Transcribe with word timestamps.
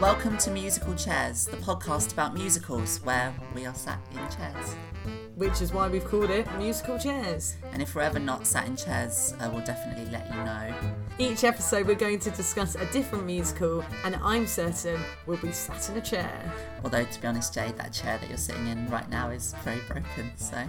Welcome 0.00 0.38
to 0.38 0.52
Musical 0.52 0.94
Chairs, 0.94 1.46
the 1.46 1.56
podcast 1.56 2.12
about 2.12 2.32
musicals 2.32 3.00
where 3.02 3.34
we 3.52 3.66
are 3.66 3.74
sat 3.74 3.98
in 4.12 4.18
chairs. 4.30 5.27
Which 5.38 5.62
is 5.62 5.72
why 5.72 5.86
we've 5.86 6.04
called 6.04 6.30
it 6.30 6.52
Musical 6.58 6.98
Chairs. 6.98 7.54
And 7.72 7.80
if 7.80 7.94
we're 7.94 8.02
ever 8.02 8.18
not 8.18 8.44
sat 8.44 8.66
in 8.66 8.74
chairs, 8.74 9.34
uh, 9.38 9.48
we'll 9.52 9.64
definitely 9.64 10.10
let 10.10 10.26
you 10.34 10.42
know. 10.42 10.74
Each 11.16 11.44
episode, 11.44 11.86
we're 11.86 11.94
going 11.94 12.18
to 12.18 12.32
discuss 12.32 12.74
a 12.74 12.84
different 12.86 13.24
musical, 13.24 13.84
and 14.04 14.16
I'm 14.16 14.48
certain 14.48 15.00
we'll 15.26 15.36
be 15.36 15.52
sat 15.52 15.90
in 15.90 15.96
a 15.96 16.00
chair. 16.00 16.52
Although, 16.82 17.04
to 17.04 17.20
be 17.20 17.28
honest, 17.28 17.54
Jade, 17.54 17.76
that 17.76 17.92
chair 17.92 18.18
that 18.18 18.28
you're 18.28 18.36
sitting 18.36 18.66
in 18.66 18.88
right 18.88 19.08
now 19.08 19.30
is 19.30 19.54
very 19.62 19.78
broken, 19.86 20.32
so. 20.34 20.60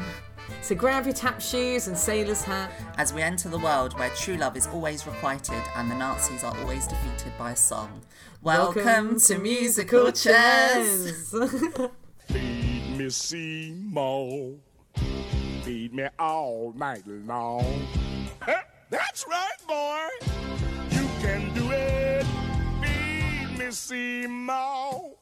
So 0.61 0.75
grab 0.75 1.05
your 1.05 1.15
tap 1.15 1.41
shoes 1.41 1.87
and 1.87 1.97
sailor's 1.97 2.43
hat. 2.43 2.71
As 2.97 3.11
we 3.11 3.23
enter 3.23 3.49
the 3.49 3.57
world 3.57 3.97
where 3.97 4.11
true 4.11 4.37
love 4.37 4.55
is 4.55 4.67
always 4.67 5.07
requited 5.07 5.63
and 5.77 5.89
the 5.89 5.95
Nazis 5.95 6.43
are 6.43 6.55
always 6.59 6.85
defeated 6.85 7.33
by 7.39 7.53
a 7.53 7.55
song. 7.55 8.01
Welcome, 8.43 8.85
Welcome 8.85 9.19
to, 9.19 9.33
to, 9.33 9.39
Musical 9.39 10.11
Chairs! 10.11 11.33
Me 13.09 13.13
Seymour. 13.13 14.53
Feed 15.63 15.95
me 15.95 16.07
all 16.19 16.71
night 16.75 17.01
long. 17.07 17.87
That's 18.91 19.25
right, 19.27 19.57
boy. 19.67 20.07
You 20.91 21.09
can 21.19 21.51
do 21.55 21.71
it. 21.71 22.23
Feed 22.83 23.57
me 23.57 23.71
Seymour. 23.71 25.15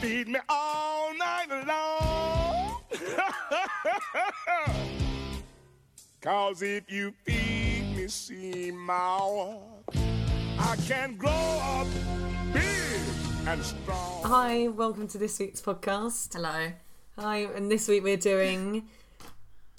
Feed 0.00 0.28
me 0.30 0.40
all 0.48 1.16
night 1.16 1.46
long. 1.68 2.80
Cause 6.20 6.60
if 6.60 6.90
you 6.90 7.14
feed 7.24 7.94
me 7.94 8.08
Seymour, 8.08 9.62
I 10.58 10.76
can 10.88 11.14
grow 11.14 11.30
up 11.30 11.86
big 12.52 12.79
and 13.46 13.64
strong. 13.64 14.22
Hi, 14.24 14.68
welcome 14.68 15.08
to 15.08 15.18
this 15.18 15.38
week's 15.38 15.60
podcast. 15.60 16.34
Hello. 16.34 16.72
Hi, 17.18 17.38
and 17.38 17.70
this 17.70 17.88
week 17.88 18.02
we're 18.02 18.16
doing 18.16 18.88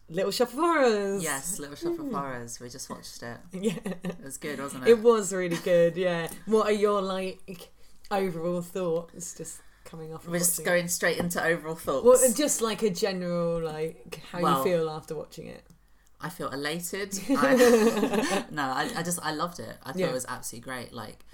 Little 0.10 0.32
Shop 0.32 0.50
of 0.50 0.56
Horrors. 0.56 1.24
Yes, 1.24 1.60
Little 1.60 1.76
Shop 1.76 1.94
of 1.94 2.06
hmm. 2.06 2.14
Horrors. 2.14 2.60
We 2.60 2.70
just 2.70 2.90
watched 2.90 3.22
it. 3.24 3.38
Yeah. 3.54 3.74
It 4.04 4.24
was 4.24 4.38
good, 4.38 4.60
wasn't 4.60 4.88
it? 4.88 4.92
It 4.92 5.00
was 5.00 5.32
really 5.32 5.58
good, 5.58 5.96
yeah. 5.96 6.28
What 6.46 6.68
are 6.68 6.74
your 6.74 7.02
like 7.02 7.70
overall 8.10 8.62
thoughts? 8.62 9.36
Just 9.36 9.62
coming 9.86 10.14
off. 10.14 10.28
We're 10.28 10.40
just 10.40 10.66
going 10.66 10.86
it. 10.86 10.92
straight 10.92 11.18
into 11.18 11.44
overall 11.44 11.76
thoughts. 11.76 12.06
Well, 12.06 12.34
just 12.34 12.62
like 12.62 12.82
a 12.84 12.90
general 12.90 13.62
like 13.62 14.22
how 14.32 14.42
well, 14.42 14.58
you 14.58 14.64
feel 14.64 14.90
after 14.90 15.16
watching 15.16 15.48
it. 15.48 15.64
I 16.20 16.30
feel 16.30 16.50
elated. 16.50 17.20
I, 17.30 18.46
no, 18.52 18.64
I, 18.64 18.92
I, 18.98 19.04
just 19.04 19.20
I 19.24 19.34
loved 19.34 19.60
it. 19.60 19.76
I 19.84 19.92
thought 19.92 20.00
yeah. 20.00 20.08
it 20.08 20.14
was 20.14 20.26
absolutely 20.28 20.72
great. 20.72 20.94
Like 20.94 21.26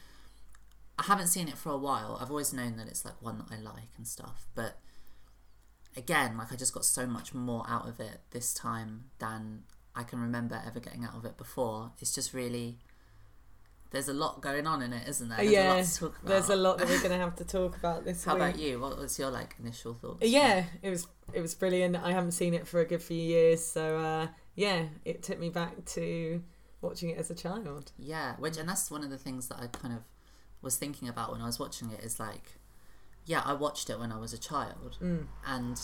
I 1.00 1.04
haven't 1.04 1.28
seen 1.28 1.48
it 1.48 1.58
for 1.58 1.72
a 1.72 1.78
while. 1.78 2.18
I've 2.20 2.30
always 2.30 2.54
known 2.54 2.78
that 2.78 2.88
it's 2.88 3.06
like 3.06 3.22
one 3.22 3.38
that 3.38 3.48
I 3.52 3.60
like 3.60 3.90
and 3.98 4.08
stuff, 4.08 4.48
but 4.56 4.78
again, 5.96 6.38
like 6.38 6.52
I 6.52 6.56
just 6.56 6.74
got 6.74 6.86
so 6.86 7.06
much 7.06 7.34
more 7.34 7.66
out 7.68 7.88
of 7.88 8.00
it 8.00 8.22
this 8.32 8.54
time 8.54 9.06
than 9.20 9.64
I 9.96 10.04
can 10.04 10.20
remember 10.20 10.62
ever 10.66 10.80
getting 10.80 11.04
out 11.04 11.16
of 11.16 11.26
it 11.26 11.38
before. 11.38 11.92
It's 12.00 12.14
just 12.14 12.34
really 12.34 12.78
there's 13.92 14.10
a 14.10 14.14
lot 14.14 14.42
going 14.42 14.68
on 14.68 14.82
in 14.82 14.94
it, 14.94 15.08
isn't 15.08 15.30
there? 15.30 15.38
There's 15.38 15.52
yeah, 16.02 16.08
a 16.08 16.28
there's 16.28 16.50
a 16.50 16.56
lot 16.56 16.78
that 16.78 16.88
we're 16.90 17.00
going 17.00 17.12
to 17.12 17.18
have 17.18 17.36
to 17.38 17.46
talk 17.46 17.78
about 17.78 18.06
this. 18.06 18.24
How 18.24 18.34
week. 18.34 18.44
about 18.44 18.60
you? 18.60 18.80
What 18.80 18.98
was 18.98 19.18
your 19.18 19.32
like 19.32 19.56
initial 19.60 19.94
thoughts? 19.94 20.28
Yeah, 20.28 20.66
it 20.82 20.90
was 20.90 21.08
it 21.34 21.42
was 21.42 21.56
brilliant. 21.56 21.96
I 21.96 22.12
haven't 22.12 22.32
seen 22.32 22.54
it 22.54 22.68
for 22.68 22.80
a 22.80 22.86
good 22.86 23.02
few 23.02 23.18
years, 23.18 23.66
so 23.66 23.98
uh, 23.98 24.28
yeah, 24.56 24.84
it 25.06 25.24
took 25.24 25.40
me 25.40 25.50
back 25.50 25.86
to 25.86 26.44
watching 26.82 27.10
it 27.10 27.18
as 27.18 27.32
a 27.32 27.36
child. 27.36 27.92
Yeah, 27.98 28.36
which 28.38 28.58
and 28.58 28.68
that's 28.68 28.92
one 28.92 29.04
of 29.04 29.10
the 29.10 29.18
things 29.18 29.48
that 29.48 29.60
I 29.60 29.68
kind 29.68 29.94
of 29.94 30.02
was 30.62 30.78
thinking 30.78 31.08
about 31.08 31.32
when 31.32 31.42
I 31.42 31.46
was 31.46 31.60
watching 31.60 31.92
it 31.92 32.04
is 32.04 32.20
like, 32.20 32.54
yeah, 33.26 33.42
I 33.46 33.54
watched 33.54 33.90
it 33.90 34.00
when 34.00 34.12
I 34.12 34.18
was 34.18 34.34
a 34.34 34.38
child, 34.38 34.98
mm. 35.02 35.26
and 35.46 35.80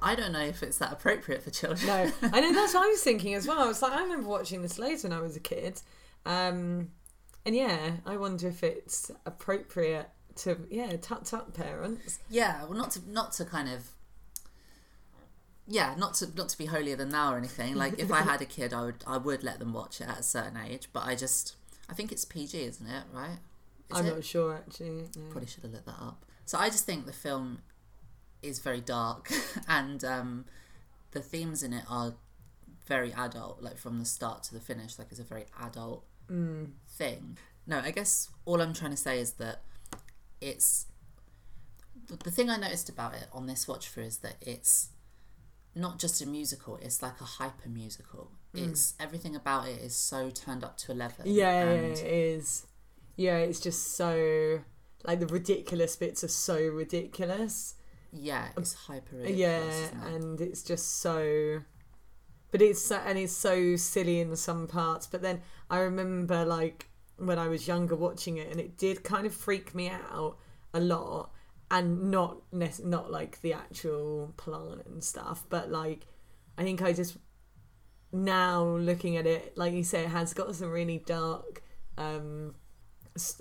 I 0.00 0.14
don't 0.14 0.32
know 0.32 0.40
if 0.40 0.62
it's 0.62 0.78
that 0.78 0.92
appropriate 0.92 1.42
for 1.42 1.50
children. 1.50 1.86
No, 1.86 2.12
I 2.32 2.40
know 2.40 2.52
that's 2.52 2.74
what 2.74 2.84
I 2.84 2.88
was 2.88 3.02
thinking 3.02 3.34
as 3.34 3.46
well. 3.46 3.58
I 3.58 3.66
was 3.66 3.82
like, 3.82 3.92
I 3.92 4.02
remember 4.02 4.28
watching 4.28 4.62
this 4.62 4.78
loads 4.78 5.04
when 5.04 5.12
I 5.12 5.20
was 5.20 5.36
a 5.36 5.40
kid. 5.40 5.80
Um, 6.24 6.90
and 7.44 7.54
yeah, 7.54 7.92
I 8.04 8.16
wonder 8.16 8.48
if 8.48 8.64
it's 8.64 9.10
appropriate 9.24 10.08
to 10.36 10.66
yeah, 10.70 10.96
tut 10.96 11.24
tut 11.24 11.54
parents. 11.54 12.18
Yeah, 12.28 12.64
well, 12.64 12.74
not 12.74 12.90
to 12.92 13.00
not 13.10 13.32
to 13.32 13.44
kind 13.44 13.68
of 13.68 13.90
yeah, 15.68 15.94
not 15.96 16.14
to 16.14 16.28
not 16.36 16.48
to 16.50 16.58
be 16.58 16.66
holier 16.66 16.96
than 16.96 17.10
thou 17.10 17.32
or 17.32 17.38
anything. 17.38 17.74
Like 17.74 17.98
if 17.98 18.12
I 18.12 18.22
had 18.22 18.42
a 18.42 18.46
kid, 18.46 18.72
I 18.72 18.84
would 18.84 19.04
I 19.06 19.16
would 19.16 19.42
let 19.42 19.58
them 19.58 19.72
watch 19.72 20.00
it 20.00 20.08
at 20.08 20.20
a 20.20 20.22
certain 20.22 20.56
age. 20.56 20.88
But 20.92 21.06
I 21.06 21.14
just 21.14 21.56
I 21.88 21.94
think 21.94 22.12
it's 22.12 22.24
PG, 22.24 22.62
isn't 22.64 22.86
it? 22.86 23.04
Right? 23.12 23.38
Is 23.90 23.98
I'm 23.98 24.06
it? 24.06 24.14
not 24.14 24.24
sure 24.24 24.54
actually. 24.54 25.08
No. 25.16 25.30
Probably 25.30 25.48
should 25.48 25.62
have 25.62 25.72
looked 25.72 25.86
that 25.86 26.00
up. 26.00 26.24
So 26.44 26.58
I 26.58 26.68
just 26.68 26.86
think 26.86 27.06
the 27.06 27.12
film 27.12 27.58
is 28.42 28.58
very 28.58 28.80
dark, 28.80 29.30
and 29.68 30.04
um, 30.04 30.44
the 31.12 31.20
themes 31.20 31.62
in 31.62 31.72
it 31.72 31.84
are 31.88 32.14
very 32.86 33.12
adult, 33.12 33.62
like 33.62 33.78
from 33.78 33.98
the 33.98 34.04
start 34.04 34.42
to 34.44 34.54
the 34.54 34.60
finish. 34.60 34.98
Like 34.98 35.08
it's 35.10 35.20
a 35.20 35.24
very 35.24 35.46
adult 35.60 36.04
mm. 36.30 36.70
thing. 36.88 37.36
No, 37.66 37.80
I 37.80 37.90
guess 37.90 38.28
all 38.44 38.60
I'm 38.60 38.72
trying 38.72 38.92
to 38.92 38.96
say 38.96 39.18
is 39.18 39.32
that 39.32 39.62
it's 40.40 40.86
the 42.08 42.30
thing 42.30 42.48
I 42.48 42.56
noticed 42.56 42.88
about 42.88 43.14
it 43.14 43.26
on 43.32 43.46
this 43.46 43.66
watch 43.66 43.88
through 43.88 44.04
is 44.04 44.18
that 44.18 44.36
it's 44.40 44.90
not 45.74 45.98
just 45.98 46.22
a 46.22 46.26
musical; 46.26 46.78
it's 46.80 47.02
like 47.02 47.20
a 47.20 47.24
hyper 47.24 47.68
musical. 47.68 48.30
Mm. 48.54 48.70
It's 48.70 48.94
everything 49.00 49.34
about 49.34 49.68
it 49.68 49.80
is 49.80 49.96
so 49.96 50.30
turned 50.30 50.64
up 50.64 50.76
to 50.78 50.92
eleven. 50.92 51.24
Yeah, 51.26 51.64
it 51.64 51.98
is. 51.98 52.66
Yeah, 53.16 53.38
it's 53.38 53.60
just 53.60 53.96
so 53.96 54.60
like 55.04 55.20
the 55.20 55.26
ridiculous 55.26 55.96
bits 55.96 56.22
are 56.24 56.28
so 56.28 56.60
ridiculous. 56.60 57.74
Yeah, 58.12 58.48
it's 58.56 58.74
hyper. 58.74 59.16
Ridiculous, 59.16 59.90
yeah, 59.92 60.08
and 60.08 60.40
it's 60.40 60.62
just 60.62 61.00
so 61.00 61.60
but 62.50 62.62
it's 62.62 62.80
so, 62.80 62.96
and 63.04 63.18
it's 63.18 63.34
so 63.34 63.76
silly 63.76 64.20
in 64.20 64.34
some 64.36 64.66
parts. 64.66 65.06
But 65.06 65.22
then 65.22 65.42
I 65.68 65.80
remember 65.80 66.44
like 66.44 66.88
when 67.18 67.38
I 67.38 67.48
was 67.48 67.66
younger 67.66 67.96
watching 67.96 68.36
it, 68.36 68.50
and 68.50 68.60
it 68.60 68.76
did 68.76 69.04
kind 69.04 69.26
of 69.26 69.34
freak 69.34 69.74
me 69.74 69.90
out 69.90 70.38
a 70.72 70.80
lot, 70.80 71.32
and 71.70 72.10
not 72.10 72.38
not 72.52 73.10
like 73.10 73.40
the 73.40 73.52
actual 73.52 74.32
plan 74.36 74.82
and 74.86 75.02
stuff, 75.02 75.44
but 75.48 75.70
like 75.70 76.06
I 76.56 76.62
think 76.62 76.82
I 76.82 76.92
just 76.92 77.16
now 78.12 78.64
looking 78.64 79.16
at 79.16 79.26
it, 79.26 79.56
like 79.58 79.74
you 79.74 79.84
say, 79.84 80.04
it 80.04 80.08
has 80.08 80.32
got 80.32 80.54
some 80.54 80.70
really 80.70 81.02
dark 81.04 81.62
um 81.98 82.54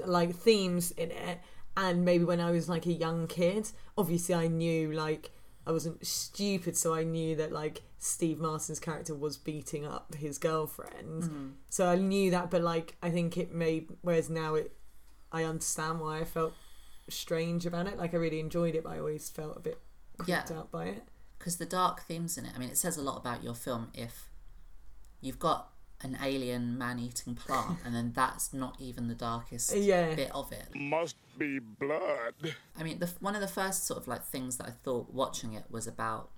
like 0.06 0.36
themes 0.36 0.91
in 0.91 1.12
it 1.12 1.40
and 1.78 2.06
maybe 2.06 2.24
when 2.24 2.40
I 2.40 2.52
was 2.52 2.69
like 2.69 2.86
a 2.86 2.94
young 2.94 3.28
kid, 3.28 3.69
obviously 3.97 4.36
I 4.36 4.47
knew 4.47 4.91
like 4.91 5.31
I 5.68 5.72
wasn't 5.72 6.06
stupid, 6.06 6.78
so 6.78 6.94
I 6.94 7.03
knew 7.03 7.36
that 7.36 7.52
like 7.52 7.81
Steve 7.97 8.40
Martin's 8.40 8.80
character 8.80 9.16
was 9.16 9.38
beating 9.38 9.86
up 9.86 10.16
his 10.16 10.38
girlfriend. 10.38 11.24
Mm-hmm. 11.24 11.47
So 11.69 11.88
I 11.88 11.96
knew 11.96 12.31
that, 12.31 12.50
but 12.52 12.62
like 12.62 12.96
I 13.02 13.09
think 13.09 13.38
it 13.38 13.53
made. 13.53 13.90
Whereas 14.02 14.30
now 14.30 14.56
it, 14.56 14.74
I 15.31 15.44
understand 15.44 16.00
why 16.00 16.19
I 16.19 16.24
felt 16.24 16.53
strange 17.09 17.66
about 17.66 17.88
it. 17.88 17.97
Like 17.97 18.13
I 18.13 18.18
really 18.18 18.40
enjoyed 18.40 18.75
it, 18.75 18.84
but 18.84 18.94
I 18.94 19.00
always 19.00 19.30
felt 19.30 19.57
a 19.57 19.62
bit 19.62 19.80
creeped 20.18 20.50
yeah. 20.52 20.57
out 20.57 20.72
by 20.72 20.86
it. 20.86 21.03
Because 21.38 21.57
the 21.57 21.66
dark 21.66 22.03
themes 22.03 22.38
in 22.38 22.46
it. 22.46 22.53
I 22.56 22.59
mean, 22.59 22.69
it 22.69 22.78
says 22.78 22.96
a 22.96 23.02
lot 23.02 23.18
about 23.18 23.44
your 23.44 23.53
film 23.53 23.90
if 23.94 24.30
you've 25.19 25.40
got 25.40 25.72
an 26.01 26.17
alien 26.22 26.78
man-eating 26.78 27.35
plant, 27.35 27.79
and 27.85 27.95
then 27.95 28.11
that's 28.16 28.53
not 28.53 28.75
even 28.79 29.07
the 29.07 29.16
darkest 29.16 29.75
yeah. 29.75 30.13
bit 30.13 30.31
of 30.31 30.51
it. 30.51 30.67
Must 30.75 31.16
be 31.38 31.59
blood. 31.59 32.56
I 32.78 32.83
mean, 32.83 33.00
the, 33.00 33.09
one 33.19 33.35
of 33.35 33.41
the 33.41 33.47
first 33.47 33.85
sort 33.85 34.00
of 34.00 34.07
like 34.07 34.23
things 34.23 34.57
that 34.57 34.67
I 34.67 34.72
thought 34.72 35.13
watching 35.13 35.53
it 35.53 35.66
was 35.69 35.88
about 35.88 36.29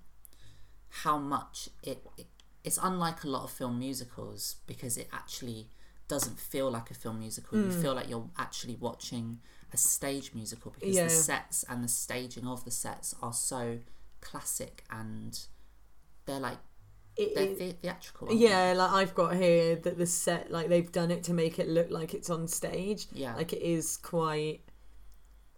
how 0.90 1.18
much 1.18 1.70
it, 1.84 2.06
it 2.18 2.28
it's 2.64 2.80
unlike 2.82 3.24
a 3.24 3.28
lot 3.28 3.44
of 3.44 3.52
film 3.52 3.80
musicals 3.80 4.58
because 4.68 4.98
it 4.98 5.08
actually 5.14 5.70
doesn't 6.08 6.40
feel 6.40 6.70
like 6.70 6.92
a 6.92 6.94
film 6.94 7.20
musical. 7.20 7.58
Mm. 7.58 7.66
You 7.66 7.82
feel 7.82 7.94
like 7.94 8.10
you're 8.10 8.30
actually 8.38 8.76
watching 8.76 9.40
a 9.74 9.78
stage 9.78 10.34
musical 10.34 10.72
because 10.72 10.96
yeah. 10.96 11.04
the 11.06 11.10
sets 11.10 11.66
and 11.70 11.84
the 11.84 11.88
staging 11.88 12.48
of 12.48 12.64
the 12.66 12.72
sets 12.72 13.14
are 13.22 13.34
so 13.34 13.80
classic 14.22 14.84
and 14.90 15.40
they're 16.26 16.40
like 16.40 16.58
it, 17.18 17.36
they're 17.36 17.56
the- 17.56 17.72
theatrical. 17.74 18.34
Yeah, 18.34 18.74
like 18.76 18.92
I've 18.92 19.16
got 19.16 19.36
here 19.36 19.76
that 19.76 19.98
the 19.98 20.06
set 20.06 20.52
like 20.52 20.70
they've 20.70 20.92
done 20.92 21.12
it 21.12 21.24
to 21.26 21.34
make 21.34 21.60
it 21.60 21.68
look 21.68 21.90
like 21.90 22.14
it's 22.14 22.30
on 22.30 22.48
stage. 22.48 23.08
Yeah, 23.12 23.36
like 23.36 23.54
it 23.54 23.62
is 23.62 23.98
quite 23.98 24.62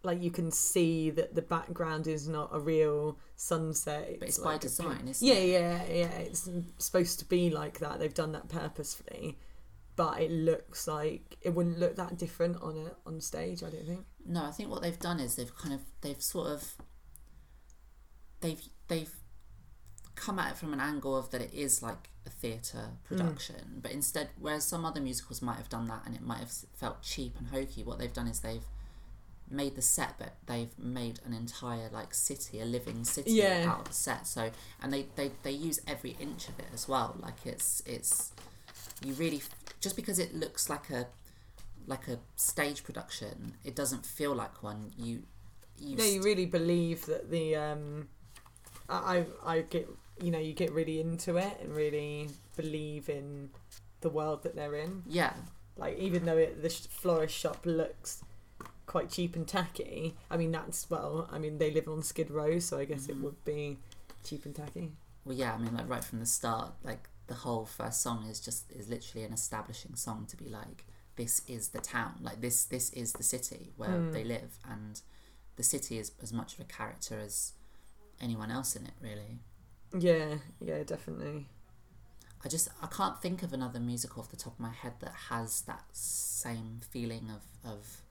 like 0.03 0.21
you 0.21 0.31
can 0.31 0.51
see 0.51 1.09
that 1.09 1.35
the 1.35 1.41
background 1.41 2.07
is 2.07 2.27
not 2.27 2.49
a 2.53 2.59
real 2.59 3.17
sunset. 3.35 4.07
It's 4.09 4.19
but 4.19 4.27
it's 4.29 4.39
like 4.39 4.55
by 4.55 4.57
design, 4.59 5.07
isn't 5.07 5.27
yeah, 5.27 5.33
it? 5.33 5.49
Yeah, 5.49 5.83
yeah, 5.83 5.93
yeah. 5.93 6.17
It's 6.19 6.49
supposed 6.77 7.19
to 7.19 7.25
be 7.25 7.49
like 7.49 7.79
that. 7.79 7.99
They've 7.99 8.13
done 8.13 8.31
that 8.31 8.47
purposefully, 8.47 9.37
but 9.95 10.21
it 10.21 10.31
looks 10.31 10.87
like 10.87 11.37
it 11.41 11.49
wouldn't 11.49 11.79
look 11.79 11.97
that 11.97 12.17
different 12.17 12.61
on 12.61 12.77
a 12.77 13.09
on 13.09 13.19
stage. 13.19 13.63
I 13.63 13.69
don't 13.69 13.85
think. 13.85 14.05
No, 14.25 14.45
I 14.45 14.51
think 14.51 14.69
what 14.69 14.81
they've 14.81 14.99
done 14.99 15.19
is 15.19 15.35
they've 15.35 15.55
kind 15.55 15.73
of 15.73 15.81
they've 16.01 16.21
sort 16.21 16.47
of 16.47 16.75
they've 18.39 18.61
they've 18.87 19.13
come 20.19 20.39
at 20.39 20.51
it 20.51 20.57
from 20.57 20.73
an 20.73 20.79
angle 20.79 21.15
of 21.15 21.29
that 21.31 21.41
it 21.41 21.53
is 21.53 21.81
like 21.81 22.09
a 22.25 22.29
theatre 22.29 22.89
production, 23.05 23.55
mm. 23.55 23.81
but 23.81 23.91
instead, 23.91 24.29
whereas 24.39 24.65
some 24.65 24.85
other 24.85 24.99
musicals 25.01 25.41
might 25.41 25.57
have 25.57 25.69
done 25.69 25.87
that 25.87 26.01
and 26.05 26.15
it 26.15 26.21
might 26.21 26.39
have 26.39 26.51
felt 26.75 27.01
cheap 27.01 27.35
and 27.39 27.47
hokey, 27.49 27.83
what 27.83 27.97
they've 27.99 28.13
done 28.13 28.27
is 28.27 28.41
they've 28.41 28.65
made 29.49 29.75
the 29.75 29.81
set, 29.81 30.13
but 30.19 30.35
they've 30.45 30.77
made 30.77 31.19
an 31.25 31.33
entire 31.33 31.89
like 31.91 32.13
city, 32.13 32.59
a 32.59 32.65
living 32.65 33.03
city 33.03 33.31
Yeah. 33.31 33.65
out 33.67 33.79
of 33.79 33.87
the 33.87 33.93
set. 33.93 34.27
So 34.27 34.51
and 34.81 34.93
they, 34.93 35.07
they 35.15 35.31
they 35.43 35.51
use 35.51 35.79
every 35.87 36.15
inch 36.19 36.49
of 36.49 36.59
it 36.59 36.67
as 36.73 36.87
well. 36.87 37.15
Like 37.19 37.45
it's 37.45 37.81
it's 37.85 38.31
you 39.03 39.13
really 39.13 39.41
just 39.79 39.95
because 39.95 40.19
it 40.19 40.35
looks 40.35 40.69
like 40.69 40.89
a 40.89 41.07
like 41.87 42.07
a 42.07 42.19
stage 42.35 42.83
production, 42.83 43.53
it 43.63 43.75
doesn't 43.75 44.05
feel 44.05 44.35
like 44.35 44.61
one. 44.61 44.91
You 44.97 45.23
you 45.79 45.95
No, 45.95 46.03
you 46.03 46.21
really 46.21 46.45
believe 46.45 47.05
that 47.07 47.31
the 47.31 47.55
um, 47.55 48.09
I 48.87 49.25
I 49.45 49.61
get 49.61 49.89
you 50.21 50.31
know 50.31 50.39
you 50.39 50.53
get 50.53 50.71
really 50.71 50.99
into 50.99 51.37
it 51.37 51.57
and 51.61 51.75
really 51.75 52.29
believe 52.55 53.09
in 53.09 53.49
the 54.01 54.09
world 54.09 54.43
that 54.43 54.55
they're 54.55 54.75
in. 54.75 55.03
yeah 55.07 55.33
Like 55.77 55.97
even 55.97 56.25
though 56.25 56.37
it, 56.37 56.61
the 56.61 56.69
florist 56.69 57.35
shop 57.35 57.65
looks 57.65 58.23
quite 58.85 59.09
cheap 59.09 59.35
and 59.35 59.47
tacky, 59.47 60.15
I 60.29 60.37
mean 60.37 60.51
that's 60.51 60.89
well, 60.89 61.27
I 61.31 61.37
mean 61.39 61.57
they 61.57 61.71
live 61.71 61.87
on 61.87 62.01
Skid 62.03 62.31
Row, 62.31 62.59
so 62.59 62.79
I 62.79 62.85
guess 62.85 63.03
Mm-hmm. 63.03 63.11
it 63.11 63.23
would 63.23 63.45
be 63.45 63.77
cheap 64.23 64.45
and 64.45 64.55
tacky. 64.55 64.91
Well, 65.25 65.35
yeah, 65.35 65.53
I 65.53 65.57
mean, 65.57 65.75
like 65.75 65.87
right 65.89 66.03
from 66.03 66.19
the 66.19 66.25
start, 66.25 66.71
like 66.83 67.09
the 67.27 67.35
whole 67.35 67.65
first 67.65 68.01
song 68.01 68.25
is 68.29 68.39
just 68.39 68.71
is 68.71 68.89
literally 68.89 69.25
an 69.25 69.33
establishing 69.33 69.95
song 69.95 70.25
to 70.29 70.37
be 70.37 70.49
like, 70.49 70.85
this 71.17 71.41
is 71.47 71.69
the 71.69 71.79
town, 71.81 72.13
like 72.21 72.41
this 72.41 72.63
this 72.65 72.89
is 72.91 73.13
the 73.13 73.23
city 73.23 73.71
where 73.77 73.89
Mm. 73.89 74.11
they 74.13 74.23
live, 74.23 74.57
and 74.67 75.01
the 75.55 75.63
city 75.63 75.97
is 75.99 76.11
as 76.21 76.31
much 76.33 76.53
of 76.55 76.61
a 76.61 76.63
character 76.63 77.19
as 77.19 77.53
anyone 78.21 78.49
else 78.49 78.75
in 78.75 78.85
it, 78.85 78.93
really. 79.01 79.39
Yeah, 79.97 80.35
yeah, 80.59 80.83
definitely. 80.83 81.47
I 82.43 82.47
just 82.47 82.69
I 82.81 82.87
can't 82.87 83.21
think 83.21 83.43
of 83.43 83.53
another 83.53 83.79
musical 83.79 84.21
off 84.21 84.29
the 84.29 84.37
top 84.37 84.53
of 84.53 84.59
my 84.59 84.71
head 84.71 84.93
that 85.01 85.13
has 85.29 85.61
that 85.63 85.83
same 85.91 86.79
feeling 86.89 87.29
of 87.31 87.43
of 87.69 88.01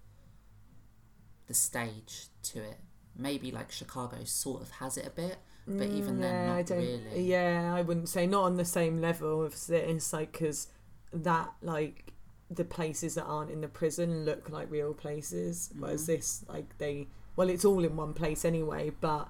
the 1.47 1.55
stage 1.55 2.27
to 2.45 2.61
it. 2.63 2.79
Maybe 3.17 3.51
like 3.51 3.73
Chicago 3.73 4.25
sort 4.25 4.63
of 4.63 4.71
has 4.73 4.97
it 4.97 5.07
a 5.07 5.11
bit, 5.11 5.39
but 5.77 5.89
even 5.89 6.21
then, 6.21 6.35
Mm, 6.35 6.45
yeah, 6.47 6.47
not 6.47 6.59
I 6.59 6.63
don't. 6.63 6.79
really. 6.79 7.11
Yeah, 7.11 7.75
I 7.75 7.83
wouldn't 7.83 8.09
say 8.09 8.27
not 8.27 8.45
on 8.45 8.57
the 8.57 8.65
same 8.65 9.01
level 9.01 9.43
of 9.45 9.67
this, 9.67 10.13
like 10.13 10.33
because 10.33 10.69
that 11.13 11.53
like 11.63 12.13
the 12.51 12.65
places 12.65 13.15
that 13.15 13.25
aren't 13.25 13.51
in 13.51 13.61
the 13.61 13.69
prison 13.69 14.25
look 14.25 14.49
like 14.51 14.71
real 14.71 14.95
places, 14.95 15.71
whereas 15.79 16.03
Mm-hmm. 16.03 16.07
this 16.07 16.45
like 16.49 16.77
they 16.79 17.09
well, 17.37 17.49
it's 17.51 17.65
all 17.65 17.85
in 17.85 17.97
one 17.97 18.15
place 18.15 18.45
anyway, 18.45 18.91
but 19.01 19.29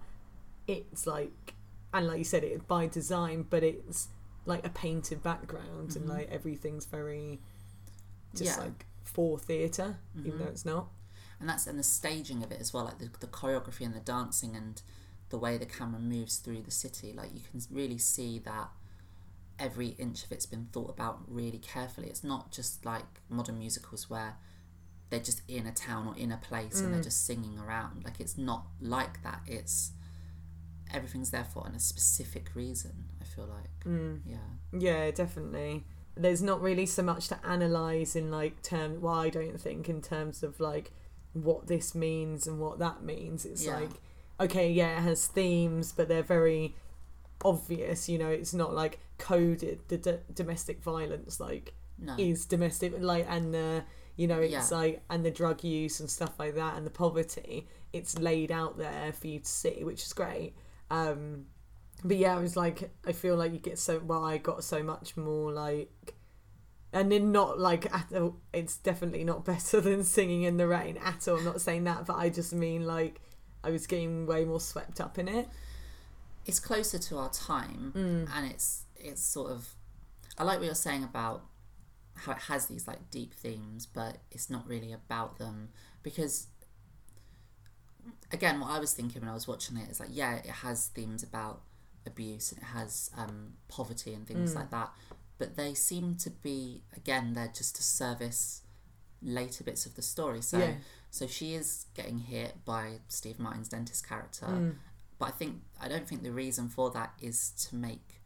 it's 0.67 1.06
like 1.06 1.55
and 1.93 2.06
like 2.06 2.19
you 2.19 2.25
said, 2.25 2.44
it 2.44 2.67
by 2.69 2.87
design, 2.87 3.46
but 3.49 3.62
it's 3.62 4.08
like 4.46 4.64
a 4.67 4.70
painted 4.70 5.23
background 5.23 5.94
and 5.96 6.08
like 6.08 6.29
everything's 6.31 6.87
very 6.87 7.40
just 8.35 8.52
Mm-hmm. 8.52 8.61
Yeah. 8.61 8.64
like 8.67 8.87
for 9.05 9.38
theater, 9.38 9.99
even 10.19 10.32
Mhm. 10.32 10.38
though 10.38 10.50
it's 10.50 10.64
not. 10.64 10.88
and 11.40 11.49
that's 11.49 11.67
and 11.69 11.79
the 11.79 11.82
staging 11.85 12.43
of 12.43 12.50
it 12.50 12.61
as 12.61 12.73
well 12.75 12.85
like 12.85 12.99
the, 12.99 13.08
the 13.20 13.26
choreography 13.29 13.82
and 13.87 13.94
the 13.94 14.00
dancing 14.00 14.56
and 14.56 14.82
the 15.29 15.38
way 15.38 15.56
the 15.56 15.67
camera 15.67 16.00
moves 16.00 16.38
through 16.38 16.61
the 16.62 16.70
city 16.70 17.12
like 17.12 17.31
you 17.32 17.40
can 17.49 17.61
really 17.70 17.96
see 17.99 18.40
that 18.40 18.70
every 19.58 19.88
inch 19.99 20.25
of 20.25 20.32
it's 20.32 20.46
been 20.46 20.67
thought 20.73 20.90
about 20.90 21.20
really 21.29 21.58
carefully 21.58 22.08
it's 22.08 22.25
not 22.25 22.50
just 22.50 22.85
like 22.85 23.20
modern 23.29 23.56
musicals 23.58 24.11
where 24.11 24.35
they're 25.11 25.20
just 25.20 25.43
in 25.46 25.64
a 25.67 25.73
town 25.73 26.08
or 26.08 26.17
in 26.17 26.32
a 26.32 26.37
place 26.38 26.81
and 26.81 26.93
they're 26.93 27.02
just 27.02 27.25
singing 27.25 27.56
around 27.58 28.02
like 28.05 28.19
it's 28.20 28.37
not 28.37 28.67
like 28.81 29.23
that 29.23 29.40
it's 29.46 29.93
everything's 30.93 31.31
there 31.31 31.44
for 31.44 31.67
a 31.75 31.79
specific 31.79 32.50
reason 32.55 32.93
i 33.20 33.25
feel 33.25 33.46
like 33.46 33.85
mm. 33.85 34.20
yeah 34.26 34.37
Yeah, 34.73 35.11
definitely. 35.11 35.85
There's 36.17 36.43
not 36.43 36.61
really 36.61 36.85
so 36.87 37.02
much 37.02 37.29
to 37.29 37.38
analyze 37.46 38.14
in 38.17 38.31
like 38.31 38.61
term. 38.62 39.00
Well, 39.00 39.14
I 39.14 39.31
don't 39.31 39.58
think 39.61 39.88
in 39.88 40.02
terms 40.02 40.43
of 40.43 40.61
like 40.61 40.90
what 41.32 41.69
this 41.69 41.94
means 41.94 42.46
and 42.46 42.58
what 42.58 42.79
that 42.81 43.02
means. 43.02 43.44
It's 43.46 43.64
Yeah. 43.64 43.76
like 43.81 43.90
okay, 44.40 44.70
yeah, 44.70 44.99
it 44.99 45.02
has 45.02 45.26
themes, 45.26 45.93
but 45.96 46.08
they're 46.08 46.23
very 46.37 46.75
obvious. 47.44 48.08
You 48.08 48.19
know, 48.19 48.29
it's 48.29 48.55
not 48.55 48.75
like 48.75 48.99
coded. 49.19 49.81
The 49.88 49.96
d- 49.99 50.19
domestic 50.35 50.82
violence 50.82 51.40
like 51.40 51.73
no 51.99 52.14
is 52.19 52.44
domestic, 52.46 52.94
like 52.99 53.26
and 53.29 53.55
the 53.55 53.85
you 54.17 54.26
know 54.26 54.40
it's 54.40 54.52
Yeah. 54.70 54.76
like 54.79 55.02
and 55.11 55.25
the 55.25 55.31
drug 55.31 55.62
use 55.64 56.00
and 56.00 56.11
stuff 56.11 56.38
like 56.38 56.55
that 56.56 56.76
and 56.76 56.85
the 56.87 56.90
poverty. 56.90 57.69
It's 57.93 58.19
laid 58.19 58.50
out 58.52 58.76
there 58.76 59.12
for 59.12 59.26
you 59.29 59.38
to 59.40 59.46
see, 59.49 59.82
which 59.85 60.02
is 60.05 60.12
great. 60.12 60.55
Um, 60.90 61.46
but 62.05 62.17
yeah, 62.17 62.37
I 62.37 62.40
was 62.40 62.56
like, 62.56 62.90
I 63.06 63.12
feel 63.12 63.37
like 63.37 63.52
you 63.52 63.58
get 63.58 63.79
so 63.79 63.99
well. 63.99 64.25
I 64.25 64.38
got 64.38 64.64
so 64.64 64.82
much 64.82 65.17
more 65.17 65.52
like, 65.52 66.14
and 66.93 67.11
then 67.12 67.32
not 67.32 67.58
like 67.58 67.93
at 67.93 68.12
all, 68.14 68.37
it's 68.52 68.76
definitely 68.76 69.25
not 69.25 69.44
better 69.52 69.81
than 69.81 70.05
singing 70.05 70.43
in 70.43 70.56
the 70.56 70.67
rain 70.67 70.96
at 71.05 71.26
all. 71.29 71.37
I'm 71.38 71.44
not 71.44 71.61
saying 71.61 71.85
that, 71.85 72.06
but 72.06 72.17
I 72.17 72.29
just 72.31 72.52
mean 72.52 72.87
like 72.87 73.20
I 73.64 73.70
was 73.70 73.87
getting 73.87 74.26
way 74.26 74.44
more 74.44 74.61
swept 74.61 75.00
up 75.00 75.19
in 75.19 75.29
it. 75.29 75.49
it's 76.46 76.61
closer 76.61 76.99
to 76.99 77.19
our 77.19 77.31
time 77.31 77.93
Mm. 77.94 78.29
and 78.35 78.50
it's 78.50 78.85
it's 78.96 79.23
sort 79.23 79.50
of 79.50 79.69
I 80.38 80.44
like 80.44 80.58
what 80.58 80.67
you're 80.67 80.75
saying 80.75 81.05
about 81.05 81.43
how 82.14 82.32
it 82.32 82.38
has 82.38 82.67
these 82.67 82.87
like 82.88 83.11
deep 83.11 83.35
themes 83.35 83.85
but 83.87 84.19
it's 84.31 84.49
not 84.49 84.67
really 84.67 84.93
about 84.93 85.38
them 85.38 85.69
because 86.02 86.46
again 88.32 88.60
what 88.60 88.70
I 88.70 88.78
was 88.78 88.92
thinking 88.92 89.20
when 89.22 89.30
I 89.30 89.34
was 89.34 89.48
watching 89.48 89.76
it 89.76 89.90
is 89.90 90.00
like 90.00 90.10
yeah 90.12 90.36
it 90.36 90.46
has 90.46 90.86
themes 90.88 91.22
about 91.22 91.62
abuse 92.06 92.52
and 92.52 92.60
it 92.62 92.66
has 92.66 93.10
um, 93.16 93.54
poverty 93.69 94.14
and 94.14 94.25
Mm. 94.25 94.28
things 94.28 94.54
like 94.54 94.70
that 94.70 94.90
but 95.38 95.56
they 95.56 95.75
seem 95.75 96.14
to 96.16 96.30
be 96.30 96.82
again 96.96 97.34
they're 97.34 97.52
just 97.54 97.76
to 97.76 97.82
service 97.82 98.62
later 99.22 99.64
bits 99.64 99.84
of 99.86 99.94
the 99.94 100.02
story 100.02 100.40
so 100.42 100.58
Yeah. 100.58 100.75
so 101.10 101.26
she 101.26 101.54
is 101.54 101.86
getting 101.94 102.19
hit 102.19 102.64
by 102.64 103.00
Steve 103.08 103.38
Martin's 103.38 103.69
dentist 103.69 104.06
character 104.08 104.46
Mm. 104.46 104.76
but 105.19 105.26
I 105.26 105.32
think 105.32 105.62
I 105.80 105.88
don't 105.88 106.06
think 106.08 106.22
the 106.22 106.32
reason 106.32 106.69
for 106.69 106.90
that 106.92 107.12
is 107.20 107.50
to 107.69 107.75
make 107.76 108.18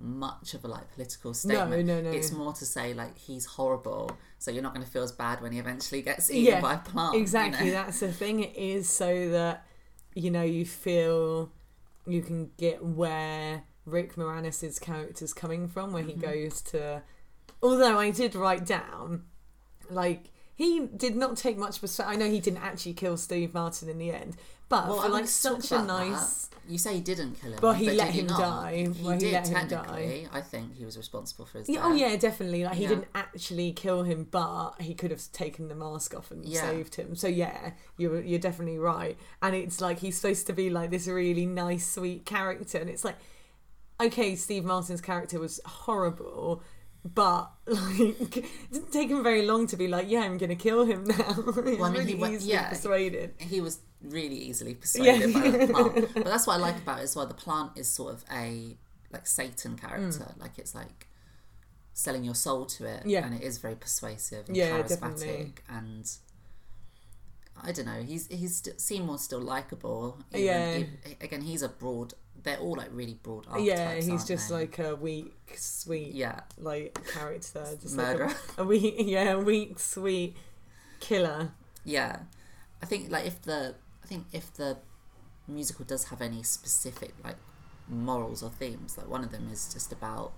much 0.00 0.54
of 0.54 0.64
a 0.64 0.68
like 0.68 0.90
political 0.94 1.34
statement. 1.34 1.86
no, 1.86 2.00
no. 2.00 2.10
no. 2.10 2.16
It's 2.16 2.32
more 2.32 2.52
to 2.54 2.64
say 2.64 2.94
like 2.94 3.18
he's 3.18 3.44
horrible, 3.44 4.10
so 4.38 4.50
you're 4.50 4.62
not 4.62 4.72
going 4.74 4.84
to 4.84 4.90
feel 4.90 5.02
as 5.02 5.12
bad 5.12 5.40
when 5.42 5.52
he 5.52 5.58
eventually 5.58 6.02
gets 6.02 6.30
eaten 6.30 6.54
Yeah, 6.54 6.60
by 6.60 6.74
a 6.74 6.78
plant. 6.78 7.14
you 7.14 7.20
Exactly, 7.20 7.66
know? 7.66 7.72
that's 7.72 8.00
the 8.00 8.12
thing. 8.12 8.40
It 8.40 8.56
is 8.56 8.88
so 8.88 9.28
that 9.30 9.66
you 10.14 10.30
know 10.30 10.42
you 10.42 10.64
feel 10.64 11.52
you 12.06 12.22
can 12.22 12.50
get 12.56 12.82
where 12.84 13.62
Rick 13.86 14.16
Moranis' 14.16 14.80
character's 14.80 15.32
coming 15.32 15.68
from, 15.68 15.92
where 15.92 16.02
he 16.02 16.12
Mm-hmm. 16.12 16.20
goes 16.48 16.62
to. 16.62 17.02
Although 17.62 17.98
I 17.98 18.10
did 18.10 18.34
write 18.34 18.64
down, 18.64 19.24
like 19.90 20.29
he 20.64 20.86
did 20.96 21.16
not 21.16 21.36
take 21.36 21.56
much. 21.56 21.80
Pers- 21.80 22.00
I 22.00 22.16
know 22.16 22.28
he 22.30 22.40
didn't 22.40 22.62
actually 22.62 22.92
kill 22.94 23.16
Steve 23.16 23.54
Martin 23.54 23.88
in 23.88 23.98
the 23.98 24.10
end, 24.10 24.36
but 24.68 24.86
Well, 24.88 24.96
for 24.98 25.02
like 25.04 25.12
want 25.12 25.26
to 25.26 25.42
talk 25.42 25.62
such 25.62 25.72
a 25.72 25.74
about 25.82 25.86
that. 25.86 26.10
nice. 26.10 26.46
You 26.68 26.78
say 26.78 26.94
he 26.96 27.00
didn't 27.00 27.40
kill 27.40 27.52
him, 27.52 27.58
but 27.60 27.72
he 27.78 27.86
but 27.86 27.94
let 27.96 28.10
he 28.10 28.20
him 28.20 28.26
not? 28.28 28.38
die. 28.40 28.76
He 28.76 29.02
Well, 29.02 29.12
he 29.14 29.18
did 29.18 29.32
let 29.32 29.48
him 29.48 29.54
die. 29.54 29.60
technically. 29.68 30.28
I 30.32 30.40
think 30.42 30.76
he 30.76 30.84
was 30.84 30.96
responsible 30.96 31.46
for 31.46 31.58
his 31.58 31.68
Yeah, 31.68 31.80
oh, 31.80 31.82
death. 31.84 31.92
oh 31.92 31.94
yeah, 31.94 32.16
definitely. 32.16 32.64
Like 32.64 32.74
he 32.76 32.82
Yeah. 32.84 32.88
didn't 32.90 33.08
actually 33.14 33.72
kill 33.72 34.02
him, 34.04 34.28
but 34.30 34.72
he 34.80 34.94
could 34.94 35.10
have 35.10 35.22
taken 35.32 35.68
the 35.68 35.74
mask 35.74 36.14
off 36.14 36.30
and 36.30 36.44
Yeah. 36.44 36.60
saved 36.60 36.94
him. 36.96 37.16
So 37.16 37.26
yeah, 37.26 37.72
you're 37.96 38.20
you're 38.20 38.38
definitely 38.38 38.78
right. 38.78 39.16
And 39.42 39.56
it's 39.56 39.80
like 39.80 39.98
he's 40.00 40.16
supposed 40.20 40.46
to 40.48 40.52
be 40.52 40.68
like 40.70 40.90
this 40.90 41.06
really 41.08 41.46
nice, 41.46 41.86
sweet 41.90 42.24
character, 42.26 42.78
and 42.78 42.88
it's 42.90 43.04
like, 43.04 43.16
okay, 44.00 44.36
Steve 44.36 44.64
Martin's 44.64 45.00
character 45.00 45.40
was 45.40 45.60
horrible, 45.64 46.62
but 47.04 47.50
like 47.66 48.36
it 48.36 48.44
didn't 48.72 48.92
take 48.92 49.08
him 49.08 49.22
very 49.22 49.46
long 49.46 49.66
to 49.68 49.76
be 49.76 49.88
like, 49.88 50.10
yeah, 50.10 50.20
I'm 50.20 50.38
gonna 50.38 50.56
kill 50.56 50.84
him 50.84 51.04
now. 51.04 51.34
Well, 51.46 51.84
I 51.84 51.90
mean, 51.90 51.92
really 51.92 52.04
he 52.12 52.14
went- 52.14 52.34
easily 52.34 52.52
yeah. 52.52 52.68
persuaded. 52.68 53.34
he 53.38 53.60
was 53.60 53.78
really 54.02 54.36
easily 54.36 54.74
persuaded 54.82 55.30
Yeah. 55.30 55.40
by 55.40 55.50
the 55.50 55.66
plant. 55.72 56.14
But 56.14 56.24
that's 56.24 56.46
what 56.46 56.54
I 56.54 56.56
like 56.58 56.76
about 56.78 57.00
it 57.00 57.02
as 57.02 57.16
well. 57.16 57.26
The 57.26 57.34
plant 57.34 57.72
is 57.76 57.88
sort 57.90 58.14
of 58.14 58.24
a 58.32 58.76
like 59.12 59.26
Satan 59.26 59.76
character. 59.76 60.32
Like 60.38 60.58
it's 60.58 60.74
like 60.74 61.06
selling 61.92 62.24
your 62.24 62.34
soul 62.34 62.66
to 62.66 62.84
it. 62.86 63.04
Mm. 63.04 63.10
Yeah. 63.10 63.26
And 63.26 63.34
it 63.34 63.42
is 63.42 63.58
very 63.58 63.74
persuasive 63.76 64.48
and 64.48 64.56
Yeah, 64.56 64.70
charismatic 64.70 64.88
definitely. 65.00 65.52
and 65.68 66.10
I 67.62 67.72
don't 67.72 67.86
know. 67.86 68.02
He's 68.02 68.26
he's 68.28 68.62
Seymour's 68.78 69.20
still 69.22 69.40
likable. 69.40 70.18
Yeah. 70.32 70.82
again, 71.20 71.42
he's 71.42 71.62
a 71.62 71.68
broad. 71.68 72.14
They're 72.42 72.58
all 72.58 72.74
like 72.76 72.88
really 72.92 73.18
broad. 73.22 73.46
Yeah, 73.58 73.94
he's 73.96 74.24
just 74.24 74.48
they? 74.48 74.54
like 74.54 74.78
a 74.78 74.96
weak, 74.96 75.34
sweet, 75.56 76.14
yeah, 76.14 76.40
like 76.58 76.98
character, 77.12 77.66
just 77.80 77.96
Murderer. 77.96 78.28
like 78.28 78.36
a, 78.58 78.62
a 78.62 78.64
weak, 78.64 78.94
yeah, 78.98 79.30
a 79.32 79.38
weak, 79.38 79.78
sweet 79.78 80.36
killer. 81.00 81.52
yeah. 81.84 82.20
I 82.82 82.86
think 82.86 83.10
like 83.10 83.26
if 83.26 83.42
the 83.42 83.74
I 84.02 84.06
think 84.06 84.24
if 84.32 84.54
the 84.54 84.78
musical 85.46 85.84
does 85.84 86.04
have 86.04 86.22
any 86.22 86.42
specific 86.42 87.12
like 87.22 87.36
morals 87.88 88.42
or 88.42 88.48
themes, 88.50 88.96
like 88.96 89.06
one 89.08 89.22
of 89.22 89.32
them 89.32 89.48
is 89.52 89.70
just 89.72 89.92
about 89.92 90.32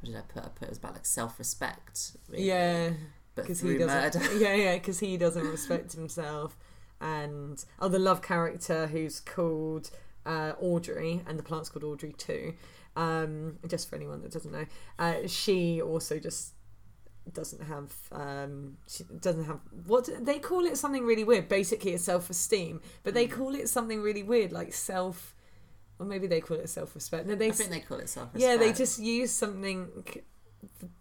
what 0.00 0.06
did 0.12 0.16
I 0.16 0.22
put? 0.22 0.44
I 0.44 0.48
put 0.48 0.62
it 0.64 0.70
was 0.70 0.78
about 0.78 0.94
like 0.94 1.06
self 1.06 1.38
respect. 1.38 2.16
Really, 2.28 2.48
Yeah, 2.48 2.90
but 3.36 3.42
because 3.42 3.60
he 3.60 3.68
through 3.68 3.78
doesn't. 3.86 4.20
murder. 4.20 4.34
Yeah, 4.44 4.54
yeah, 4.54 4.74
because 4.74 4.98
he 4.98 5.16
doesn't 5.16 5.46
respect 5.48 5.92
himself, 5.92 6.56
and 7.00 7.64
oh, 7.78 7.88
the 7.88 8.00
love 8.00 8.22
character 8.22 8.88
who's 8.88 9.20
called 9.20 9.90
uh, 10.26 10.52
Audrey, 10.60 11.22
and 11.26 11.38
the 11.38 11.42
plant's 11.42 11.68
called 11.68 11.84
Audrey 11.84 12.14
II. 12.28 12.54
Um, 12.96 13.58
just 13.66 13.88
for 13.88 13.96
anyone 13.96 14.22
that 14.22 14.32
doesn't 14.32 14.50
know, 14.50 14.66
uh, 14.98 15.26
she 15.26 15.80
also 15.80 16.18
just 16.18 16.54
doesn't 17.32 17.62
have 17.64 17.92
um 18.12 18.78
she 18.86 19.04
doesn't 19.20 19.44
have 19.44 19.60
what 19.86 20.04
do- 20.06 20.16
they 20.18 20.38
call 20.38 20.64
it 20.64 20.78
something 20.78 21.04
really 21.04 21.24
weird. 21.24 21.46
Basically 21.46 21.92
it's 21.92 22.04
self-esteem 22.04 22.80
but 23.02 23.12
they 23.12 23.26
call 23.26 23.54
it 23.54 23.68
something 23.68 24.00
really 24.00 24.22
weird 24.22 24.50
like 24.50 24.72
self 24.72 25.34
or 25.98 26.06
maybe 26.06 26.26
they 26.26 26.40
call 26.40 26.56
it 26.56 26.68
self-respect. 26.70 27.26
No 27.26 27.34
they 27.34 27.48
I 27.48 27.50
think 27.50 27.70
they 27.70 27.80
call 27.80 27.98
it 27.98 28.08
self 28.08 28.30
yeah 28.34 28.56
they 28.56 28.72
just 28.72 28.98
use 28.98 29.30
something 29.30 29.88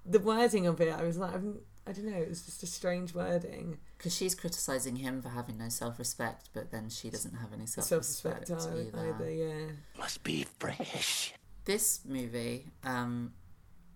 the 0.06 0.20
wording 0.20 0.68
of 0.68 0.80
it 0.82 0.94
i 0.94 1.04
was 1.04 1.18
like 1.18 1.34
I'm, 1.34 1.60
i 1.88 1.92
don't 1.92 2.06
know 2.06 2.18
it 2.18 2.28
was 2.30 2.44
just 2.44 2.62
a 2.64 2.68
strange 2.68 3.14
wording 3.14 3.78
because 3.98 4.16
she's 4.16 4.36
criticizing 4.36 4.98
him 4.98 5.22
for 5.22 5.30
having 5.30 5.58
no 5.58 5.70
self 5.70 5.98
respect, 5.98 6.50
but 6.54 6.70
then 6.72 6.90
she 6.90 7.10
doesn't 7.10 7.34
have 7.36 7.52
any 7.54 7.66
self 7.66 7.88
self-respect 7.88 8.52
either, 8.52 8.92
either 9.16 9.32
yeah 9.32 9.66
Must 9.98 10.24
be 10.24 10.46
fresh. 10.60 11.34
This 11.66 12.02
movie, 12.06 12.68
um, 12.84 13.34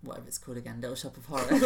whatever 0.01 0.27
it's 0.27 0.39
called 0.39 0.57
again, 0.57 0.81
Little 0.81 0.95
Shop 0.95 1.15
of 1.17 1.25
Horrors. 1.31 1.61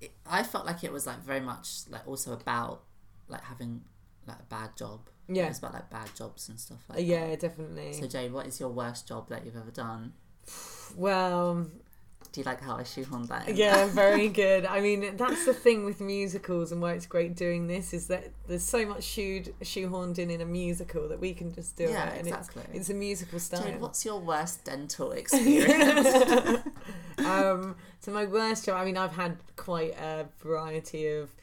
it- 0.00 0.12
I 0.26 0.42
felt 0.42 0.66
like 0.66 0.84
it 0.84 0.92
was 0.92 1.06
like 1.06 1.20
very 1.22 1.40
much 1.40 1.84
like 1.88 2.06
also 2.06 2.32
about 2.32 2.82
like 3.28 3.42
having 3.44 3.82
like 4.26 4.38
a 4.40 4.44
bad 4.50 4.76
job. 4.76 5.08
Yeah. 5.28 5.46
it's 5.48 5.60
about 5.60 5.72
like 5.72 5.88
bad 5.88 6.10
jobs 6.14 6.48
and 6.50 6.58
stuff 6.60 6.82
like 6.88 7.06
yeah 7.06 7.34
definitely. 7.36 7.92
So 7.94 8.06
Jade, 8.06 8.32
what 8.32 8.46
is 8.46 8.60
your 8.60 8.68
worst 8.70 9.08
job 9.08 9.28
that 9.30 9.46
you've 9.46 9.56
ever 9.56 9.70
done? 9.70 10.12
well 10.96 11.66
Do 12.32 12.40
you 12.40 12.44
like 12.46 12.62
how 12.62 12.76
I 12.76 12.82
shoehorned 12.82 13.28
that? 13.28 13.46
In 13.48 13.56
Yeah, 13.56 13.86
very 13.90 14.28
good. 14.28 14.64
I 14.64 14.80
mean, 14.80 15.18
that's 15.18 15.44
the 15.44 15.52
thing 15.52 15.84
with 15.84 16.00
musicals 16.00 16.72
and 16.72 16.80
why 16.80 16.92
it's 16.94 17.04
great 17.04 17.36
doing 17.36 17.66
this 17.66 17.92
is 17.92 18.06
that 18.06 18.30
there's 18.48 18.62
so 18.62 18.86
much 18.86 19.04
shoed, 19.04 19.54
shoehorned 19.60 20.18
in 20.18 20.30
in 20.30 20.40
a 20.40 20.46
musical 20.46 21.08
that 21.08 21.20
we 21.20 21.34
can 21.34 21.52
just 21.52 21.76
do 21.76 21.84
Yeah, 21.84 22.08
it. 22.08 22.20
And 22.20 22.28
exactly. 22.28 22.62
it's, 22.70 22.80
it's 22.80 22.90
a 22.90 22.94
musical 22.94 23.38
style. 23.38 23.62
Jade, 23.62 23.80
what's 23.82 24.04
your 24.06 24.18
worst 24.18 24.64
dental 24.64 25.12
experience? 25.22 26.06
um, 27.18 27.76
so 28.00 28.10
my 28.12 28.24
worst 28.24 28.64
job. 28.64 28.80
I 28.80 28.86
mean, 28.86 28.96
I've 28.96 29.14
had 29.14 29.36
quite 29.56 29.94
a 30.00 30.26
variety 30.40 31.08
of 31.08 31.34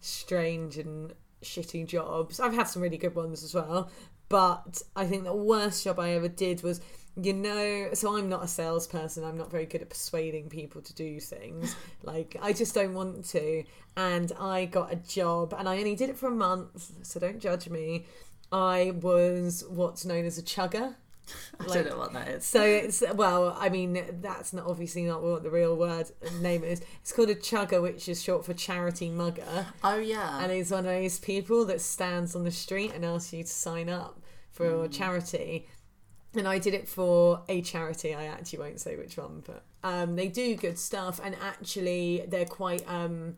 strange 0.00 0.78
and 0.78 1.12
shitty 1.42 1.86
jobs. 1.86 2.40
I've 2.40 2.54
had 2.54 2.66
some 2.66 2.80
really 2.80 2.96
good 2.96 3.14
ones 3.14 3.44
as 3.44 3.54
well, 3.54 3.90
but 4.30 4.80
I 4.96 5.04
think 5.04 5.24
the 5.24 5.34
worst 5.34 5.84
job 5.84 5.98
I 5.98 6.12
ever 6.12 6.28
did 6.28 6.62
was. 6.62 6.80
You 7.22 7.32
know, 7.34 7.90
so 7.92 8.16
I'm 8.16 8.28
not 8.28 8.44
a 8.44 8.48
salesperson. 8.48 9.24
I'm 9.24 9.36
not 9.36 9.50
very 9.50 9.66
good 9.66 9.82
at 9.82 9.90
persuading 9.90 10.48
people 10.48 10.80
to 10.82 10.94
do 10.94 11.20
things. 11.20 11.76
Like, 12.02 12.36
I 12.40 12.52
just 12.54 12.74
don't 12.74 12.94
want 12.94 13.26
to. 13.26 13.62
And 13.96 14.32
I 14.40 14.64
got 14.64 14.90
a 14.92 14.96
job, 14.96 15.54
and 15.56 15.68
I 15.68 15.76
only 15.78 15.94
did 15.94 16.08
it 16.08 16.16
for 16.16 16.28
a 16.28 16.34
month, 16.34 16.92
so 17.02 17.20
don't 17.20 17.40
judge 17.40 17.68
me. 17.68 18.06
I 18.50 18.92
was 19.02 19.64
what's 19.68 20.04
known 20.06 20.24
as 20.24 20.38
a 20.38 20.42
chugger. 20.42 20.94
I 21.60 21.64
Like- 21.64 21.74
don't 21.74 21.88
know 21.90 21.98
what 21.98 22.12
that 22.14 22.28
is. 22.28 22.46
So 22.46 22.62
it's 22.62 23.02
well, 23.14 23.56
I 23.60 23.68
mean, 23.68 24.02
that's 24.22 24.52
not 24.54 24.66
obviously 24.66 25.04
not 25.04 25.22
what 25.22 25.42
the 25.42 25.50
real 25.50 25.76
word 25.76 26.10
name 26.40 26.64
is. 26.64 26.80
It's 27.02 27.12
called 27.12 27.28
a 27.30 27.34
chugger, 27.34 27.82
which 27.82 28.08
is 28.08 28.22
short 28.22 28.44
for 28.46 28.54
charity 28.54 29.10
mugger, 29.10 29.66
Oh 29.84 29.98
yeah. 29.98 30.42
and 30.42 30.50
he's 30.50 30.70
one 30.70 30.86
of 30.86 30.92
those 30.92 31.18
people 31.18 31.64
that 31.66 31.80
stands 31.82 32.34
on 32.34 32.44
the 32.44 32.50
street 32.50 32.92
and 32.94 33.04
asks 33.04 33.32
you 33.32 33.42
to 33.44 33.48
sign 33.48 33.88
up 33.90 34.20
for 34.50 34.84
a 34.84 34.88
charity. 34.88 35.68
And 36.34 36.46
I 36.46 36.58
did 36.60 36.74
it 36.74 36.88
for 36.88 37.42
a 37.48 37.60
charity. 37.60 38.14
I 38.14 38.26
actually 38.26 38.60
won't 38.60 38.80
say 38.80 38.94
which 38.96 39.16
one, 39.16 39.42
but 39.44 39.64
um, 39.82 40.14
they 40.16 40.28
do 40.28 40.54
good 40.54 40.78
stuff, 40.78 41.20
and 41.22 41.34
actually 41.42 42.24
they're 42.28 42.44
quite 42.46 42.88
um, 42.88 43.36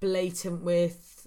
blatant 0.00 0.62
with. 0.62 1.26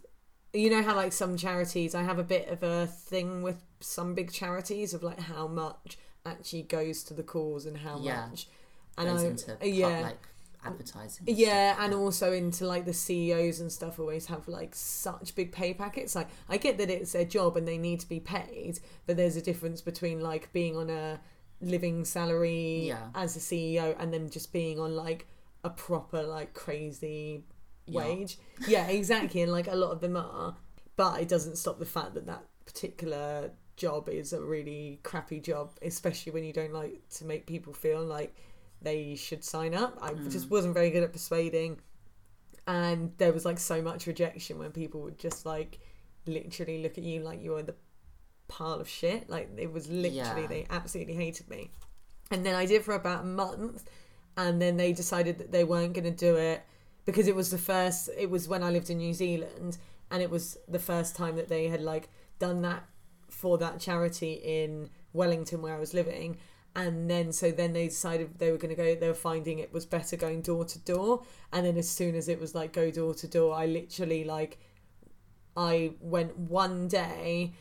You 0.52 0.72
know 0.72 0.82
how 0.82 0.96
like 0.96 1.14
some 1.14 1.38
charities, 1.38 1.94
I 1.94 2.02
have 2.02 2.18
a 2.18 2.24
bit 2.24 2.48
of 2.50 2.64
a 2.64 2.88
thing 2.88 3.44
with 3.44 3.62
some 3.82 4.16
big 4.16 4.32
charities 4.32 4.96
of 4.96 5.04
like 5.04 5.20
how 5.20 5.48
much 5.48 6.00
actually 6.26 6.64
goes 6.64 7.04
to 7.04 7.14
the 7.14 7.22
cause 7.24 7.68
and 7.68 7.78
how 7.78 8.00
Yeah. 8.00 8.28
much. 8.30 8.48
And 8.98 9.08
goes 9.10 9.24
I, 9.24 9.28
into 9.28 9.58
yeah, 9.68 10.00
like 10.02 10.28
advertising. 10.66 11.26
and 11.28 11.38
yeah, 11.38 11.76
and 11.80 11.94
also 11.94 12.32
into 12.34 12.66
like 12.66 12.86
the 12.86 12.94
CEOs 12.94 13.60
and 13.60 13.72
stuff 13.72 14.00
always 14.00 14.26
have 14.28 14.48
like 14.48 14.76
such 14.76 15.36
big 15.36 15.52
pay 15.52 15.74
packets. 15.74 16.16
Like 16.16 16.28
I 16.50 16.58
get 16.58 16.78
that 16.80 16.90
it's 16.90 17.14
their 17.14 17.26
job 17.26 17.58
and 17.58 17.68
they 17.68 17.78
need 17.78 18.00
to 18.02 18.10
be 18.10 18.20
paid, 18.20 18.80
but 19.06 19.18
there's 19.18 19.36
a 19.36 19.42
difference 19.42 19.82
between 19.82 20.20
like 20.22 20.52
being 20.54 20.76
on 20.76 20.90
a 20.90 21.20
living 21.62 22.06
salary 22.06 22.88
Yeah. 22.88 23.10
as 23.16 23.36
a 23.36 23.40
CEO 23.40 23.96
and 24.00 24.14
then 24.14 24.30
just 24.30 24.54
being 24.54 24.80
on 24.80 24.96
like 24.96 25.28
a 25.64 25.70
proper 25.70 26.24
like 26.24 26.54
crazy 26.54 27.44
Yacht. 27.86 28.06
wage. 28.06 28.38
Yeah, 28.68 28.88
exactly, 28.88 29.42
and 29.42 29.52
like 29.52 29.68
a 29.68 29.76
lot 29.76 29.92
of 29.92 30.00
them 30.02 30.16
are, 30.16 30.56
but 30.96 31.22
it 31.22 31.28
doesn't 31.28 31.58
stop 31.58 31.80
the 31.80 31.86
fact 31.86 32.14
that 32.14 32.26
that 32.28 32.44
particular 32.66 33.52
job 33.76 34.10
is 34.10 34.34
a 34.34 34.42
really 34.42 35.00
crappy 35.04 35.40
job, 35.40 35.72
especially 35.82 36.32
when 36.34 36.44
you 36.44 36.54
don't 36.54 36.74
like 36.74 37.02
to 37.10 37.26
make 37.26 37.46
people 37.46 37.74
feel 37.74 38.04
like 38.04 38.36
they 38.82 39.16
should 39.16 39.44
sign 39.44 39.74
up. 39.74 39.98
I 40.02 40.12
hmm. 40.12 40.30
just 40.30 40.50
wasn't 40.50 40.74
very 40.74 40.90
good 40.90 41.04
at 41.04 41.14
persuading, 41.14 41.80
and 42.68 43.12
there 43.18 43.34
was 43.34 43.46
like 43.46 43.60
so 43.60 43.82
much 43.82 44.08
rejection 44.08 44.60
when 44.60 44.72
people 44.72 45.02
would 45.02 45.18
just 45.18 45.46
like 45.46 45.80
literally 46.26 46.82
look 46.84 46.98
at 46.98 47.04
you 47.04 47.22
like 47.22 47.42
you 47.42 47.52
were 47.52 47.64
the 47.64 47.76
pile 48.48 48.80
of 48.80 48.88
shit. 48.88 49.30
Like 49.30 49.50
it 49.58 49.72
was 49.72 49.88
literally 49.88 50.42
Yeah. 50.42 50.48
they 50.48 50.66
absolutely 50.70 51.16
hated 51.16 51.50
me. 51.50 51.72
And 52.32 52.46
then 52.46 52.56
I 52.56 52.66
did 52.66 52.84
for 52.84 52.94
about 52.94 53.22
a 53.24 53.28
month, 53.28 53.90
and 54.38 54.62
then 54.62 54.78
they 54.78 54.94
decided 54.94 55.38
that 55.40 55.52
they 55.52 55.64
weren't 55.64 55.94
going 55.94 56.04
to 56.04 56.12
do 56.12 56.36
it 56.36 56.64
because 57.06 57.28
it 57.28 57.36
was 57.36 57.50
the 57.50 57.58
first. 57.58 58.10
It 58.18 58.30
was 58.30 58.48
when 58.48 58.64
I 58.64 58.70
lived 58.70 58.90
in 58.90 58.98
New 58.98 59.14
Zealand, 59.14 59.78
and 60.12 60.22
it 60.22 60.30
was 60.30 60.58
the 60.68 60.80
first 60.80 61.16
time 61.16 61.36
that 61.38 61.48
they 61.48 61.68
had 61.68 61.82
like 61.82 62.10
done 62.38 62.62
that 62.62 62.84
for 63.30 63.58
that 63.58 63.80
charity 63.80 64.34
in 64.34 64.90
Wellington 65.14 65.62
where 65.62 65.76
I 65.76 65.80
was 65.80 65.94
living. 65.94 66.38
And 66.86 67.10
then, 67.10 67.32
so 67.32 67.52
then 67.52 67.74
they 67.74 67.88
decided 67.88 68.38
they 68.38 68.52
were 68.52 68.58
going 68.58 68.76
to 68.76 68.76
go. 68.76 68.96
They 68.96 69.08
were 69.08 69.14
finding 69.14 69.60
it 69.60 69.74
was 69.74 69.86
better 69.86 70.16
going 70.16 70.42
door 70.42 70.64
to 70.66 70.80
door. 70.80 71.24
And 71.52 71.66
then, 71.66 71.78
as 71.78 71.90
soon 71.90 72.16
as 72.16 72.30
it 72.30 72.40
was 72.40 72.56
like 72.56 72.74
go 72.74 72.90
door 72.92 73.14
to 73.16 73.28
door, 73.28 73.54
I 73.56 73.66
literally 73.66 74.24
like 74.24 74.60
I 75.58 75.92
went 76.00 76.38
one 76.38 76.88
day 76.88 77.54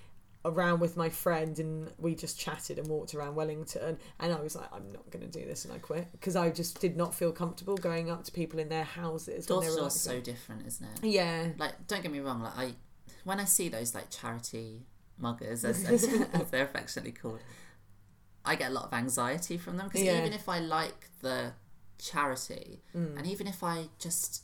around 0.44 0.78
with 0.78 0.96
my 0.96 1.08
friend 1.08 1.58
and 1.58 1.90
we 1.98 2.14
just 2.14 2.38
chatted 2.38 2.78
and 2.78 2.86
walked 2.86 3.12
around 3.12 3.34
Wellington 3.34 3.98
and 4.20 4.32
I 4.32 4.40
was 4.40 4.54
like 4.54 4.72
I'm 4.72 4.88
not 4.92 5.10
going 5.10 5.28
to 5.28 5.38
do 5.38 5.44
this 5.44 5.64
and 5.64 5.74
I 5.74 5.78
quit 5.78 6.10
because 6.12 6.36
I 6.36 6.48
just 6.50 6.80
did 6.80 6.96
not 6.96 7.12
feel 7.12 7.32
comfortable 7.32 7.76
going 7.76 8.08
up 8.08 8.22
to 8.24 8.32
people 8.32 8.60
in 8.60 8.68
their 8.68 8.84
houses 8.84 9.46
Door 9.46 9.62
they 9.62 9.66
to 9.66 9.72
were 9.72 9.78
door's 9.80 10.06
like, 10.06 10.14
so 10.14 10.20
different, 10.20 10.66
isn't 10.66 10.86
it? 10.86 11.08
yeah 11.08 11.48
Like, 11.58 11.86
don't 11.88 12.02
get 12.02 12.12
me 12.12 12.20
wrong. 12.20 12.40
Like, 12.40 12.56
I 12.56 12.74
when 13.24 13.40
I 13.40 13.44
see 13.44 13.68
those 13.68 13.94
like 13.94 14.10
charity 14.10 14.86
muggers, 15.20 15.64
as, 15.64 15.84
as, 15.84 16.04
as 16.32 16.50
they're 16.50 16.64
affectionately 16.64 17.12
called, 17.12 17.40
I 18.50 18.54
get 18.56 18.70
a 18.72 18.74
lot 18.78 18.84
of 18.88 18.92
anxiety 19.04 19.56
from 19.64 19.76
them 19.76 19.86
because 19.88 20.02
Yeah. 20.02 20.18
even 20.20 20.32
if 20.32 20.48
I 20.48 20.58
like 20.78 21.00
the 21.20 21.52
charity, 21.98 22.82
Mm. 22.94 23.16
and 23.18 23.26
even 23.26 23.46
if 23.46 23.60
I 23.62 23.76
just, 23.98 24.42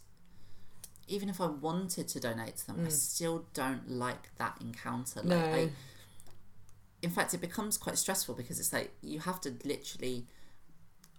even 1.09 1.29
if 1.29 1.41
I 1.41 1.47
wanted 1.47 2.07
to 2.09 2.21
donate 2.21 2.57
to 2.61 2.67
them, 2.69 2.85
I 2.87 2.91
still 2.91 3.39
don't 3.55 3.85
like 4.05 4.25
that 4.37 4.55
encounter. 4.61 5.21
Like, 5.23 5.39
Mm. 5.45 5.51
No. 5.53 5.57
I, 5.59 5.73
in 7.03 7.11
fact, 7.11 7.35
it 7.35 7.41
becomes 7.49 7.77
quite 7.79 7.99
stressful 7.99 8.35
because 8.35 8.59
it's 8.61 8.73
like 8.73 8.91
you 9.03 9.21
have 9.21 9.41
to 9.43 9.51
literally 9.65 10.27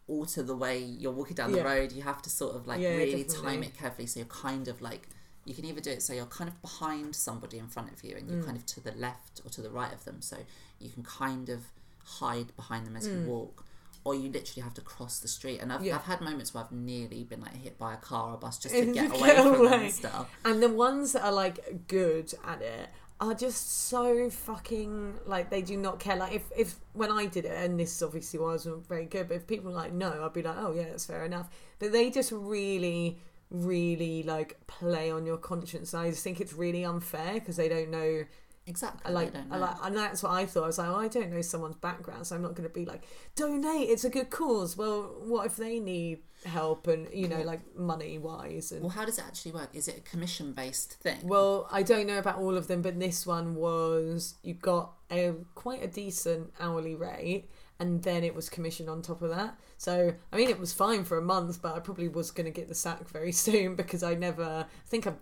alter 0.08 0.44
the 0.44 0.56
way 0.56 0.78
you're 0.80 1.12
walking 1.12 1.36
down 1.36 1.52
the 1.52 1.58
Yeah. 1.60 1.64
road. 1.74 1.92
You 1.92 2.04
have 2.04 2.22
to 2.24 2.30
sort 2.30 2.56
of 2.56 2.68
like 2.68 2.80
Yeah, 2.82 2.96
really 2.96 3.24
definitely. 3.24 3.48
time 3.52 3.64
it 3.64 3.74
carefully. 3.76 4.08
So 4.08 4.20
you're 4.20 4.28
kind 4.50 4.68
of 4.68 4.82
like 4.82 5.10
you 5.46 5.54
can 5.54 5.64
either 5.66 5.80
do 5.80 5.92
it 5.92 6.02
so 6.02 6.12
you're 6.12 6.26
kind 6.40 6.48
of 6.50 6.60
behind 6.62 7.16
somebody 7.16 7.60
in 7.60 7.68
front 7.68 7.92
of 7.94 8.04
you 8.04 8.16
and 8.18 8.28
you're 8.28 8.42
Mm. 8.42 8.46
kind 8.46 8.58
of 8.58 8.66
to 8.66 8.80
the 8.82 8.92
left 8.94 9.42
or 9.46 9.50
to 9.52 9.62
the 9.62 9.70
right 9.70 9.94
of 9.94 10.04
them, 10.04 10.20
so 10.24 10.44
you 10.80 10.90
can 10.90 11.04
kind 11.04 11.50
of 11.50 11.62
hide 12.06 12.56
behind 12.56 12.86
them 12.88 12.96
as 12.96 13.08
Mm. 13.08 13.26
you 13.26 13.30
walk. 13.30 13.66
Or 14.04 14.14
you 14.14 14.30
literally 14.30 14.62
have 14.62 14.76
to 14.76 14.82
cross 14.82 15.18
the 15.18 15.28
street, 15.28 15.60
and 15.62 15.74
I've, 15.74 15.84
Yeah. 15.84 15.96
I've 15.96 16.04
had 16.04 16.22
moments 16.22 16.54
where 16.54 16.64
I've 16.64 16.72
nearly 16.72 17.24
been 17.24 17.42
like 17.42 17.56
hit 17.56 17.80
by 17.80 17.96
a 17.96 17.98
car 17.98 18.34
or 18.36 18.38
bus 18.38 18.60
just 18.60 18.76
to 18.76 18.86
get 18.94 19.10
get 19.12 19.20
away 19.20 19.36
from 19.36 19.46
them 19.54 19.62
away. 19.66 19.86
and 19.86 19.94
stuff. 19.94 20.30
And 20.46 20.62
the 20.62 20.70
ones 20.70 21.14
that 21.14 21.24
are 21.24 21.32
like 21.32 21.88
good 21.88 22.32
at 22.46 22.62
it 22.62 22.90
are 23.20 23.34
just 23.34 23.88
so 23.88 24.30
fucking 24.30 25.16
like 25.26 25.50
they 25.50 25.64
do 25.64 25.76
not 25.76 26.00
care. 26.00 26.18
Like 26.18 26.34
if 26.34 26.44
if 26.56 26.76
when 26.94 27.12
I 27.12 27.26
did 27.26 27.46
it, 27.46 27.52
and 27.64 27.80
this 27.80 28.00
obviously 28.04 28.40
wasn't 28.40 28.88
very 28.88 29.06
good, 29.06 29.28
but 29.30 29.38
if 29.38 29.48
people 29.48 29.72
were 29.72 29.76
like 29.78 29.92
no, 29.94 30.24
I'd 30.24 30.34
be 30.34 30.44
like, 30.44 30.58
oh 30.60 30.72
yeah, 30.76 30.84
that's 30.90 31.06
fair 31.08 31.26
enough. 31.26 31.50
But 31.80 31.92
they 31.92 32.12
just 32.12 32.32
really, 32.32 33.18
really 33.50 34.22
like 34.22 34.58
play 34.68 35.10
on 35.10 35.26
your 35.26 35.38
conscience. 35.38 35.94
And 35.96 36.04
I 36.04 36.10
just 36.12 36.24
think 36.24 36.40
it's 36.40 36.54
really 36.54 36.84
unfair 36.86 37.34
because 37.36 37.56
they 37.56 37.70
don't 37.70 37.90
know. 37.90 38.26
Exactly. 38.68 39.02
I 39.06 39.14
like, 39.14 39.32
they 39.32 39.40
don't 39.40 39.52
I 39.52 39.56
know. 39.56 39.62
like, 39.66 39.76
and 39.84 39.96
that's 39.96 40.24
what 40.24 40.32
I 40.32 40.46
thought. 40.46 40.64
I 40.64 40.68
was 40.68 40.78
like, 40.80 40.88
oh, 40.88 40.96
I 40.96 41.08
don't 41.08 41.32
know 41.32 41.42
someone's 41.42 41.76
background, 41.76 42.26
so 42.26 42.36
I'm 42.36 42.42
not 42.42 42.56
going 42.56 42.68
to 42.68 42.74
be 42.74 42.86
like, 42.86 43.04
donate. 43.36 43.90
It's 43.90 44.04
a 44.04 44.10
good 44.10 44.30
cause. 44.32 44.76
Well, 44.76 45.16
what 45.24 45.46
if 45.46 45.56
they 45.56 45.80
need 45.80 46.20
help 46.46 46.88
and 46.88 47.08
you 47.14 47.28
know, 47.28 47.42
like 47.42 47.76
money 47.76 48.18
wise 48.18 48.72
and 48.72 48.82
well, 48.82 48.90
how 48.90 49.06
does 49.06 49.18
it 49.18 49.26
actually 49.26 49.52
work? 49.52 49.70
Is 49.74 49.88
it 49.88 49.98
a 49.98 50.02
commission 50.02 50.52
based 50.54 50.94
thing? 50.94 51.20
well, 51.24 51.68
I 51.72 51.84
don't 51.84 52.08
know 52.08 52.18
about 52.18 52.38
all 52.38 52.58
of 52.58 52.68
them, 52.68 52.82
but 52.82 53.00
this 53.00 53.26
one 53.26 53.56
was 53.56 54.36
you 54.44 54.54
got 54.54 54.94
a 55.12 55.34
quite 55.56 55.84
a 55.84 55.88
decent 55.88 56.52
hourly 56.60 56.96
rate, 56.96 57.50
and 57.80 58.02
then 58.04 58.24
it 58.24 58.34
was 58.34 58.50
commission 58.50 58.90
on 58.90 59.02
top 59.02 59.22
of 59.22 59.30
that. 59.30 59.60
So 59.78 60.14
I 60.32 60.36
mean, 60.38 60.50
it 60.50 60.60
was 60.60 60.74
fine 60.74 61.04
for 61.04 61.18
a 61.18 61.22
month, 61.22 61.62
but 61.62 61.76
I 61.76 61.80
probably 61.80 62.08
was 62.08 62.32
going 62.32 62.46
to 62.46 62.52
get 62.52 62.68
the 62.68 62.76
sack 62.76 63.08
very 63.10 63.32
soon 63.46 63.76
because 63.76 64.02
I 64.04 64.16
never. 64.16 64.44
I 64.44 64.88
think 64.88 65.06
I 65.08 65.14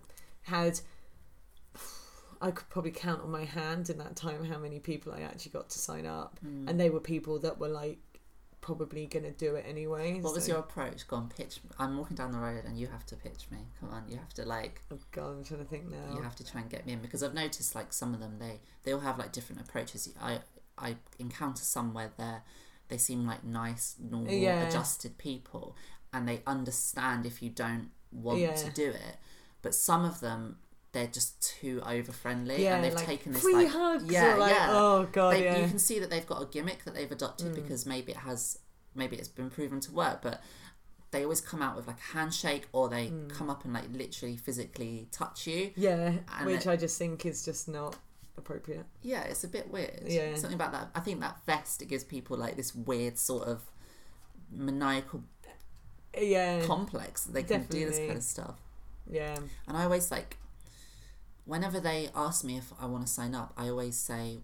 had. 0.44 0.80
I 2.44 2.52
could 2.52 2.70
probably 2.70 2.92
count 2.92 3.22
on 3.24 3.32
my 3.32 3.46
hand 3.46 3.90
in 3.90 3.98
that 4.00 4.16
time 4.18 4.44
how 4.44 4.60
many 4.60 4.78
people 4.80 5.14
I 5.14 5.22
actually 5.22 5.54
got 5.54 5.70
to 5.70 5.80
sign 5.80 6.06
up, 6.06 6.40
hmm. 6.42 6.68
and 6.68 6.78
they 6.80 6.90
were 6.90 7.00
people 7.00 7.40
that 7.40 7.58
were 7.58 7.70
like 7.70 8.00
probably 8.60 9.06
gonna 9.08 9.32
do 9.32 9.56
it 9.56 9.66
anyway. 9.68 10.20
What 10.22 10.36
was 10.36 10.48
your 10.48 10.60
approach? 10.60 11.08
Go 11.08 11.16
on, 11.18 11.30
pitch. 11.30 11.60
I'm 11.80 11.98
walking 11.98 12.16
down 12.16 12.32
the 12.34 12.38
road, 12.40 12.64
and 12.66 12.78
you 12.78 12.88
have 12.88 13.06
to 13.08 13.16
pitch 13.16 13.48
me. 13.50 13.60
Come 13.80 13.90
on, 13.92 14.04
you 14.10 14.18
have 14.18 14.34
to 14.36 14.46
like, 14.46 14.82
Oh 14.92 14.98
god, 15.12 15.38
I'm 15.38 15.44
trying 15.44 15.62
to 15.62 15.66
think 15.66 15.90
now. 15.90 16.16
you 16.16 16.22
have 16.22 16.36
to 16.36 16.46
try 16.46 16.62
and 16.62 16.70
get 16.70 16.86
me 16.86 16.94
in 16.94 17.00
because 17.00 17.24
I've 17.24 17.34
noticed 17.34 17.76
like 17.76 17.94
some 17.94 18.14
of 18.14 18.20
them 18.20 18.38
they 18.40 18.60
they 18.84 18.92
all 18.92 19.00
have 19.00 19.18
like 19.18 19.32
different 19.32 19.62
approaches. 19.62 20.14
I 20.22 20.40
I 20.78 20.98
encounter 21.20 21.64
some 21.64 21.94
where 21.94 22.12
they 22.18 22.36
they 22.90 22.98
seem 22.98 23.26
like 23.26 23.44
nice, 23.44 23.96
normal, 24.00 24.34
Yeah. 24.34 24.68
adjusted 24.68 25.18
people, 25.18 25.76
and 26.12 26.28
they 26.28 26.42
understand 26.46 27.26
if 27.26 27.42
you 27.42 27.50
don't 27.50 27.90
want 28.12 28.40
Yeah. 28.40 28.56
to 28.56 28.70
do 28.70 28.90
it. 28.90 29.18
But 29.62 29.74
some 29.74 30.04
of 30.04 30.20
them 30.20 30.58
they're 30.94 31.08
just 31.08 31.42
too 31.60 31.82
over 31.86 32.12
friendly, 32.12 32.64
yeah, 32.64 32.76
and 32.76 32.84
they've 32.84 32.94
like, 32.94 33.06
taken 33.06 33.34
this 33.34 33.42
free 33.42 33.54
like 33.56 33.68
hugs. 33.70 34.06
yeah 34.06 34.36
like, 34.36 34.52
yeah 34.54 34.68
Oh 34.72 35.08
god, 35.12 35.34
they, 35.36 35.44
yeah. 35.44 35.58
you 35.60 35.68
can 35.68 35.80
see 35.80 36.00
that 36.00 36.10
they've 36.10 36.26
got 36.26 36.42
a 36.42 36.46
gimmick 36.46 36.86
that 36.86 36.94
they've 36.96 37.12
adopted 37.12 37.48
Mm. 37.52 37.56
because 37.56 37.86
maybe 37.86 38.12
it 38.14 38.18
has 38.20 38.60
maybe 38.96 39.16
it's 39.18 39.28
been 39.28 39.50
proven 39.50 39.80
to 39.82 39.92
work 39.92 40.22
but 40.22 40.42
they 41.12 41.24
always 41.24 41.42
come 41.42 41.62
out 41.62 41.76
with 41.76 41.86
like 41.88 41.98
a 42.00 42.18
handshake 42.18 42.68
or 42.72 42.90
they 42.90 43.08
Mm. 43.08 43.30
come 43.30 43.50
up 43.50 43.66
and 43.66 43.74
like 43.74 43.86
literally 43.92 44.38
physically 44.38 45.08
touch 45.12 45.48
you 45.48 45.72
Yeah, 45.76 46.14
which 46.44 46.62
it- 46.62 46.68
I 46.68 46.76
just 46.76 46.98
think 46.98 47.26
is 47.26 47.44
just 47.44 47.68
not 47.68 47.98
appropriate. 48.38 48.86
yeah 49.02 49.22
it's 49.24 49.44
a 49.44 49.48
bit 49.48 49.72
weird 49.72 50.04
Yeah. 50.08 50.34
something 50.36 50.56
about 50.56 50.72
that 50.72 50.90
i 50.96 51.00
think 51.00 51.20
that 51.22 51.38
vest 51.46 51.82
it 51.84 51.86
gives 51.88 52.04
people 52.04 52.36
like 52.36 52.56
this 52.56 52.74
weird 52.74 53.18
sort 53.20 53.48
of 53.48 53.62
maniacal 54.52 55.24
Yeah, 56.20 56.62
complex 56.66 57.24
that 57.26 57.34
they 57.34 57.44
can 57.44 57.66
do 57.66 57.86
this 57.86 57.98
kind 57.98 58.18
of 58.18 58.24
stuff 58.24 58.60
yeah, 59.10 59.36
and 59.68 59.76
i 59.78 59.84
always 59.84 60.10
like 60.12 60.38
whenever 61.46 61.80
they 61.80 62.10
ask 62.16 62.44
me 62.44 62.58
if 62.58 62.72
i 62.80 62.86
want 62.86 63.06
to 63.06 63.12
sign 63.12 63.34
up 63.36 63.54
i 63.58 63.68
always 63.70 63.96
say 63.98 64.40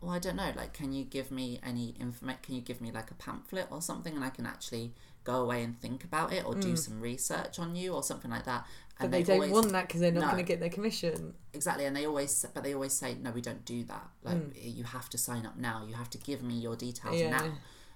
well 0.00 0.12
i 0.12 0.18
don't 0.18 0.36
know 0.36 0.52
like 0.56 0.72
can 0.72 0.92
you 0.92 1.04
give 1.04 1.30
me 1.30 1.58
any 1.64 1.94
information 1.98 2.38
can 2.42 2.54
you 2.54 2.60
give 2.60 2.80
me 2.80 2.90
like 2.92 3.10
a 3.10 3.14
pamphlet 3.14 3.66
or 3.70 3.80
something 3.80 4.14
and 4.14 4.24
i 4.24 4.30
can 4.30 4.46
actually 4.46 4.92
go 5.24 5.36
away 5.42 5.62
and 5.62 5.78
think 5.80 6.04
about 6.04 6.32
it 6.32 6.44
or 6.46 6.54
do 6.54 6.74
some 6.76 7.00
research 7.00 7.58
on 7.58 7.74
you 7.76 7.92
or 7.92 8.02
something 8.02 8.30
like 8.30 8.44
that 8.44 8.64
but 8.98 9.04
and 9.04 9.14
they, 9.14 9.22
don't 9.22 9.36
always 9.36 9.50
want 9.52 9.70
that 9.72 9.86
because 9.86 10.00
they're 10.00 10.10
not 10.12 10.20
No. 10.20 10.26
going 10.32 10.38
to 10.38 10.42
get 10.42 10.58
their 10.60 10.70
commission. 10.70 11.34
exactly 11.52 11.84
and 11.84 11.94
they 11.94 12.06
always 12.06 12.46
but 12.54 12.62
they 12.64 12.72
always 12.74 12.92
say 12.94 13.14
no 13.20 13.30
we 13.30 13.40
don't 13.42 13.64
do 13.64 13.84
that 13.84 14.08
like 14.22 14.36
Mm. 14.36 14.52
you 14.76 14.84
have 14.84 15.08
to 15.10 15.18
sign 15.18 15.44
up 15.44 15.56
now 15.58 15.84
you 15.86 15.94
have 15.94 16.08
to 16.10 16.18
give 16.18 16.42
me 16.42 16.54
your 16.54 16.76
details 16.76 17.16
Yeah. 17.20 17.30
now 17.30 17.52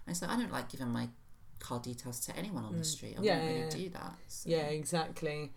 and 0.07 0.17
so 0.17 0.27
i 0.29 0.37
don't 0.37 0.53
like 0.53 0.69
giving 0.71 0.89
my 0.89 1.09
card 1.61 1.83
details 1.83 2.21
to 2.27 2.37
anyone 2.37 2.65
on 2.65 2.77
the 2.77 2.85
street 2.85 3.15
i 3.17 3.21
Mm. 3.21 3.25
Yeah, 3.25 3.35
wouldn't 3.37 3.55
really 3.55 3.65
yeah. 3.83 3.89
do 3.89 3.89
that 3.99 4.15
so- 4.29 4.51
Yeah, 4.51 4.67
exactly. 4.81 5.53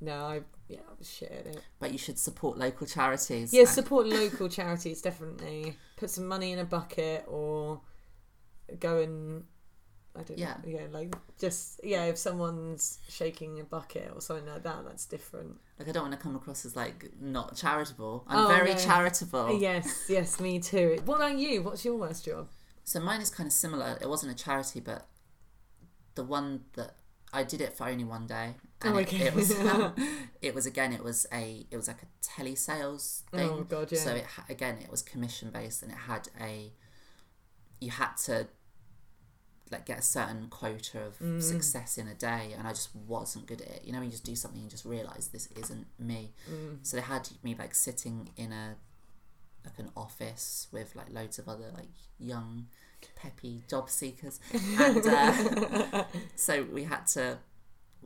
No, 0.00 0.26
I 0.26 0.42
yeah, 0.68 0.80
I 0.88 0.94
was 0.98 1.08
shit 1.10 1.30
at 1.30 1.46
it. 1.46 1.60
but 1.78 1.92
you 1.92 1.98
should 1.98 2.18
support 2.18 2.58
local 2.58 2.86
charities 2.86 3.52
Yeah, 3.52 3.60
and- 3.60 3.68
support 3.68 4.06
local 4.06 4.48
charities 4.48 5.00
definitely. 5.02 5.76
Put 5.96 6.10
some 6.10 6.26
money 6.26 6.52
in 6.52 6.58
a 6.58 6.64
bucket 6.64 7.24
or 7.28 7.80
go 8.80 9.00
and 9.00 9.44
I 10.18 10.22
don't 10.22 10.38
Yeah. 10.38 10.56
know. 10.64 10.68
Yeah, 10.70 10.86
like 10.90 11.14
just 11.38 11.80
yeah, 11.84 12.04
if 12.06 12.16
someone's 12.16 12.98
shaking 13.08 13.60
a 13.60 13.64
bucket 13.64 14.10
or 14.14 14.20
something 14.22 14.46
like 14.46 14.62
that, 14.62 14.84
that's 14.86 15.04
different. 15.04 15.60
Like 15.78 15.88
I 15.88 15.92
don't 15.92 16.04
want 16.08 16.14
to 16.14 16.18
come 16.20 16.34
across 16.34 16.64
as 16.64 16.74
like 16.74 17.10
not 17.20 17.54
charitable. 17.56 18.24
I'm 18.26 18.46
Oh, 18.46 18.48
very 18.48 18.72
no. 18.72 18.78
charitable. 18.80 19.58
Yes, 19.60 20.06
yes, 20.08 20.40
me 20.40 20.58
too. 20.58 20.98
What 21.04 21.16
about 21.16 21.36
you? 21.36 21.62
What's 21.62 21.84
your 21.84 21.96
worst 21.96 22.24
job? 22.24 22.48
So 22.84 22.98
mine 23.00 23.20
is 23.20 23.28
kind 23.30 23.46
of 23.46 23.52
similar. 23.52 23.98
It 24.00 24.08
wasn't 24.08 24.32
a 24.32 24.42
charity, 24.42 24.80
but 24.80 25.06
the 26.14 26.24
one 26.24 26.64
that 26.74 26.96
I 27.32 27.42
did 27.44 27.60
it 27.60 27.74
for 27.76 27.86
only 27.86 28.04
one 28.04 28.26
day. 28.26 28.54
And 28.82 28.94
Oh, 28.94 28.98
it- 28.98 29.08
okay. 29.08 29.26
it, 29.26 29.34
was 29.34 29.50
it 30.42 30.54
was 30.54 30.66
again 30.66 30.92
it 30.92 31.02
was 31.02 31.26
a 31.32 31.66
it 31.70 31.76
was 31.76 31.88
like 31.88 32.02
a 32.02 32.06
telesales 32.22 33.22
thing. 33.30 33.48
Oh, 33.48 33.62
God, 33.62 33.90
yeah. 33.90 33.98
So 33.98 34.14
it 34.14 34.26
again 34.48 34.78
it 34.82 34.90
was 34.90 35.02
commission 35.02 35.50
based 35.50 35.82
and 35.82 35.90
it 35.92 35.98
had 35.98 36.28
a 36.40 36.72
you 37.80 37.90
had 37.90 38.14
to 38.24 38.48
like 39.72 39.84
get 39.84 39.98
a 39.98 40.02
certain 40.02 40.46
quota 40.48 41.00
of 41.06 41.18
Mm. 41.18 41.42
success 41.42 41.98
in 41.98 42.06
a 42.06 42.14
day 42.14 42.54
and 42.56 42.68
I 42.68 42.70
just 42.70 42.94
wasn't 42.94 43.46
good 43.46 43.60
at 43.62 43.66
it. 43.68 43.82
You 43.84 43.92
know, 43.92 43.98
when 43.98 44.06
you 44.06 44.12
just 44.12 44.24
do 44.24 44.36
something 44.36 44.60
and 44.60 44.70
just 44.70 44.84
realise 44.84 45.26
this 45.28 45.48
isn't 45.56 45.86
me. 45.98 46.32
Mm. 46.50 46.78
So 46.82 46.96
they 46.96 47.02
had 47.02 47.28
me 47.42 47.56
like 47.58 47.74
sitting 47.74 48.30
in 48.36 48.52
a 48.52 48.76
like 49.64 49.78
an 49.78 49.90
office 49.96 50.68
with 50.70 50.94
like 50.94 51.12
loads 51.12 51.38
of 51.40 51.48
other 51.48 51.72
like 51.74 51.88
young 52.20 52.66
peppy 53.16 53.62
job 53.68 53.90
seekers 53.90 54.38
and 54.78 55.04
uh, 55.06 56.04
so 56.36 56.62
we 56.72 56.84
had 56.84 57.04
to 57.08 57.38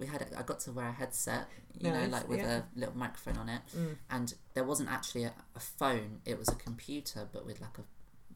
we 0.00 0.06
had 0.06 0.26
I 0.36 0.42
got 0.42 0.58
to 0.60 0.72
wear 0.72 0.88
a 0.88 0.92
headset 0.92 1.46
you 1.78 1.90
Nice, 1.90 2.10
know 2.10 2.16
like 2.16 2.28
with 2.28 2.40
yeah. 2.40 2.58
a 2.58 2.62
little 2.78 2.96
microphone 2.96 3.36
on 3.36 3.48
it 3.48 3.60
Mm. 3.76 3.96
and 4.10 4.34
there 4.54 4.64
wasn't 4.64 4.90
actually 4.90 5.24
a, 5.24 5.32
a 5.54 5.60
phone 5.60 6.20
it 6.24 6.36
was 6.38 6.48
a 6.48 6.54
computer 6.56 7.28
but 7.32 7.44
with 7.46 7.60
like 7.60 7.78
a 7.78 7.82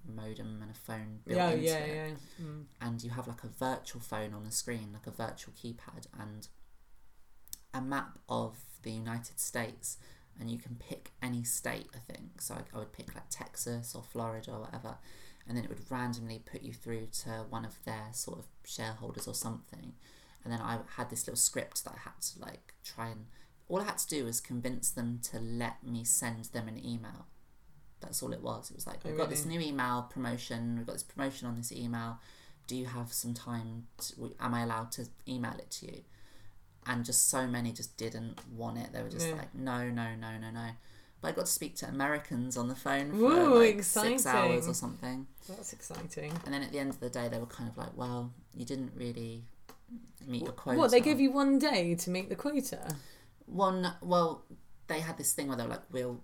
modem 0.06 0.60
and 0.62 0.70
a 0.70 0.74
phone 0.74 1.20
built 1.26 1.36
Yeah, 1.38 1.50
into 1.50 1.64
yeah, 1.64 1.76
it 1.78 2.16
yeah. 2.38 2.44
Mm. 2.46 2.64
and 2.80 3.02
you 3.02 3.10
have 3.10 3.26
like 3.26 3.42
a 3.42 3.48
virtual 3.48 4.00
phone 4.02 4.34
on 4.34 4.44
the 4.44 4.50
screen, 4.50 4.90
like 4.92 5.06
a 5.06 5.10
virtual 5.10 5.54
keypad, 5.54 6.06
and 6.20 6.46
a 7.72 7.80
map 7.80 8.18
of 8.28 8.56
the 8.82 8.90
United 8.92 9.40
States, 9.40 9.96
and 10.38 10.50
you 10.50 10.58
can 10.58 10.76
pick 10.76 11.12
any 11.22 11.42
state. 11.42 11.88
I 11.94 11.98
think 12.12 12.40
so. 12.40 12.54
I, 12.54 12.62
I 12.74 12.78
would 12.80 12.92
pick 12.92 13.14
like 13.14 13.24
Texas 13.30 13.94
or 13.94 14.02
Florida 14.02 14.52
or 14.52 14.60
whatever, 14.60 14.98
and 15.48 15.56
then 15.56 15.64
it 15.64 15.70
would 15.70 15.90
randomly 15.90 16.38
put 16.44 16.62
you 16.62 16.72
through 16.72 17.06
to 17.22 17.46
one 17.48 17.64
of 17.64 17.82
their 17.84 18.08
sort 18.12 18.38
of 18.40 18.44
shareholders 18.64 19.26
or 19.26 19.34
something, 19.34 19.94
and 20.44 20.52
then 20.52 20.60
I 20.60 20.78
had 20.96 21.10
this 21.10 21.26
little 21.26 21.36
script 21.36 21.84
that 21.84 21.94
I 21.94 21.98
had 22.00 22.20
to 22.20 22.40
like 22.40 22.74
try 22.84 23.08
and. 23.08 23.26
All 23.68 23.80
I 23.80 23.84
had 23.84 23.98
to 23.98 24.06
do 24.08 24.24
was 24.26 24.40
convince 24.40 24.90
them 24.90 25.20
to 25.30 25.38
let 25.40 25.82
me 25.82 26.04
send 26.04 26.44
them 26.46 26.68
an 26.68 26.78
email. 26.84 27.26
That's 28.00 28.22
all 28.22 28.32
it 28.34 28.42
was. 28.42 28.70
It 28.70 28.76
was 28.76 28.86
like, 28.86 28.98
Oh, 29.04 29.08
we've 29.08 29.16
got 29.16 29.30
this 29.30 29.46
new 29.46 29.58
email 29.58 30.02
promotion. 30.12 30.76
We've 30.76 30.86
got 30.86 30.92
this 30.92 31.02
promotion 31.02 31.48
on 31.48 31.56
this 31.56 31.72
email. 31.72 32.18
Do 32.66 32.76
you 32.76 32.84
have 32.86 33.12
some 33.12 33.32
time? 33.32 33.86
To, 33.98 34.34
am 34.38 34.52
I 34.52 34.62
allowed 34.64 34.92
to 34.92 35.06
email 35.26 35.54
it 35.58 35.70
to 35.72 35.86
you? 35.86 36.02
And 36.86 37.06
just 37.06 37.28
so 37.30 37.46
many 37.46 37.72
just 37.72 37.96
didn't 37.96 38.38
want 38.54 38.76
it. 38.76 38.92
They 38.92 39.02
were 39.02 39.08
just 39.08 39.28
Yeah. 39.28 39.36
like, 39.36 39.54
no, 39.54 39.88
no, 39.88 40.14
no, 40.14 40.36
no, 40.38 40.50
no. 40.50 40.68
But 41.22 41.28
I 41.28 41.32
got 41.32 41.46
to 41.46 41.50
speak 41.52 41.74
to 41.76 41.88
Americans 41.88 42.58
on 42.58 42.68
the 42.68 42.74
phone 42.74 43.12
for 43.12 43.16
Ooh, 43.16 43.58
like 43.64 43.82
six 43.82 44.26
hours 44.26 44.68
or 44.68 44.74
something. 44.74 45.26
That's 45.48 45.72
exciting. 45.72 46.32
And 46.44 46.52
then 46.52 46.62
at 46.62 46.70
the 46.70 46.78
end 46.78 46.90
of 46.90 47.00
the 47.00 47.08
day, 47.08 47.28
they 47.28 47.38
were 47.38 47.46
kind 47.46 47.70
of 47.70 47.78
like, 47.78 47.96
well, 47.96 48.34
you 48.54 48.66
didn't 48.66 48.92
really 48.94 49.44
meet 50.26 50.42
your 50.42 50.52
quota. 50.52 50.78
What 50.78 50.90
they 50.90 51.00
gave 51.00 51.20
you 51.20 51.30
one 51.30 51.58
day 51.58 51.94
to 51.94 52.10
meet 52.10 52.28
the 52.28 52.36
quota? 52.36 52.96
one 53.46 53.92
well 54.00 54.42
they 54.86 55.00
had 55.00 55.18
this 55.18 55.34
thing 55.34 55.48
where 55.48 55.56
they 55.56 55.62
were 55.64 55.68
like 55.68 55.82
we'll 55.92 56.18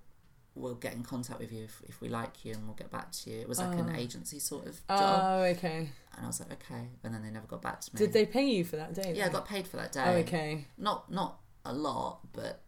we'll 0.55 0.75
get 0.75 0.95
in 0.95 1.03
contact 1.03 1.39
with 1.39 1.53
you 1.53 1.65
if, 1.65 1.83
if 1.87 2.01
we 2.01 2.09
like 2.09 2.47
you 2.47 2.53
and 2.55 2.65
we'll 2.67 2.75
get 2.75 2.91
back 2.91 3.13
to 3.13 3.29
you 3.31 3.39
it 3.41 3.47
was 3.49 3.59
like 3.59 3.77
an 3.79 3.93
Oh. 3.95 3.99
agency 3.99 4.39
sort 4.39 4.67
of 4.67 4.81
oh, 4.89 4.99
job 4.99 5.21
Oh, 5.23 5.43
okay. 5.55 5.91
and 6.17 6.25
i 6.25 6.27
was 6.27 6.41
like 6.41 6.53
okay 6.53 6.89
and 7.05 7.13
then 7.15 7.23
they 7.23 7.29
never 7.31 7.47
got 7.47 7.61
back 7.61 7.83
to 7.83 7.95
me 7.95 7.99
Did 7.99 8.15
they 8.15 8.25
pay 8.25 8.45
you 8.47 8.65
for 8.65 8.77
that 8.77 8.95
day? 8.95 9.13
yeah 9.15 9.27
i 9.27 9.29
got 9.29 9.47
paid 9.47 9.69
for 9.69 9.77
that 9.77 9.91
oh, 9.99 10.03
day 10.05 10.05
Oh, 10.07 10.17
okay. 10.21 10.67
not 10.79 11.11
not 11.13 11.41
a 11.67 11.75
lot 11.75 12.21
but 12.33 12.63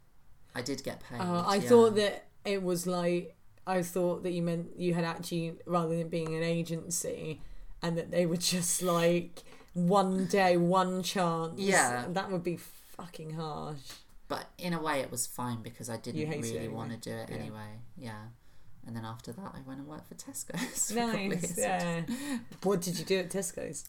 i 0.54 0.60
did 0.60 0.84
get 0.84 1.00
paid 1.00 1.18
Oh, 1.20 1.44
I 1.48 1.54
yeah. 1.56 1.68
thought 1.70 1.96
that 1.96 2.26
it 2.44 2.62
was 2.62 2.86
like 2.86 3.34
I 3.66 3.80
thought 3.82 4.22
that 4.24 4.32
you 4.32 4.42
meant 4.42 4.76
you 4.76 4.92
had 4.92 5.04
actually 5.04 5.54
rather 5.64 5.96
than 5.96 6.08
being 6.08 6.34
an 6.34 6.42
agency, 6.42 7.40
and 7.80 7.96
that 7.96 8.10
they 8.10 8.26
were 8.26 8.36
just 8.36 8.82
like 8.82 9.44
one 9.74 10.26
day, 10.26 10.56
one 10.56 11.02
chance. 11.02 11.58
Yeah. 11.60 12.04
that 12.10 12.30
would 12.30 12.42
be 12.44 12.56
fucking 12.96 13.34
harsh. 13.34 13.78
but 14.28 14.46
in 14.58 14.72
a 14.74 14.80
way 14.82 15.00
it 15.00 15.10
was 15.10 15.26
fine 15.26 15.62
because 15.62 15.88
i 15.90 15.96
didn't 15.96 16.20
You 16.20 16.26
hated 16.26 16.44
it 16.44 16.48
really 16.48 16.58
anyway. 16.58 16.74
want 16.74 16.90
to 16.92 16.96
do 17.10 17.14
it 17.16 17.28
Yeah. 17.30 17.36
anyway 17.36 17.70
yeah 17.96 18.22
and 18.86 18.94
then 18.96 19.04
after 19.04 19.32
that 19.32 19.52
i 19.54 19.60
went 19.66 19.80
and 19.80 19.88
worked 19.88 20.08
for 20.08 20.14
tesco's 20.14 20.90
for 20.92 20.98
a 21.00 21.06
couple 21.06 21.32
of 21.32 21.42
Nice. 21.42 21.58
Yeah. 21.58 22.02
what 22.62 22.80
did 22.82 22.98
you 22.98 23.04
do 23.04 23.18
at 23.18 23.30
Tesco's? 23.30 23.88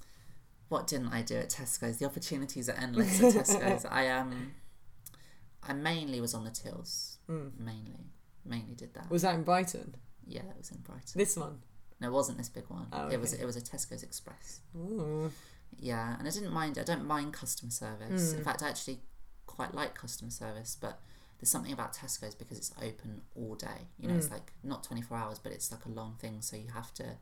what 0.69 0.87
didn't 0.87 1.09
I 1.09 1.21
do 1.21 1.35
at 1.35 1.49
Tesco's? 1.51 1.97
The 1.99 2.05
opportunities 2.05 2.67
are 2.67 2.73
endless 2.73 3.21
at 3.21 3.33
Tesco's. 3.35 3.85
I 3.91 4.07
um, 4.07 4.53
I 5.61 5.73
mainly 5.73 6.19
was 6.19 6.33
on 6.33 6.45
the 6.45 6.49
tills. 6.49 7.17
Mm. 7.29 7.51
Mainly, 7.59 8.05
mainly 8.43 8.73
did 8.73 8.93
that. 8.95 9.11
Was 9.11 9.21
that 9.21 9.35
in 9.35 9.43
Brighton? 9.43 9.95
yeah, 10.25 10.39
it 10.41 10.57
was 10.57 10.71
in 10.71 10.77
Brighton. 10.77 11.13
This 11.15 11.37
one. 11.37 11.59
No, 11.99 12.07
it 12.07 12.11
wasn't 12.11 12.37
this 12.39 12.49
big 12.49 12.63
one. 12.69 12.87
Oh, 12.91 13.07
It 13.07 13.19
was 13.19 13.33
it 13.33 13.45
was 13.45 13.55
a 13.55 13.61
Tesco's 13.61 14.01
Express. 14.01 14.61
Ooh. 14.75 15.31
Yeah, 15.79 16.15
and 16.17 16.27
I 16.27 16.31
didn't 16.31 16.51
mind. 16.53 16.77
I 16.77 16.83
don't 16.83 17.05
mind 17.05 17.33
customer 17.33 17.71
service. 17.71 18.33
Mm. 18.33 18.37
In 18.39 18.43
fact, 18.43 18.61
I 18.63 18.69
actually 18.69 18.99
quite 19.47 19.73
like 19.73 19.95
customer 19.95 20.31
service, 20.31 20.77
but. 20.79 20.99
There's 21.39 21.51
something 21.51 21.73
about 21.73 21.91
Tesco's 21.93 22.35
because 22.35 22.57
it's 22.57 22.71
open 22.81 23.19
all 23.35 23.55
day. 23.55 23.89
You 23.99 24.07
know, 24.07 24.15
it's 24.15 24.27
Mm. 24.27 24.31
like 24.31 24.53
not 24.63 24.81
24 24.81 25.17
hours, 25.17 25.39
but 25.39 25.51
it's 25.51 25.73
like 25.73 25.83
a 25.83 25.89
long 25.89 26.15
thing. 26.17 26.41
So 26.41 26.55
you 26.55 26.69
have 26.69 26.93
to. 26.93 27.17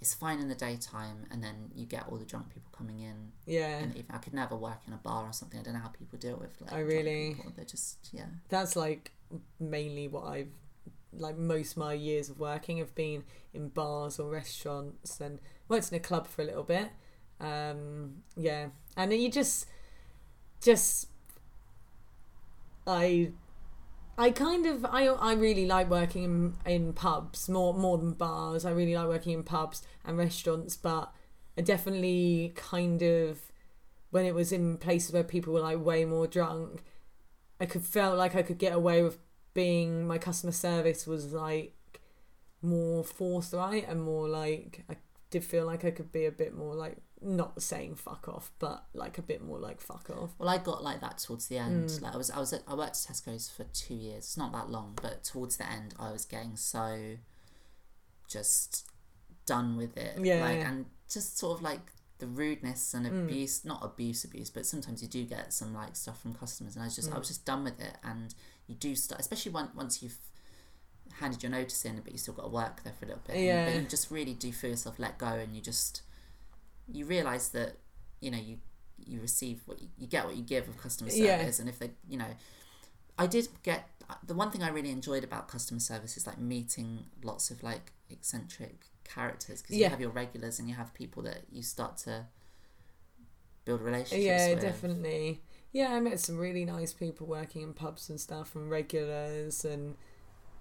It's 0.00 0.14
fine 0.14 0.40
in 0.40 0.48
the 0.48 0.56
daytime, 0.56 1.26
and 1.30 1.40
then 1.44 1.70
you 1.72 1.86
get 1.86 2.08
all 2.08 2.16
the 2.16 2.24
drunk 2.24 2.48
people 2.48 2.72
coming 2.72 2.98
in 2.98 3.30
Yeah. 3.46 3.78
and 3.78 3.94
even 3.94 4.12
I 4.12 4.18
could 4.18 4.34
never 4.34 4.56
work 4.56 4.80
in 4.84 4.92
a 4.94 4.96
bar 4.96 5.26
or 5.28 5.32
something. 5.32 5.60
I 5.60 5.62
don't 5.62 5.74
know 5.74 5.80
how 5.80 5.90
people 5.90 6.18
deal 6.18 6.38
with 6.38 6.60
like. 6.60 6.72
Oh, 6.72 6.76
drunk 6.78 6.88
really? 6.88 7.36
They're 7.54 7.64
just 7.64 8.08
yeah. 8.10 8.26
that's 8.48 8.74
like 8.74 9.12
mainly 9.60 10.08
what 10.08 10.24
I've 10.24 10.50
like 11.12 11.36
most 11.38 11.72
of 11.72 11.76
my 11.76 11.92
years 11.92 12.30
of 12.30 12.40
working 12.40 12.78
have 12.78 12.96
been 12.96 13.22
in 13.54 13.68
bars 13.68 14.18
or 14.18 14.28
restaurants 14.32 15.20
and 15.20 15.38
worked 15.68 15.92
in 15.92 15.96
a 15.96 16.00
club 16.00 16.26
for 16.26 16.42
a 16.42 16.46
little 16.46 16.64
bit. 16.64 16.90
Um, 17.40 18.22
yeah, 18.36 18.68
and 18.96 19.12
you 19.12 19.30
just 19.30 19.66
just 20.60 21.08
I 22.86 23.32
I 24.18 24.30
kind 24.30 24.66
of 24.66 24.84
I 24.84 25.06
I 25.06 25.32
really 25.34 25.66
like 25.66 25.88
working 25.88 26.24
in, 26.24 26.54
in 26.66 26.92
pubs 26.92 27.48
more 27.48 27.74
more 27.74 27.98
than 27.98 28.12
bars. 28.12 28.64
I 28.64 28.70
really 28.70 28.94
like 28.94 29.08
working 29.08 29.32
in 29.32 29.42
pubs 29.44 29.82
and 30.04 30.18
restaurants, 30.18 30.76
but 30.76 31.12
I 31.56 31.62
definitely 31.62 32.52
kind 32.56 33.02
of 33.02 33.40
when 34.10 34.24
it 34.26 34.34
was 34.34 34.52
in 34.52 34.76
places 34.76 35.12
where 35.12 35.24
people 35.24 35.52
were 35.52 35.60
like 35.60 35.84
way 35.84 36.04
more 36.04 36.26
drunk, 36.26 36.82
I 37.60 37.66
could 37.66 37.82
felt 37.84 38.18
like 38.18 38.34
I 38.34 38.42
could 38.42 38.58
get 38.58 38.72
away 38.74 39.02
with 39.02 39.18
being 39.54 40.06
my 40.06 40.18
customer 40.18 40.52
service 40.52 41.06
was 41.06 41.32
like 41.32 41.74
more 42.62 43.04
forthright 43.04 43.88
and 43.88 44.02
more 44.02 44.28
like 44.28 44.84
I 44.90 44.96
did 45.30 45.44
feel 45.44 45.66
like 45.66 45.84
I 45.84 45.90
could 45.90 46.12
be 46.12 46.26
a 46.26 46.32
bit 46.32 46.54
more 46.54 46.74
like 46.74 46.98
not 47.22 47.60
saying 47.62 47.96
fuck 47.96 48.28
off, 48.28 48.50
but 48.58 48.84
like 48.94 49.18
a 49.18 49.22
bit 49.22 49.42
more 49.42 49.58
like 49.58 49.80
fuck 49.80 50.08
off. 50.10 50.30
Well, 50.38 50.48
I 50.48 50.58
got 50.58 50.82
like 50.82 51.00
that 51.00 51.18
towards 51.18 51.48
the 51.48 51.58
end. 51.58 51.88
Mm. 51.90 52.02
Like 52.02 52.14
I 52.14 52.16
was, 52.16 52.30
I 52.30 52.38
was, 52.38 52.52
at, 52.52 52.62
I 52.66 52.74
worked 52.74 52.96
at 53.08 53.14
Tesco's 53.14 53.48
for 53.48 53.64
two 53.72 53.94
years. 53.94 54.18
It's 54.18 54.36
not 54.36 54.52
that 54.52 54.70
long, 54.70 54.98
but 55.00 55.24
towards 55.24 55.56
the 55.56 55.70
end, 55.70 55.94
I 55.98 56.12
was 56.12 56.24
getting 56.24 56.56
so 56.56 57.16
just 58.28 58.86
done 59.46 59.76
with 59.76 59.96
it. 59.96 60.18
Yeah, 60.24 60.40
like, 60.40 60.58
yeah. 60.58 60.70
and 60.70 60.86
just 61.10 61.38
sort 61.38 61.58
of 61.58 61.62
like 61.62 61.80
the 62.18 62.26
rudeness 62.26 62.94
and 62.94 63.06
mm. 63.06 63.24
abuse, 63.24 63.64
not 63.64 63.84
abuse, 63.84 64.24
abuse, 64.24 64.50
but 64.50 64.64
sometimes 64.64 65.02
you 65.02 65.08
do 65.08 65.24
get 65.24 65.52
some 65.52 65.74
like 65.74 65.96
stuff 65.96 66.22
from 66.22 66.34
customers, 66.34 66.76
and 66.76 66.82
I 66.82 66.86
was 66.86 66.96
just, 66.96 67.10
I 67.10 67.14
mm. 67.14 67.18
was 67.18 67.28
just 67.28 67.44
done 67.44 67.64
with 67.64 67.80
it. 67.80 67.96
And 68.02 68.34
you 68.66 68.74
do 68.74 68.94
start, 68.94 69.20
especially 69.20 69.52
when, 69.52 69.68
once 69.74 70.02
you've 70.02 70.18
handed 71.18 71.42
your 71.42 71.50
notice 71.50 71.84
in, 71.84 72.00
but 72.00 72.12
you 72.12 72.18
still 72.18 72.34
got 72.34 72.44
to 72.44 72.48
work 72.48 72.82
there 72.84 72.92
for 72.92 73.04
a 73.04 73.08
little 73.08 73.22
bit. 73.26 73.36
and- 73.36 73.44
Yeah. 73.44 73.64
but 73.66 73.74
you 73.74 73.88
just 73.88 74.10
really 74.10 74.34
do 74.34 74.52
feel 74.52 74.70
yourself 74.70 74.98
let 74.98 75.18
go, 75.18 75.26
and 75.26 75.54
you 75.54 75.60
just 75.60 76.02
you 76.92 77.04
realize 77.06 77.48
that 77.50 77.76
you 78.20 78.30
know 78.30 78.38
you 78.38 78.58
you 78.98 79.20
receive 79.20 79.62
what 79.66 79.80
you, 79.80 79.88
you 79.98 80.06
get 80.06 80.24
what 80.26 80.36
you 80.36 80.42
give 80.42 80.68
of 80.68 80.76
customer 80.78 81.10
Yeah. 81.10 81.38
service 81.38 81.58
and 81.58 81.68
if 81.68 81.78
they 81.78 81.90
you 82.08 82.18
know 82.18 82.26
i 83.18 83.26
did 83.26 83.48
get 83.62 83.88
uh, 84.10 84.14
the 84.26 84.34
one 84.34 84.50
thing 84.50 84.62
i 84.62 84.68
really 84.68 84.90
enjoyed 84.90 85.24
about 85.24 85.48
customer 85.48 85.80
service 85.80 86.16
is 86.16 86.26
like 86.26 86.38
meeting 86.38 87.04
lots 87.22 87.50
of 87.50 87.62
like 87.62 87.92
eccentric 88.10 88.86
characters 89.04 89.62
because 89.62 89.76
Yeah. 89.76 89.86
you 89.86 89.90
have 89.90 90.00
your 90.00 90.10
regulars 90.10 90.58
and 90.58 90.68
you 90.68 90.74
have 90.74 90.92
people 90.94 91.22
that 91.22 91.42
you 91.50 91.62
start 91.62 91.96
to 91.98 92.26
build 93.64 93.80
relationships 93.80 94.26
Yeah, 94.26 94.54
with. 94.54 94.60
definitely. 94.62 95.40
Yeah, 95.72 95.92
I 95.92 96.00
met 96.00 96.18
some 96.20 96.36
really 96.38 96.64
nice 96.64 96.92
people 96.92 97.26
working 97.26 97.62
in 97.62 97.72
pubs 97.74 98.08
and 98.10 98.20
stuff 98.20 98.54
and 98.56 98.70
regulars 98.70 99.64
and 99.64 99.96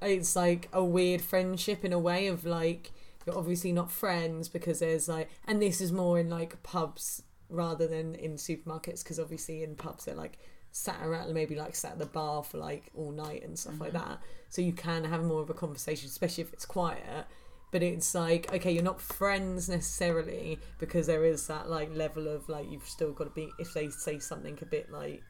it's 0.01 0.35
like 0.35 0.69
a 0.71 0.83
weird 0.83 1.21
friendship 1.21 1.83
in 1.83 1.91
a 1.93 1.99
way 1.99 2.27
of 2.27 2.45
like 2.45 2.91
you're 3.25 3.37
obviously 3.37 3.71
not 3.71 3.91
friends 3.91 4.47
because 4.49 4.79
there's 4.79 5.07
like 5.07 5.29
and 5.45 5.61
this 5.61 5.81
is 5.81 5.91
more 5.91 6.19
in 6.19 6.29
like 6.29 6.61
pubs 6.63 7.23
rather 7.49 7.87
than 7.87 8.15
in 8.15 8.35
supermarkets 8.35 9.03
because 9.03 9.19
obviously 9.19 9.63
in 9.63 9.75
pubs 9.75 10.05
they're 10.05 10.15
like 10.15 10.37
sat 10.71 10.97
around 11.03 11.33
maybe 11.33 11.55
like 11.55 11.75
sat 11.75 11.93
at 11.93 11.99
the 11.99 12.05
bar 12.05 12.43
for 12.43 12.57
like 12.57 12.91
all 12.93 13.11
night 13.11 13.43
and 13.43 13.57
stuff 13.57 13.79
like 13.79 13.93
mm-hmm. 13.93 14.09
that. 14.09 14.21
So 14.49 14.61
you 14.61 14.73
can 14.73 15.03
have 15.03 15.23
more 15.23 15.41
of 15.41 15.49
a 15.49 15.53
conversation 15.53 16.07
especially 16.07 16.43
if 16.43 16.53
it's 16.53 16.65
quiet. 16.65 17.25
But 17.71 17.83
it's 17.83 18.15
like 18.15 18.51
okay 18.53 18.71
you're 18.71 18.83
not 18.83 19.01
friends 19.01 19.69
necessarily 19.69 20.59
because 20.79 21.07
there 21.07 21.25
is 21.25 21.45
that 21.47 21.69
like 21.69 21.95
level 21.95 22.27
of 22.27 22.47
like 22.49 22.71
you've 22.71 22.87
still 22.87 23.11
got 23.11 23.25
to 23.25 23.29
be 23.31 23.49
if 23.59 23.73
they 23.73 23.89
say 23.89 24.19
something 24.19 24.57
a 24.61 24.65
bit 24.65 24.91
like 24.91 25.23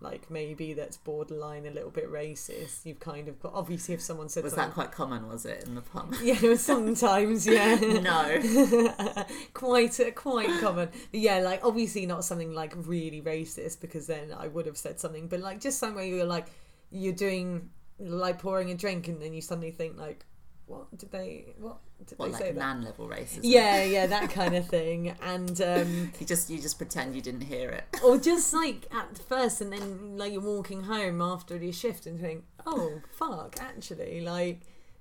like 0.00 0.30
maybe 0.30 0.74
that's 0.74 0.96
borderline 0.96 1.66
a 1.66 1.70
little 1.70 1.90
bit 1.90 2.10
racist. 2.10 2.84
You've 2.84 3.00
kind 3.00 3.28
of 3.28 3.40
got 3.40 3.52
obviously 3.54 3.94
if 3.94 4.00
someone 4.00 4.28
said 4.28 4.44
was 4.44 4.52
something 4.52 4.68
that 4.68 4.74
quite 4.74 4.92
common 4.92 5.28
was 5.28 5.46
it 5.46 5.64
in 5.64 5.74
the 5.74 5.80
pub? 5.80 6.14
Yeah 6.22 6.54
sometimes 6.56 7.46
yeah. 7.46 7.76
No. 7.76 9.24
Quite 9.54 9.98
uh, 10.00 10.10
quite 10.10 10.60
common. 10.60 10.90
Yeah 11.12 11.38
like 11.38 11.64
obviously 11.64 12.06
not 12.06 12.24
something 12.24 12.52
like 12.52 12.74
really 12.76 13.22
racist 13.22 13.80
because 13.80 14.06
then 14.06 14.32
i 14.36 14.48
would 14.48 14.66
have 14.66 14.76
said 14.76 15.00
something. 15.00 15.28
But 15.28 15.40
like 15.40 15.60
just 15.60 15.78
somewhere 15.78 16.04
you're 16.04 16.24
like 16.24 16.46
you're 16.90 17.12
doing 17.12 17.70
like 17.98 18.38
pouring 18.38 18.70
a 18.70 18.74
drink 18.74 19.08
and 19.08 19.22
then 19.22 19.32
you 19.32 19.40
suddenly 19.40 19.70
think 19.70 19.98
like 19.98 20.26
what 20.66 20.96
did 20.96 21.12
they 21.12 21.54
what 21.58 21.78
did 22.06 22.18
what 22.18 22.26
they 22.26 22.32
like 22.32 22.42
say 22.42 22.52
that? 22.52 22.80
level 22.82 23.08
racism 23.08 23.40
yeah 23.42 23.82
yeah 23.84 24.06
that 24.06 24.30
kind 24.30 24.54
of 24.54 24.66
thing. 24.66 25.14
And 25.22 25.60
um 25.60 26.12
you 26.20 26.26
just 26.26 26.48
you 26.50 26.60
just 26.60 26.78
pretend 26.78 27.14
you 27.14 27.20
didn't 27.20 27.42
hear 27.42 27.70
it. 27.70 27.84
or 28.02 28.18
just 28.18 28.52
like 28.54 28.86
at 28.92 29.18
first 29.18 29.60
and 29.60 29.72
then 29.72 30.16
like 30.16 30.32
you're 30.32 30.40
walking 30.40 30.84
home 30.84 31.20
after 31.20 31.56
your 31.56 31.72
shift 31.72 32.06
and 32.06 32.20
think 32.20 32.44
oh 32.66 33.00
fuck 33.12 33.56
actually 33.60 34.20
like 34.20 34.60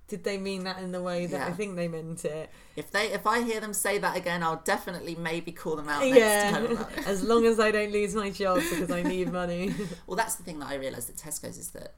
did 0.10 0.26
they 0.26 0.38
mean 0.38 0.66
that 0.66 0.80
in 0.80 0.92
the 0.92 1.02
way 1.02 1.26
that 1.26 1.48
i 1.48 1.52
think 1.52 1.76
they 1.78 1.88
meant 1.88 2.26
it? 2.26 2.50
If 2.76 2.92
they 2.92 3.06
if 3.14 3.26
i 3.26 3.42
hear 3.42 3.62
them 3.62 3.74
say 3.74 3.98
that 4.00 4.18
again 4.18 4.44
i'll 4.44 4.62
definitely 4.66 5.16
maybe 5.16 5.52
call 5.54 5.78
them 5.78 5.88
out 5.88 6.02
next 6.04 6.18
yeah. 6.18 6.86
as 7.08 7.24
long 7.24 7.46
as 7.46 7.60
i 7.60 7.72
don't 7.72 7.92
lose 7.92 8.14
my 8.14 8.30
job 8.30 8.58
because 8.58 8.92
i 8.92 9.02
need 9.02 9.32
money. 9.32 9.74
Well, 10.08 10.18
that's 10.18 10.36
the 10.36 10.44
thing 10.44 10.60
that 10.60 10.68
I 10.68 10.76
realised 10.76 11.10
at 11.10 11.16
Tesco's 11.16 11.58
is 11.58 11.70
that, 11.72 11.94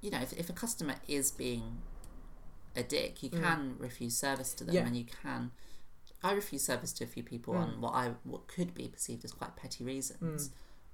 you 0.00 0.10
know, 0.10 0.20
if, 0.20 0.32
if 0.32 0.48
a 0.48 0.52
customer 0.52 0.94
is 1.08 1.30
being 1.30 1.78
a 2.76 2.82
dick, 2.82 3.22
you 3.22 3.30
can 3.30 3.76
refuse 3.78 4.16
service 4.16 4.54
to 4.54 4.64
them, 4.64 4.74
Mm. 4.74 4.76
Yeah. 4.78 4.82
Mm. 4.84 4.86
and 4.88 4.96
you 4.96 5.04
can. 5.22 5.50
I 6.24 6.32
refuse 6.32 6.62
service 6.64 6.92
to 6.94 7.04
a 7.04 7.06
few 7.08 7.22
people 7.24 7.54
on 7.56 7.80
what 7.80 7.94
I 7.94 8.12
what 8.24 8.46
could 8.46 8.74
be 8.74 8.86
perceived 8.88 9.24
as 9.24 9.32
quite 9.32 9.56
petty 9.56 9.82
reasons, 9.84 10.50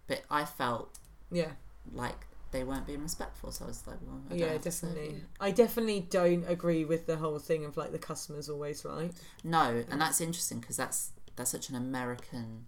but 0.07 0.23
I 0.31 0.45
felt 0.45 0.99
yeah 1.31 1.53
like 1.93 2.27
they 2.51 2.65
weren't 2.65 2.87
being 2.87 3.03
respectful, 3.03 3.53
so 3.53 3.67
I 3.67 3.69
was 3.69 3.87
like, 3.87 3.99
well, 4.07 4.21
yeah 4.39 4.53
have 4.53 4.63
to 4.63 4.71
serve 4.71 4.95
definitely 4.95 5.23
i 5.39 5.51
definitely 5.51 6.01
don't 6.01 6.45
agree 6.49 6.83
with 6.87 7.05
the 7.07 7.17
whole 7.19 7.39
thing 7.39 7.67
of 7.67 7.77
like 7.77 7.93
the 7.93 7.99
customer's 7.99 8.49
always 8.49 8.85
right 8.87 9.13
No, 9.45 9.85
and 9.91 10.01
that's 10.01 10.21
interesting 10.23 10.61
because 10.61 10.79
that's 10.79 11.11
that's 11.37 11.51
such 11.51 11.69
an 11.69 11.77
American 11.77 12.65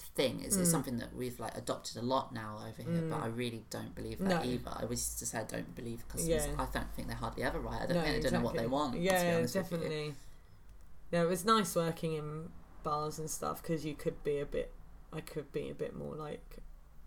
thing. 0.00 0.42
It's, 0.44 0.56
Mm. 0.56 0.60
it's 0.62 0.70
something 0.70 0.98
that 0.98 1.14
we've 1.14 1.38
like 1.40 1.56
adopted 1.56 1.96
a 1.96 2.02
lot 2.02 2.32
now 2.32 2.58
over 2.66 2.82
here, 2.90 3.02
but 3.08 3.20
I 3.20 3.26
really 3.26 3.64
don't 3.70 3.94
believe 3.94 4.18
that 4.18 4.44
No. 4.44 4.50
either. 4.50 4.72
I 4.74 4.84
was 4.84 5.14
to 5.16 5.26
say 5.26 5.38
I 5.38 5.44
don't 5.44 5.74
believe 5.74 6.06
customers. 6.08 6.46
Yeah. 6.46 6.52
I 6.58 6.66
don't 6.72 6.92
think 6.94 7.08
they're 7.08 7.16
hardly 7.16 7.42
ever 7.42 7.60
right. 7.60 7.82
I 7.82 7.86
don't 7.86 7.96
no 7.96 8.02
think 8.02 8.16
they 8.22 8.30
don't 8.30 8.40
know 8.40 8.44
what 8.46 8.56
they 8.56 8.66
want. 8.66 8.96
yeah 8.98 9.36
honest 9.36 9.54
with 9.54 9.70
you. 9.72 9.78
definitely 9.78 10.14
no 11.12 11.24
it 11.24 11.28
was 11.28 11.44
nice 11.44 11.74
working 11.74 12.14
in 12.14 12.48
bars 12.82 13.18
and 13.18 13.28
stuff 13.30 13.60
because 13.62 13.84
you 13.84 13.94
could 13.94 14.22
be 14.24 14.38
a 14.38 14.46
bit 14.46 14.72
i 15.12 15.20
could 15.20 15.50
be 15.52 15.68
a 15.68 15.74
bit 15.74 15.94
more 15.94 16.14
like 16.14 16.58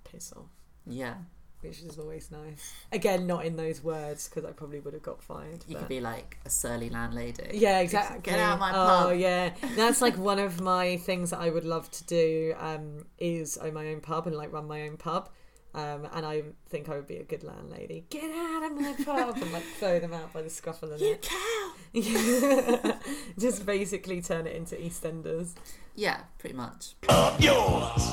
piss 0.04 0.32
off 0.34 0.50
Yeah, 0.86 1.16
which 1.64 1.82
is 1.82 1.98
always 1.98 2.30
nice. 2.32 2.74
Again, 2.92 3.26
not 3.28 3.46
in 3.46 3.56
those 3.56 3.84
words 3.84 4.28
because 4.28 4.46
I 4.46 4.52
probably 4.52 4.80
would 4.80 4.94
have 4.94 5.04
got 5.04 5.22
fired. 5.22 5.64
you 5.68 5.74
but- 5.76 5.80
could 5.80 5.90
be 5.90 6.02
like 6.02 6.38
a 6.46 6.50
surly 6.50 6.90
landlady. 6.90 7.52
yeah, 7.54 7.80
exactly. 7.80 8.20
Get 8.22 8.40
out 8.40 8.54
of 8.54 8.60
my 8.60 8.72
pub. 8.72 9.06
Oh 9.08 9.12
yeah, 9.12 9.52
that's 9.76 10.02
like 10.02 10.18
one 10.18 10.40
of 10.40 10.62
my 10.62 10.98
things 10.98 11.30
that 11.32 11.40
I 11.40 11.50
would 11.50 11.66
love 11.66 11.90
to 11.92 12.04
do. 12.06 12.54
Um, 12.58 13.06
is 13.18 13.58
own 13.58 13.74
my 13.74 13.88
own 13.88 14.02
pub 14.02 14.28
and 14.28 14.36
like 14.36 14.52
run 14.52 14.68
my 14.68 14.84
own 14.84 14.98
pub. 14.98 15.30
Um, 15.76 16.08
and 16.14 16.24
I 16.24 16.44
think 16.70 16.88
I 16.88 16.96
would 16.98 17.08
be 17.08 17.18
a 17.18 17.24
good 17.24 17.44
landlady. 17.44 18.06
Get 18.12 18.30
out 18.30 18.64
of 18.64 18.80
my 18.80 18.94
pub 19.06 19.38
and 19.42 19.52
like 19.52 19.64
throw 19.80 20.00
them 20.00 20.14
out 20.14 20.32
by 20.32 20.44
the 20.44 20.50
scruff 20.50 20.84
of 20.84 20.90
the 20.92 20.98
neck. 20.98 21.26
You 21.94 22.04
neck. 22.04 22.84
cow. 22.84 23.00
Just 23.40 23.66
basically 23.66 24.22
turn 24.22 24.46
it 24.46 24.56
into 24.56 24.76
EastEnders. 24.76 25.54
Yeah, 25.96 26.22
pretty 26.38 26.56
much. 26.56 26.94
Up 27.10 27.42
yours. 27.42 28.12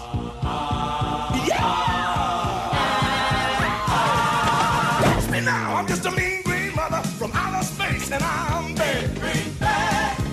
Catch 1.49 2.17
I'm 5.81 5.87
just 5.87 6.05
a 6.05 6.11
mean 6.11 6.43
green 6.43 6.77
mother 6.77 7.01
from 7.16 7.31
outer 7.33 7.64
space, 7.64 8.12
and 8.12 8.23
I'm 8.23 8.75
bad. 8.75 9.09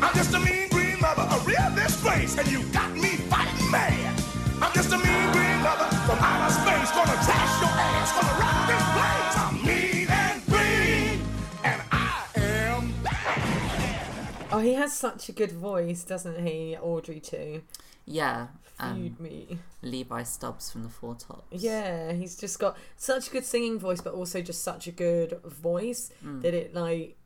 I'm 0.03 0.13
just 0.13 0.33
a 0.33 0.39
mean 0.39 0.67
green 0.67 0.99
mother, 0.99 1.21
a 1.21 1.39
real 1.45 1.73
disgrace, 1.73 2.37
and 2.37 2.45
you 2.51 2.63
got 2.73 2.93
me 2.93 3.15
fighting 3.31 3.71
mad. 3.71 4.21
I'm 4.61 4.73
just 4.73 4.91
a 4.91 4.97
mean 4.97 5.31
green 5.31 5.61
mother 5.63 5.87
from 6.05 6.17
outer 6.19 6.51
space, 6.51 6.91
gonna 6.91 7.15
trash 7.23 7.61
your 7.61 7.71
ass, 7.71 8.11
gonna 8.11 8.39
rock 8.43 8.67
this 8.67 8.83
place. 8.91 9.37
I'm 9.39 9.55
mean 9.65 10.07
and 10.09 10.45
green, 10.47 11.21
and 11.63 11.81
I 11.93 12.27
am 12.35 12.93
bad. 13.01 14.47
Oh, 14.51 14.59
he 14.59 14.73
has 14.73 14.91
such 14.91 15.29
a 15.29 15.31
good 15.31 15.53
voice, 15.53 16.03
doesn't 16.03 16.45
he? 16.45 16.75
Audrey 16.75 17.21
II. 17.31 17.61
Yeah, 18.09 18.47
um, 18.79 19.17
me. 19.19 19.57
Levi 19.81 20.23
Stubbs 20.23 20.71
from 20.71 20.83
the 20.83 20.89
Four 20.89 21.15
Tops. 21.15 21.43
Yeah, 21.61 22.13
he's 22.13 22.37
just 22.37 22.57
got 22.57 22.77
such 22.95 23.27
a 23.27 23.31
good 23.31 23.43
singing 23.45 23.77
voice, 23.79 23.99
but 24.01 24.13
also 24.13 24.41
just 24.41 24.63
such 24.63 24.87
a 24.87 24.91
good 24.91 25.41
voice 25.43 26.09
that 26.23 26.53
it 26.53 26.73
like 26.73 27.17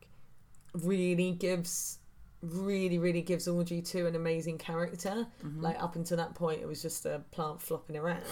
really 0.73 1.31
gives, 1.33 1.99
really, 2.41 2.97
really 2.97 3.21
gives 3.21 3.47
Audrey 3.47 3.83
II 3.93 4.07
an 4.07 4.15
amazing 4.15 4.57
character. 4.57 5.27
Like 5.59 5.81
up 5.81 5.95
until 5.95 6.17
that 6.17 6.33
point, 6.33 6.61
it 6.61 6.67
was 6.67 6.81
just 6.81 7.05
a 7.05 7.21
plant 7.31 7.61
flopping 7.61 7.95
around, 7.97 8.23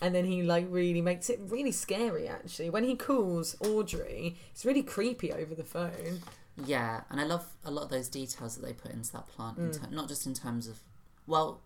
and 0.00 0.14
then 0.14 0.24
he 0.24 0.42
like 0.42 0.66
really 0.70 1.00
makes 1.00 1.28
it 1.30 1.40
really 1.48 1.72
scary. 1.72 2.28
Actually, 2.28 2.70
when 2.70 2.84
he 2.84 2.94
calls 2.94 3.56
Audrey, 3.60 4.36
it's 4.52 4.64
really 4.64 4.82
creepy 4.84 5.32
over 5.32 5.54
the 5.54 5.64
phone. 5.64 6.20
Yeah, 6.64 7.02
and 7.10 7.20
I 7.20 7.24
love 7.24 7.46
a 7.64 7.70
lot 7.70 7.82
of 7.84 7.90
those 7.90 8.08
details 8.08 8.56
that 8.56 8.64
they 8.66 8.72
put 8.72 8.92
into 8.92 9.12
that 9.12 9.28
plant, 9.28 9.58
Mm. 9.58 9.74
in 9.74 9.80
ter- 9.80 9.90
not 9.90 10.08
just 10.08 10.26
in 10.26 10.34
terms 10.34 10.66
of. 10.68 10.80
Well, 11.26 11.60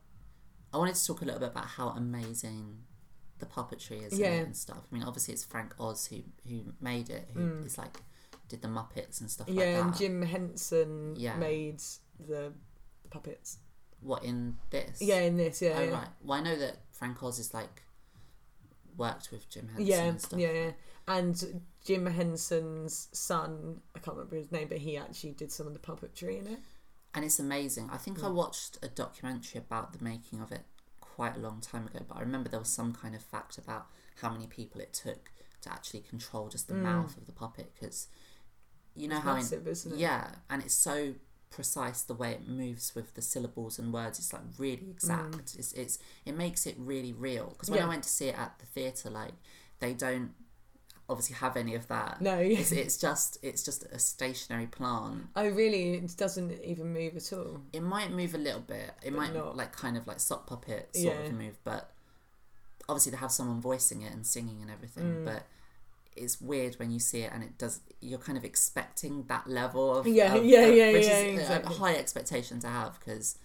I 0.73 0.79
wanted 0.79 0.95
to 0.95 1.07
talk 1.07 1.23
a 1.23 1.25
little 1.25 1.41
bit 1.41 1.51
about 1.51 1.67
how 1.67 1.89
amazing 1.91 2.85
the 3.39 3.47
puppetry 3.47 4.07
is 4.07 4.19
Yeah. 4.19 4.29
and 4.33 4.57
stuff. 4.57 4.79
I 4.91 4.95
mean, 4.95 5.03
obviously 5.05 5.35
it's 5.35 5.45
Frank 5.45 5.75
Oz 5.79 6.07
who 6.07 6.23
who 6.49 6.73
made 6.81 7.11
it, 7.11 7.29
who 7.35 7.59
is 7.65 7.77
like 7.79 7.97
did 8.49 8.63
the 8.63 8.69
Muppets 8.69 9.21
and 9.21 9.31
stuff 9.31 9.49
like 9.49 9.57
Mm. 9.57 9.61
yeah, 9.61 9.73
that. 9.79 9.85
and 9.87 9.97
Jim 9.97 10.23
Henson 10.23 11.17
Yeah. 11.17 11.37
made 11.37 11.83
the 12.19 12.53
puppets. 13.11 13.59
What 14.01 14.25
in 14.25 14.59
this? 14.71 15.01
Yeah, 15.01 15.21
in 15.21 15.37
this, 15.37 15.61
yeah, 15.63 15.75
Oh 15.79 15.83
yeah. 15.83 15.91
right. 15.93 16.09
Well, 16.23 16.39
I 16.39 16.43
know 16.43 16.57
that 16.59 16.79
Frank 16.93 17.23
Oz 17.23 17.39
is 17.39 17.53
like 17.55 17.83
worked 18.97 19.31
with 19.33 19.49
Jim 19.49 19.69
Henson 19.69 19.87
yeah, 19.87 20.03
and 20.05 20.21
stuff. 20.21 20.39
yeah, 20.39 20.53
yeah. 20.53 20.71
And 21.09 21.63
Jim 21.85 22.07
Henson's 22.07 23.09
son, 23.13 23.81
I 23.95 23.99
can't 23.99 24.17
remember 24.17 24.37
his 24.37 24.53
name, 24.53 24.69
but 24.69 24.79
he 24.79 24.97
actually 24.97 25.33
did 25.33 25.51
some 25.51 25.67
of 25.67 25.73
the 25.73 25.79
puppetry 25.81 26.39
in 26.39 26.47
it. 26.47 26.61
And 27.15 27.25
it's 27.25 27.39
amazing. 27.39 27.89
I 27.93 27.97
think 27.99 28.23
I 28.25 28.29
watched 28.29 28.79
a 28.83 28.89
documentary 28.89 29.59
about 29.61 29.93
the 29.93 30.03
making 30.03 30.41
of 30.41 30.51
it 30.53 30.63
quite 31.01 31.37
a 31.37 31.41
long 31.41 31.61
time 31.61 31.87
ago, 31.87 32.01
but 32.09 32.17
I 32.17 32.21
remember 32.21 32.49
there 32.49 32.59
was 32.61 32.69
some 32.71 32.93
kind 32.93 33.15
of 33.15 33.23
fact 33.23 33.59
about 33.59 33.87
how 34.21 34.31
many 34.31 34.47
people 34.47 34.81
it 34.81 34.93
took 34.93 35.31
to 35.63 35.73
actually 35.73 36.01
control 36.01 36.49
just 36.49 36.69
the 36.69 36.75
mouth 36.75 37.17
of 37.17 37.27
the 37.27 37.33
puppet 37.33 37.73
because 37.79 38.09
you 38.95 39.09
know 39.09 39.17
It's 39.17 39.25
how 39.25 39.31
in- 39.33 39.37
massive, 39.37 39.67
isn't 39.69 39.93
it? 39.93 39.99
yeah, 39.99 40.29
and 40.51 40.63
it's 40.63 40.75
so 40.75 41.15
precise 41.51 42.03
the 42.03 42.15
way 42.15 42.33
it 42.33 42.49
moves 42.49 42.95
with 42.95 43.13
the 43.15 43.21
syllables 43.23 43.79
and 43.79 43.93
words. 43.93 44.19
It's 44.19 44.33
like 44.33 44.43
really 44.59 44.89
exact. 44.91 45.55
It's 45.59 45.73
it's 45.75 45.99
it 46.25 46.35
makes 46.37 46.67
it 46.67 46.77
really 46.79 47.13
real 47.13 47.51
because 47.51 47.71
when 47.71 47.81
I 47.81 47.85
Mm. 47.85 47.89
Went 47.89 48.03
to 48.05 48.09
see 48.09 48.29
it 48.29 48.39
at 48.39 48.59
the 48.59 48.67
theater, 48.67 49.11
like 49.11 49.35
they 49.81 49.93
don't 49.93 50.33
obviously 51.13 51.37
have 51.37 51.57
any 51.57 51.75
of 51.75 51.87
that. 51.89 52.21
No. 52.21 52.39
it's, 52.41 52.73
it's 52.73 52.97
just 52.97 53.39
it's 53.43 53.63
just 53.63 53.85
a 53.85 53.99
stationary 53.99 54.67
plant. 54.67 55.27
Oh, 55.37 55.49
really? 55.49 55.95
It 55.95 56.17
doesn't 56.17 56.51
even 56.65 56.93
move 56.93 57.17
at 57.17 57.33
all. 57.33 57.61
It 57.73 57.83
might 57.83 58.11
move 58.11 58.35
a 58.35 58.39
little 58.39 58.61
bit. 58.61 58.91
It 59.03 59.13
might 59.13 59.33
not. 59.33 59.57
like 59.57 59.73
kind 59.73 59.97
of 59.97 60.07
like 60.07 60.19
sock 60.21 60.47
puppet 60.47 60.91
sort 60.97 61.15
Yeah. 61.15 61.23
of 61.27 61.33
move, 61.33 61.59
but 61.65 61.91
obviously 62.89 63.13
to 63.13 63.19
have 63.19 63.31
someone 63.31 63.61
voicing 63.61 64.03
it 64.03 64.13
and 64.13 64.27
singing 64.27 64.61
and 64.61 64.71
everything. 64.71 65.05
Mm. 65.05 65.25
But 65.25 65.45
it's 66.17 66.41
weird 66.41 66.75
when 66.75 66.91
you 66.91 66.99
see 66.99 67.21
it 67.23 67.31
and 67.33 67.43
it 67.43 67.57
does. 67.59 67.81
You're 68.01 68.19
kind 68.19 68.37
of 68.37 68.45
expecting 68.45 69.25
that 69.29 69.47
level 69.49 69.97
of 69.97 70.07
Yeah, 70.07 70.35
of- 70.35 70.45
yeah, 70.45 70.67
yeah, 70.67 70.93
which 70.93 71.07
yeah, 71.07 71.19
is 71.19 71.39
a- 71.39 71.41
exactly. 71.43 71.75
a 71.75 71.79
high 71.79 71.95
expectation 71.97 72.59
to 72.61 72.67
have 72.69 72.99
because 72.99 73.39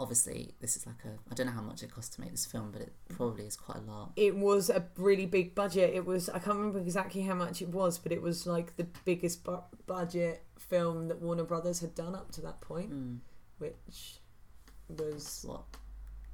obviously 0.00 0.54
this 0.60 0.76
is 0.76 0.86
like 0.86 1.04
a. 1.04 1.18
I 1.30 1.34
don't 1.34 1.46
know 1.46 1.52
how 1.52 1.62
much 1.62 1.82
it 1.82 1.90
cost 1.90 2.14
to 2.14 2.20
make 2.20 2.30
this 2.30 2.46
film, 2.46 2.70
but 2.72 2.80
it 2.82 2.92
probably 3.08 3.44
is 3.46 3.56
quite 3.56 3.78
a 3.78 3.90
lot. 3.90 4.12
It 4.16 4.36
was 4.36 4.70
a 4.70 4.84
really 4.96 5.26
big 5.26 5.54
budget. 5.54 5.94
It 5.94 6.04
was 6.06 6.28
I 6.28 6.38
can't 6.38 6.56
remember 6.56 6.78
exactly 6.80 7.22
how 7.22 7.34
much 7.34 7.62
it 7.62 7.68
was, 7.68 7.98
but 7.98 8.12
it 8.12 8.22
was 8.22 8.46
like 8.46 8.76
the 8.76 8.86
biggest 9.04 9.44
bu- 9.44 9.58
budget 9.86 10.42
film 10.58 11.08
that 11.08 11.20
Warner 11.20 11.44
Brothers 11.44 11.80
had 11.80 11.94
done 11.94 12.14
up 12.14 12.30
to 12.32 12.40
that 12.42 12.60
point, 12.60 12.90
Mm. 12.92 13.18
which 13.58 14.20
was 14.88 15.44
What? 15.46 15.62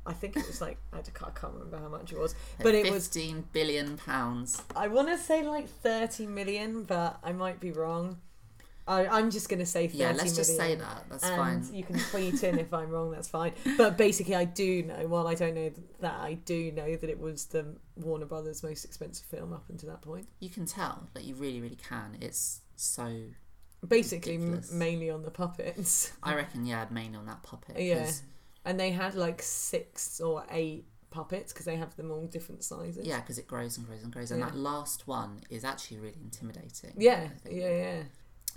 I 0.06 0.12
think 0.12 0.36
it 0.36 0.46
was 0.46 0.60
like 0.60 0.76
I 0.92 1.00
can't 1.00 1.54
remember 1.54 1.78
how 1.78 1.88
much 1.88 2.12
it 2.12 2.18
was, 2.18 2.34
but 2.62 2.74
it 2.74 2.90
was 2.92 3.06
fifteen 3.08 3.44
billion 3.52 3.96
pounds. 3.96 4.62
I 4.76 4.88
want 4.88 5.08
to 5.08 5.16
say 5.16 5.42
like 5.42 5.66
thirty 5.68 6.26
million, 6.26 6.82
but 6.84 7.18
I 7.24 7.32
might 7.32 7.58
be 7.58 7.70
wrong. 7.72 8.18
I, 8.86 9.06
I'm 9.06 9.30
just 9.30 9.48
gonna 9.48 9.64
say 9.64 9.86
thirty 9.86 9.98
Yeah, 9.98 10.12
let's 10.12 10.36
just 10.36 10.56
say 10.56 10.74
that. 10.74 11.04
That's 11.08 11.24
and 11.24 11.36
fine. 11.64 11.74
you 11.74 11.82
can 11.84 11.98
tweet 12.10 12.42
in 12.44 12.58
if 12.58 12.74
I'm 12.74 12.90
wrong. 12.90 13.10
That's 13.12 13.28
fine. 13.28 13.52
But 13.78 13.96
basically, 13.96 14.34
I 14.34 14.44
do 14.44 14.82
know. 14.82 15.06
While 15.08 15.26
I 15.26 15.34
don't 15.34 15.54
know 15.54 15.70
that, 16.00 16.14
I 16.20 16.34
do 16.34 16.70
know 16.72 16.94
that 16.94 17.08
it 17.08 17.18
was 17.18 17.46
the 17.46 17.76
Warner 17.96 18.26
Brothers' 18.26 18.62
most 18.62 18.84
expensive 18.84 19.24
film 19.26 19.52
up 19.54 19.64
until 19.70 19.88
that 19.90 20.02
point. 20.02 20.28
You 20.40 20.50
can 20.50 20.66
tell, 20.66 21.08
like 21.14 21.24
you 21.26 21.34
really, 21.34 21.60
really 21.60 21.76
can. 21.88 22.18
It's 22.20 22.60
so. 22.76 23.10
Basically, 23.86 24.36
m- 24.36 24.62
mainly 24.72 25.10
on 25.10 25.22
the 25.22 25.30
puppets. 25.30 26.12
I 26.22 26.34
reckon, 26.34 26.64
yeah, 26.66 26.86
mainly 26.90 27.18
on 27.18 27.26
that 27.26 27.42
puppet. 27.42 27.78
Yeah. 27.80 28.10
and 28.64 28.80
they 28.80 28.90
had 28.92 29.14
like 29.14 29.42
six 29.42 30.20
or 30.20 30.44
eight 30.50 30.86
puppets 31.10 31.52
because 31.52 31.66
they 31.66 31.76
have 31.76 31.94
them 31.96 32.10
all 32.10 32.26
different 32.26 32.64
sizes. 32.64 33.06
Yeah, 33.06 33.20
because 33.20 33.38
it 33.38 33.46
grows 33.46 33.76
and 33.78 33.86
grows 33.86 34.02
and 34.02 34.12
grows, 34.12 34.30
and 34.30 34.40
Yeah. 34.40 34.46
that 34.46 34.56
last 34.56 35.06
one 35.06 35.40
is 35.50 35.64
actually 35.64 35.98
really 36.00 36.18
intimidating. 36.22 36.92
Yeah, 36.96 37.28
yeah, 37.50 37.68
yeah. 37.68 38.02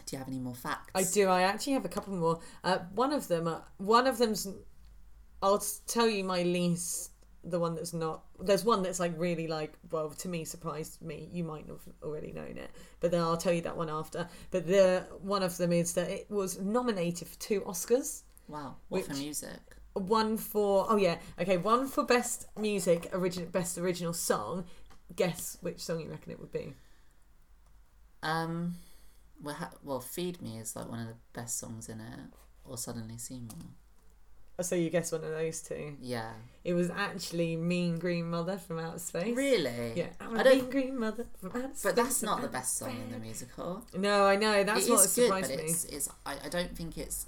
Do 0.08 0.16
you 0.16 0.20
have 0.20 0.30
any 0.30 0.40
more 0.40 0.56
facts? 0.56 0.92
I 0.96 1.04
do. 1.04 1.28
I 1.28 1.42
actually 1.42 1.74
have 1.74 1.84
a 1.84 1.90
couple 1.90 2.16
more. 2.16 2.40
Uh, 2.64 2.80
one 2.96 3.12
of 3.12 3.28
them, 3.28 3.46
uh, 3.46 3.60
one 3.76 4.08
of 4.08 4.18
them's. 4.18 4.48
I'll 5.44 5.62
tell 5.86 6.08
you 6.08 6.24
my 6.24 6.44
least. 6.44 7.12
The 7.44 7.60
one 7.60 7.76
that's 7.76 7.94
not. 7.94 8.24
There's 8.40 8.64
one 8.64 8.84
that's 8.84 9.02
like 9.02 9.14
really 9.18 9.48
like. 9.48 9.74
Well, 9.92 10.10
to 10.10 10.30
me, 10.30 10.46
surprised 10.46 11.02
me. 11.02 11.28
You 11.32 11.44
might 11.44 11.68
have 11.68 11.82
already 12.02 12.32
known 12.32 12.58
it, 12.58 12.72
but 13.02 13.12
then 13.12 13.20
I'll 13.20 13.36
tell 13.36 13.52
you 13.52 13.62
that 13.62 13.76
one 13.76 13.90
after. 13.90 14.30
But 14.50 14.66
the 14.66 15.06
one 15.22 15.44
of 15.44 15.58
them 15.58 15.74
is 15.74 15.94
that 15.96 16.10
it 16.10 16.32
was 16.32 16.58
nominated 16.58 17.28
for 17.28 17.40
two 17.40 17.62
Oscars. 17.62 18.24
Wow, 18.48 18.78
what 18.88 19.06
for 19.06 19.14
music? 19.14 19.60
One 19.94 20.38
for 20.38 20.86
oh 20.90 20.96
yeah 20.96 21.18
okay 21.42 21.58
one 21.58 21.88
for 21.88 22.04
best 22.04 22.46
music 22.58 23.10
original 23.14 23.50
best 23.50 23.78
original 23.78 24.14
song. 24.14 24.64
Guess 25.16 25.58
which 25.62 25.80
song 25.80 26.00
you 26.00 26.10
reckon 26.10 26.32
it 26.32 26.40
would 26.40 26.52
be? 26.52 26.76
Um, 28.24 28.76
well, 29.42 29.56
ha- 29.56 29.72
well, 29.84 30.00
"Feed 30.00 30.42
Me" 30.42 30.58
is 30.60 30.76
like 30.76 30.90
one 30.90 31.00
of 31.00 31.08
the 31.08 31.16
best 31.34 31.58
songs 31.60 31.90
in 31.90 32.00
it, 32.00 32.20
or 32.66 32.78
"Suddenly 32.78 33.18
Seymour." 33.18 33.56
Oh, 34.60 34.64
So 34.64 34.76
you 34.76 34.90
guess 34.90 35.12
one 35.12 35.24
of 35.24 35.30
those 35.30 35.62
two. 35.62 35.96
Yeah, 36.02 36.32
It 36.64 36.74
was 36.74 36.90
actually 36.90 37.56
Mean 37.56 38.00
Green 38.00 38.28
Mother 38.28 38.58
from 38.58 38.80
Outer 38.80 38.98
Space. 38.98 39.36
really. 39.38 39.94
Yeah, 39.96 40.08
I'm 40.20 40.36
I 40.36 40.42
a 40.42 40.44
don't- 40.44 40.56
mean 40.64 40.70
green 40.72 41.00
mother 41.00 41.28
from 41.40 41.50
outer 41.50 41.68
space. 41.76 41.84
But 41.84 41.96
that's 41.96 42.24
not 42.24 42.42
the 42.42 42.48
best 42.48 42.76
song 42.78 43.00
in 43.06 43.12
the 43.12 43.20
musical. 43.20 43.86
No, 43.96 44.26
I 44.26 44.36
know. 44.36 44.64
That's 44.64 44.88
It 44.88 44.92
what 44.92 45.06
is 45.06 45.14
good, 45.16 45.26
surprised 45.26 45.50
but 45.52 45.58
me. 45.60 45.64
it's, 45.70 45.86
it's 45.86 46.10
I, 46.26 46.38
I 46.46 46.50
don't 46.50 46.76
think 46.76 46.98
it's 46.98 47.28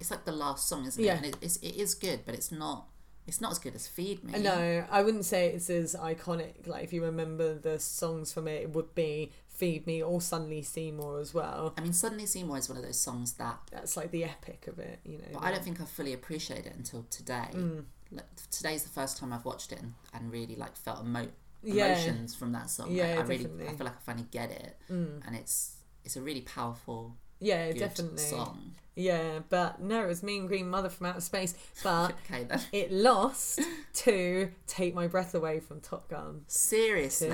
it's 0.00 0.10
like 0.10 0.24
the 0.24 0.32
last 0.32 0.66
song, 0.68 0.86
isn't 0.86 1.02
Yeah. 1.04 1.14
it? 1.14 1.16
And 1.18 1.26
it, 1.26 1.36
it's, 1.42 1.56
it 1.58 1.76
is 1.76 1.94
good, 1.94 2.20
but 2.24 2.34
it's 2.34 2.50
not 2.50 2.86
it's 3.26 3.42
not 3.42 3.50
as 3.52 3.58
good 3.58 3.74
as 3.74 3.86
"Feed 3.86 4.24
Me." 4.24 4.38
No, 4.40 4.86
I 4.90 5.02
wouldn't 5.02 5.26
say 5.26 5.48
it's 5.52 5.68
as 5.68 5.94
iconic. 5.94 6.66
Like 6.66 6.82
if 6.82 6.94
you 6.94 7.04
remember 7.04 7.52
the 7.58 7.78
songs 7.78 8.32
from 8.32 8.48
it, 8.48 8.62
it 8.62 8.70
would 8.70 8.94
be 8.94 9.32
"Feed 9.58 9.86
Me" 9.86 10.02
or 10.02 10.20
"Suddenly 10.20 10.62
Seymour" 10.62 11.18
as 11.20 11.34
well. 11.34 11.74
I 11.76 11.80
mean, 11.82 11.92
"Suddenly 11.92 12.26
Seymour" 12.26 12.58
is 12.58 12.68
one 12.68 12.78
of 12.78 12.84
those 12.84 13.00
songs 13.00 13.32
that 13.34 13.58
That's 13.72 13.96
like 13.96 14.10
the 14.10 14.24
epic 14.24 14.66
of 14.68 14.78
it, 14.78 15.00
you 15.04 15.18
know. 15.18 15.24
But 15.34 15.42
I 15.42 15.50
don't 15.52 15.62
think 15.64 15.80
I 15.80 15.84
fully 15.84 16.12
appreciate 16.12 16.64
it 16.66 16.74
until 16.76 17.02
today. 17.10 17.50
Mm. 17.52 17.84
Like, 18.10 18.24
today's 18.50 18.84
the 18.84 18.88
first 19.00 19.18
time 19.18 19.32
I've 19.32 19.44
watched 19.44 19.72
it 19.72 19.80
and, 19.80 19.94
and 20.14 20.32
really 20.32 20.56
like 20.56 20.76
felt 20.76 21.00
emo- 21.04 21.32
Yeah. 21.62 21.86
emotions 21.92 22.34
from 22.34 22.52
that 22.52 22.70
song. 22.70 22.90
Yeah, 22.92 23.10
like, 23.10 23.18
I 23.18 23.22
really, 23.22 23.44
definitely. 23.44 23.68
I 23.68 23.76
feel 23.76 23.86
like 23.86 23.96
I 23.96 24.00
finally 24.00 24.28
get 24.30 24.50
it, 24.50 24.76
Mm. 24.90 25.26
and 25.26 25.36
it's 25.36 25.74
it's 26.04 26.16
a 26.16 26.22
really 26.22 26.40
powerful, 26.42 27.16
Yeah, 27.40 27.72
definitely. 27.72 28.18
song. 28.22 28.72
Yeah, 28.94 29.38
but 29.48 29.80
no, 29.80 30.02
it 30.02 30.08
was 30.08 30.24
Mean 30.24 30.48
Green 30.48 30.68
Mother 30.68 30.88
from 30.88 31.06
Outer 31.06 31.20
Space. 31.20 31.54
But 31.84 32.14
okay 32.30 32.42
then, 32.44 32.60
it 32.72 32.90
lost 32.90 33.60
to 33.94 34.50
"Take 34.66 34.92
My 34.92 35.06
Breath 35.06 35.36
Away" 35.36 35.60
from 35.60 35.80
Top 35.80 36.08
Gun. 36.08 36.42
seriously, 36.48 37.28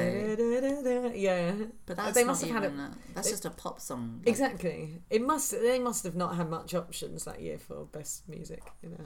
Yeah, 1.15 1.53
but 1.87 1.97
that's 1.97 2.15
they 2.15 2.23
not 2.23 2.27
must 2.27 2.43
have 2.45 2.51
had 2.51 2.65
even 2.65 2.81
a, 2.81 2.91
that's 3.15 3.29
they- 3.29 3.33
just 3.33 3.47
a 3.47 3.51
pop 3.51 3.81
song. 3.81 4.19
like- 4.21 4.29
exactly. 4.29 5.01
It 5.09 5.23
must. 5.23 5.53
They 5.53 5.79
must 5.79 6.05
have 6.05 6.15
not 6.17 6.37
had 6.37 6.51
much 6.51 6.75
options 6.75 7.25
that 7.25 7.41
year 7.41 7.59
for 7.59 7.85
best 7.87 8.29
music. 8.29 8.63
You 8.83 8.91
know. 8.91 9.05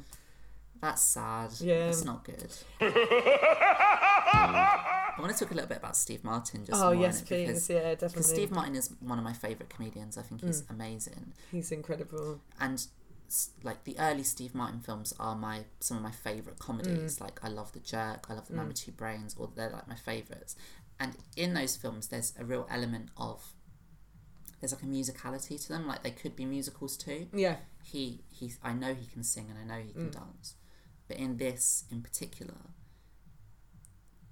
That's 0.81 1.03
sad. 1.03 1.51
Yeah. 1.61 1.89
it's 1.89 2.05
not 2.05 2.25
good. 2.25 2.53
I 4.31 5.15
want 5.19 5.33
to 5.37 5.39
talk 5.45 5.51
a 5.51 5.55
little 5.55 5.69
bit 5.69 5.79
about 5.79 5.97
Steve 5.97 6.23
Martin. 6.25 6.65
Just 6.65 6.81
Oh 6.81 6.93
more 6.95 7.03
yes, 7.03 7.21
in 7.21 7.27
please. 7.27 7.47
because- 7.47 7.71
Yeah, 7.71 7.95
Because. 7.95 8.27
Steve 8.29 8.51
Martin 8.51 8.77
is 8.77 8.91
one 9.01 9.19
of 9.19 9.25
my 9.25 9.33
favourite 9.33 9.69
comedians. 9.71 10.17
I 10.17 10.23
think 10.23 10.41
Mm. 10.43 10.47
he's 10.47 10.63
amazing. 10.71 11.33
He's 11.51 11.73
incredible. 11.73 12.41
and 12.61 12.87
s- 13.29 13.51
like 13.63 13.85
the 13.85 13.99
early 13.99 14.23
Steve 14.23 14.55
Martin 14.55 14.81
films 14.81 15.13
are 15.19 15.35
my 15.37 15.65
some 15.81 15.97
of 15.97 16.03
my 16.03 16.11
favorite 16.13 16.59
comedies. 16.59 17.17
Mm. 17.19 17.21
Like 17.21 17.41
I 17.45 17.49
love 17.49 17.73
The 17.73 17.81
Jerk, 17.81 18.27
I 18.31 18.35
love 18.35 18.47
The 18.49 18.55
Man 18.55 18.69
with 18.69 18.77
Two 18.81 18.93
Brains, 18.93 19.35
or 19.39 19.51
they're 19.55 19.71
like 19.71 19.89
my 19.89 19.97
favorites. 19.97 20.57
And 21.01 21.17
in 21.37 21.55
those 21.55 21.77
films, 21.77 22.09
there's 22.09 22.33
a 22.39 22.45
real 22.45 22.67
element 22.71 23.11
of 23.17 23.53
there's 24.61 24.73
like 24.73 24.83
a 24.83 24.87
musicality 24.87 25.61
to 25.63 25.69
them. 25.69 25.87
Like 25.87 26.03
they 26.03 26.11
could 26.11 26.35
be 26.37 26.45
musicals 26.45 26.97
too. 26.97 27.29
Yeah. 27.33 27.57
He 27.83 28.25
he, 28.29 28.53
I 28.63 28.73
know 28.73 28.95
he 28.95 29.07
can 29.07 29.23
sing 29.25 29.47
and 29.51 29.59
I 29.59 29.65
know 29.77 29.83
he 29.83 29.93
can 29.93 30.11
dance, 30.11 30.55
but 31.09 31.17
in 31.17 31.37
this 31.39 31.85
in 31.91 32.03
particular, 32.03 32.55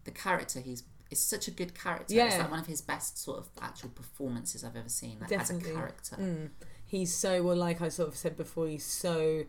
the 0.04 0.10
character 0.10 0.60
he's. 0.60 0.84
It's 1.08 1.20
such 1.20 1.46
a 1.46 1.52
good 1.52 1.72
character. 1.72 2.02
It's 2.04 2.12
Yeah. 2.14 2.38
like 2.42 2.50
one 2.50 2.58
of 2.58 2.66
his 2.66 2.80
best 2.80 3.16
sort 3.16 3.38
of 3.38 3.48
actual 3.62 3.90
performances 3.90 4.64
I've 4.64 4.74
ever 4.74 4.88
seen 4.88 5.18
like, 5.20 5.30
as 5.30 5.50
a 5.50 5.60
character. 5.60 6.16
Mm. 6.16 6.50
He's 6.84 7.14
so 7.14 7.44
well, 7.44 7.54
like 7.56 7.80
I 7.80 7.90
sort 7.90 8.08
of 8.08 8.16
said 8.16 8.36
before. 8.36 8.66
He's 8.66 8.84
so 8.84 9.44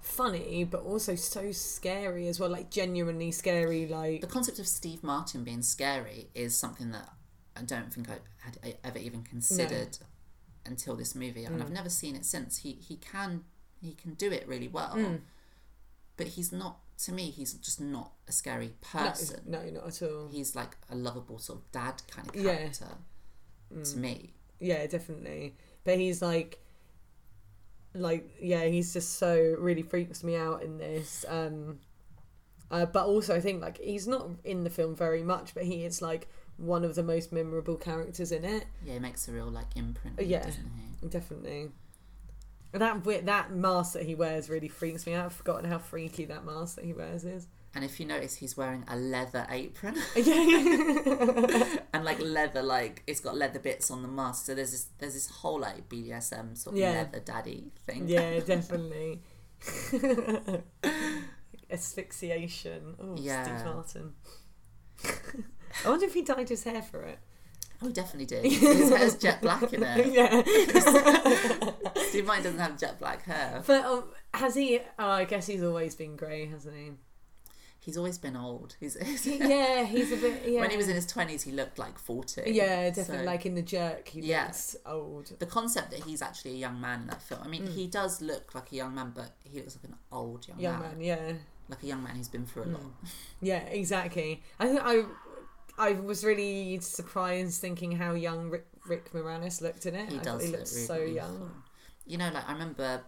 funny, 0.00 0.64
but 0.64 0.82
also 0.82 1.14
so 1.14 1.52
scary 1.52 2.26
as 2.26 2.40
well. 2.40 2.50
Like 2.50 2.70
genuinely 2.70 3.30
scary. 3.30 3.86
Like 3.86 4.22
the 4.22 4.26
concept 4.26 4.58
of 4.58 4.66
Steve 4.66 5.04
Martin 5.04 5.44
being 5.44 5.62
scary 5.62 6.30
is 6.34 6.56
something 6.56 6.90
that 6.90 7.08
I 7.54 7.62
don't 7.62 7.92
think 7.94 8.08
I 8.10 8.18
had 8.38 8.58
e-, 8.66 8.74
ever 8.82 8.98
even 8.98 9.22
considered 9.22 9.98
until 10.66 10.96
this 10.96 11.14
movie, 11.14 11.44
and 11.44 11.58
Mm. 11.60 11.62
I've 11.62 11.70
never 11.70 11.88
seen 11.90 12.16
it 12.16 12.24
since. 12.24 12.58
He 12.58 12.72
he 12.72 12.96
can 12.96 13.44
he 13.80 13.94
can 13.94 14.14
do 14.14 14.32
it 14.32 14.48
really 14.48 14.66
well, 14.68 14.94
Mm. 14.96 15.20
But 16.18 16.26
he's 16.28 16.52
not. 16.52 16.80
To 17.04 17.12
me, 17.12 17.30
he's 17.30 17.54
just 17.54 17.80
not 17.80 18.10
a 18.26 18.32
scary 18.32 18.74
person. 18.80 19.40
no, 19.46 19.62
not 19.70 19.86
at 19.86 20.02
all. 20.02 20.28
He's 20.30 20.54
like 20.56 20.76
a 20.90 20.96
lovable 20.96 21.38
sort 21.38 21.60
of 21.60 21.72
dad 21.72 22.02
kind 22.10 22.28
of 22.28 22.34
Yeah. 22.36 22.56
character 22.56 22.88
to 23.84 23.96
me. 23.96 24.34
Yeah, 24.60 24.84
definitely. 24.88 25.56
But 25.84 25.98
he's 25.98 26.20
like, 26.20 26.58
like 27.94 28.28
yeah, 28.40 28.64
he's 28.64 28.92
just 28.92 29.14
so 29.18 29.56
really 29.58 29.82
freaks 29.82 30.22
me 30.22 30.36
out 30.36 30.62
in 30.62 30.78
this. 30.78 31.24
Um, 31.28 31.78
uh, 32.70 32.84
but 32.86 33.06
also 33.06 33.34
I 33.34 33.40
think 33.40 33.62
like 33.62 33.78
he's 33.78 34.06
not 34.06 34.28
in 34.44 34.64
the 34.64 34.70
film 34.70 34.94
very 34.94 35.22
much, 35.22 35.54
but 35.54 35.64
he 35.64 35.84
is 35.84 36.02
like 36.02 36.28
one 36.56 36.84
of 36.84 36.94
the 36.96 37.02
most 37.02 37.32
memorable 37.32 37.76
characters 37.76 38.32
in 38.32 38.44
it. 38.44 38.66
Yeah, 38.84 38.94
he 38.94 38.98
makes 38.98 39.28
a 39.28 39.32
real 39.32 39.46
like 39.50 39.76
imprint. 39.76 40.18
it, 40.18 40.26
Yeah. 40.26 40.44
doesn't 40.44 40.70
he? 41.00 41.08
Definitely. 41.08 41.68
That 42.72 43.02
that 43.24 43.50
mask 43.52 43.94
that 43.94 44.02
he 44.04 44.14
wears 44.14 44.48
really 44.50 44.68
freaks 44.68 45.06
me 45.06 45.14
out. 45.14 45.26
I've 45.26 45.32
forgotten 45.32 45.70
how 45.70 45.78
freaky 45.78 46.24
that 46.26 46.44
mask 46.44 46.76
that 46.76 46.84
he 46.84 46.92
wears 46.92 47.24
is. 47.24 47.48
And 47.74 47.84
if 47.84 48.00
you 48.00 48.06
notice, 48.06 48.34
he's 48.36 48.56
wearing 48.56 48.84
a 48.88 48.96
leather 48.96 49.46
apron 49.50 49.94
yeah, 50.16 51.76
and 51.92 52.04
like 52.04 52.18
leather, 52.20 52.62
like 52.62 53.02
it's 53.06 53.20
got 53.20 53.36
leather 53.36 53.58
bits 53.58 53.90
on 53.90 54.02
the 54.02 54.08
mask. 54.08 54.46
So 54.46 54.54
there's 54.54 54.70
this 54.72 54.86
there's 54.98 55.14
this 55.14 55.28
whole 55.28 55.60
like 55.60 55.88
BDSM 55.88 56.56
sort 56.56 56.74
of 56.76 56.80
Yeah. 56.80 56.92
leather 56.92 57.20
daddy 57.20 57.70
thing. 57.86 58.08
yeah, 58.08 58.40
definitely. 58.46 59.20
Asphyxiation. 61.70 62.94
Oh, 63.00 63.16
Yeah. 63.18 63.44
Steve 63.44 63.64
Martin. 63.74 64.12
I 65.84 65.88
wonder 65.90 66.06
if 66.06 66.14
he 66.14 66.22
dyed 66.22 66.48
his 66.48 66.64
hair 66.64 66.82
for 66.82 67.02
it. 67.02 67.18
Oh, 67.80 67.86
he 67.86 67.92
definitely 67.92 68.26
did. 68.26 68.44
His 68.44 68.90
hair's 68.90 69.16
jet 69.24 69.40
black 69.40 69.72
in 69.72 69.82
it. 69.84 70.12
yeah. 70.12 70.42
Steve 72.08 72.26
Martin 72.26 72.44
doesn't 72.44 72.58
have 72.58 72.78
jet 72.78 72.98
black 72.98 73.22
hair. 73.24 73.62
But 73.66 73.84
um, 73.84 74.04
has 74.34 74.54
he? 74.54 74.80
Oh, 74.98 75.08
I 75.10 75.24
guess 75.24 75.46
he's 75.46 75.62
always 75.62 75.94
been 75.94 76.16
grey, 76.16 76.46
hasn't 76.46 76.74
he? 76.76 76.90
He's 77.80 77.96
always 77.96 78.18
been 78.18 78.36
old. 78.36 78.76
He's, 78.80 78.96
Yeah, 79.24 79.84
he's 79.84 80.12
a 80.12 80.16
bit. 80.16 80.42
Yeah. 80.46 80.60
When 80.60 80.70
he 80.70 80.76
was 80.76 80.88
in 80.88 80.94
his 80.96 81.06
twenties, 81.06 81.42
he 81.44 81.52
looked 81.52 81.78
like 81.78 81.98
forty. 81.98 82.42
Yeah, 82.50 82.90
definitely. 82.90 83.18
So- 83.18 83.24
Like 83.24 83.46
in 83.46 83.54
the 83.54 83.62
jerk, 83.62 84.08
he 84.08 84.20
Yeah. 84.22 84.46
looks 84.46 84.76
old. 84.84 85.32
the 85.38 85.46
concept 85.46 85.92
that 85.92 86.00
he's 86.04 86.20
actually 86.20 86.52
a 86.52 86.56
young 86.56 86.80
man 86.80 87.02
in 87.02 87.06
that 87.06 87.22
film. 87.22 87.40
I 87.44 87.48
mean, 87.48 87.62
Mm. 87.66 87.74
he 87.74 87.86
does 87.86 88.20
look 88.20 88.54
like 88.54 88.72
a 88.72 88.74
young 88.74 88.94
man, 88.94 89.12
but 89.14 89.30
he 89.44 89.58
looks 89.60 89.76
like 89.76 89.84
an 89.84 89.96
old 90.12 90.46
young, 90.48 90.58
Young 90.60 90.80
man. 90.80 90.92
man, 90.98 91.00
yeah, 91.00 91.32
like 91.68 91.82
a 91.82 91.86
young 91.86 92.02
man 92.02 92.16
who's 92.16 92.28
been 92.28 92.44
through 92.44 92.64
a 92.64 92.66
Mm. 92.66 92.72
lot. 92.74 92.82
yeah, 93.40 93.60
exactly. 93.60 94.42
I 94.58 94.66
think 94.66 94.80
I, 94.82 95.04
I 95.78 95.92
was 95.92 96.24
really 96.24 96.78
surprised 96.80 97.60
thinking 97.60 97.92
how 97.92 98.14
young 98.14 98.50
Rick, 98.50 98.66
Rick 98.86 99.12
Moranis 99.12 99.60
looked 99.62 99.86
in 99.86 99.94
it. 99.94 100.10
He 100.10 100.18
I 100.18 100.22
does 100.22 100.42
he 100.42 100.48
look 100.48 100.60
looked 100.60 100.72
really 100.72 100.86
so 100.86 100.96
young. 101.02 101.62
You 102.06 102.18
know, 102.18 102.30
like 102.32 102.48
I 102.48 102.52
remember 102.52 103.02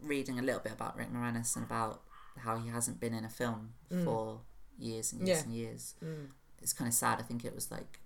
reading 0.00 0.38
a 0.38 0.42
little 0.42 0.60
bit 0.60 0.72
about 0.72 0.96
Rick 0.96 1.12
Moranis 1.12 1.56
and 1.56 1.64
about 1.64 2.02
how 2.38 2.56
he 2.58 2.68
hasn't 2.68 3.00
been 3.00 3.14
in 3.14 3.24
a 3.24 3.28
film 3.28 3.70
for 4.04 4.40
years 4.78 5.12
and 5.12 5.26
years 5.26 5.38
Mm. 5.38 5.42
Yeah. 5.42 5.44
and 5.44 5.54
years. 5.54 5.94
Mm. 6.04 6.26
It's 6.62 6.72
kind 6.72 6.88
of 6.88 6.94
sad. 6.94 7.18
I 7.18 7.22
think 7.22 7.44
it 7.44 7.54
was 7.54 7.70
like, 7.70 8.00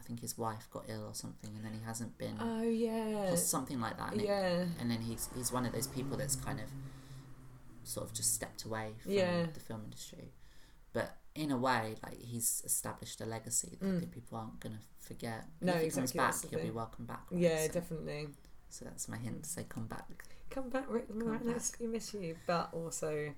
I 0.00 0.02
think 0.04 0.20
his 0.20 0.36
wife 0.38 0.68
got 0.72 0.84
ill 0.88 1.04
or 1.06 1.14
something, 1.14 1.50
and 1.56 1.64
then 1.64 1.72
he 1.72 1.80
hasn't 1.84 2.16
been. 2.18 2.36
Oh 2.40 2.62
yeah, 2.62 3.32
or 3.32 3.36
something 3.36 3.80
like 3.80 3.96
that. 3.98 4.12
And, 4.12 4.20
it- 4.20 4.26
yeah. 4.26 4.64
and 4.80 4.90
then 4.90 5.00
he's 5.00 5.28
he's 5.34 5.50
one 5.52 5.66
of 5.66 5.72
those 5.72 5.86
people 5.88 6.16
that's 6.16 6.36
kind 6.36 6.60
of 6.60 6.66
sort 7.84 8.06
of 8.06 8.12
just 8.14 8.34
stepped 8.34 8.64
away 8.64 8.92
from 9.02 9.12
Yeah. 9.12 9.46
the 9.52 9.60
film 9.60 9.82
industry. 9.84 10.32
But 10.92 11.16
in 11.36 11.50
a 11.50 11.56
way, 11.56 11.94
like 12.02 12.18
he's 12.20 12.62
established 12.64 13.20
a 13.20 13.26
legacy 13.26 13.76
that 13.80 13.98
think 14.00 14.12
people 14.12 14.38
aren't 14.38 14.58
going 14.60 14.74
to 14.76 14.80
forget. 15.06 15.44
And 15.60 15.70
Mm. 15.70 15.74
No, 15.74 15.80
if 15.80 15.82
he 15.82 15.90
comes 15.90 16.12
back, 16.12 16.34
he'll 16.50 16.60
be 16.60 16.70
welcome 16.70 17.04
back. 17.06 17.24
right? 17.30 17.40
Yeah, 17.40 17.66
so, 17.66 17.72
definitely. 17.72 18.28
So 18.68 18.84
that's 18.84 19.08
my 19.08 19.16
hint 19.16 19.44
to 19.44 19.48
say 19.50 19.64
come 19.68 19.86
back. 19.86 20.06
Come 20.50 20.68
back, 20.70 20.86
Rick 20.88 21.08
Moranis. 21.12 21.78
We 21.80 21.86
miss 21.86 22.14
you, 22.14 22.36
but 22.46 22.70
also, 22.72 23.32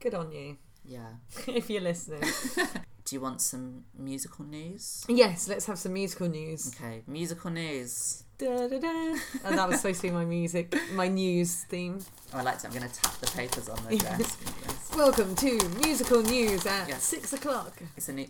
good 0.00 0.14
on 0.14 0.32
you 0.32 0.56
Yeah. 0.84 1.08
if 1.46 1.70
you're 1.70 1.82
listening. 1.82 2.22
Do 3.14 3.18
you 3.18 3.22
want 3.22 3.40
some 3.40 3.84
musical 3.96 4.44
news? 4.44 5.04
yes, 5.08 5.46
let's 5.46 5.66
have 5.66 5.78
some 5.78 5.92
musical 5.92 6.28
news. 6.28 6.74
Okay, 6.74 7.04
musical 7.06 7.48
news. 7.48 8.24
Da, 8.38 8.66
da, 8.66 8.80
da. 8.80 9.14
And 9.44 9.56
that 9.56 9.68
was 9.68 9.76
supposed 9.80 10.00
to 10.00 10.08
be 10.08 10.12
my 10.12 10.24
music, 10.24 10.74
my 10.94 11.06
news 11.06 11.62
theme. 11.62 12.00
Oh, 12.32 12.38
I 12.38 12.42
like 12.42 12.58
to. 12.58 12.66
I'm 12.66 12.72
going 12.74 12.88
to 12.88 12.92
tap 12.92 13.14
the 13.18 13.28
papers 13.28 13.68
on 13.68 13.78
the 13.88 13.98
desk. 13.98 14.96
Welcome 14.96 15.36
to 15.36 15.68
musical 15.80 16.22
news 16.22 16.66
at 16.66 16.88
Yes. 16.88 17.04
six 17.04 17.32
o'clock. 17.32 17.80
It's 17.96 18.08
a 18.08 18.14
new. 18.14 18.26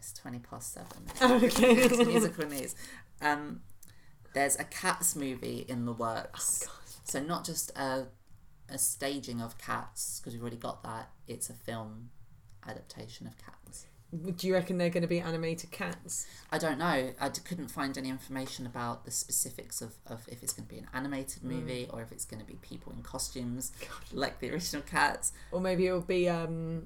It's 0.00 0.12
twenty 0.14 0.40
past 0.40 0.74
seven. 0.74 1.04
Okay. 1.46 1.74
it's 1.74 1.96
musical 1.96 2.44
news. 2.46 2.74
Um, 3.22 3.60
there's 4.34 4.56
a 4.58 4.64
Cats 4.64 5.14
movie 5.14 5.64
in 5.68 5.84
the 5.84 5.92
works. 5.92 6.66
Oh, 6.68 6.80
so 7.04 7.20
not 7.20 7.44
just 7.44 7.70
a 7.78 8.06
a 8.68 8.78
staging 8.78 9.40
of 9.40 9.58
Cats 9.58 10.18
because 10.18 10.32
we've 10.32 10.42
already 10.42 10.56
got 10.56 10.82
that. 10.82 11.10
It's 11.28 11.48
a 11.48 11.54
film 11.54 12.10
adaptation 12.66 13.26
of 13.26 13.34
Cats. 13.38 13.86
Do 14.36 14.46
you 14.46 14.54
reckon 14.54 14.78
they're 14.78 14.88
going 14.88 15.02
to 15.02 15.06
be 15.08 15.20
animated 15.20 15.70
cats? 15.70 16.26
I 16.50 16.56
don't 16.56 16.78
know. 16.78 17.12
I 17.20 17.28
d- 17.28 17.42
couldn't 17.44 17.68
find 17.68 17.98
any 17.98 18.08
information 18.08 18.64
about 18.64 19.04
the 19.04 19.10
specifics 19.10 19.82
of, 19.82 19.96
of 20.06 20.26
if 20.28 20.42
it's 20.42 20.54
going 20.54 20.66
to 20.66 20.74
be 20.74 20.78
an 20.80 20.86
animated 20.94 21.42
Hmm. 21.42 21.48
movie 21.50 21.88
or 21.92 22.00
if 22.00 22.10
it's 22.10 22.24
going 22.24 22.40
to 22.40 22.46
be 22.46 22.54
people 22.62 22.90
in 22.94 23.02
costumes 23.02 23.70
like 24.14 24.40
the 24.40 24.50
original 24.50 24.80
Cats. 24.82 25.32
Or 25.52 25.60
maybe 25.60 25.86
it'll 25.86 26.00
be 26.00 26.26
um, 26.26 26.84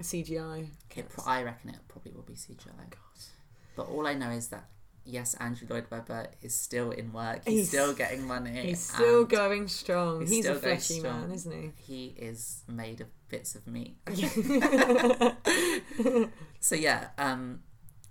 CGI. 0.00 0.68
Pro- 1.10 1.24
I 1.26 1.42
reckon 1.42 1.68
it 1.70 1.76
probably 1.88 2.12
will 2.12 2.22
be 2.22 2.32
CGI. 2.34 2.70
But 3.76 3.88
all 3.88 4.06
I 4.06 4.14
know 4.14 4.30
is 4.30 4.48
that 4.48 4.64
yes, 5.04 5.34
Andrew 5.34 5.66
Lloyd 5.68 5.86
Webber 5.90 6.28
is 6.40 6.54
still 6.54 6.90
in 6.90 7.12
work. 7.12 7.42
He's, 7.44 7.54
He's- 7.54 7.68
still 7.68 7.94
getting 7.94 8.26
money. 8.26 8.50
He's 8.50 8.80
still 8.80 9.24
going 9.24 9.68
strong. 9.68 10.20
he's 10.20 10.30
He's, 10.30 10.46
a 10.46 10.48
going 10.50 10.60
fleshy 10.60 11.00
man, 11.00 11.30
isn't 11.32 11.52
he? 11.52 11.72
He 11.76 12.06
is 12.18 12.62
made 12.68 13.00
of 13.00 13.08
bits 13.28 13.54
of 13.54 13.66
meat. 13.66 13.96
so 16.60 16.74
yeah, 16.74 17.08
um, 17.18 17.60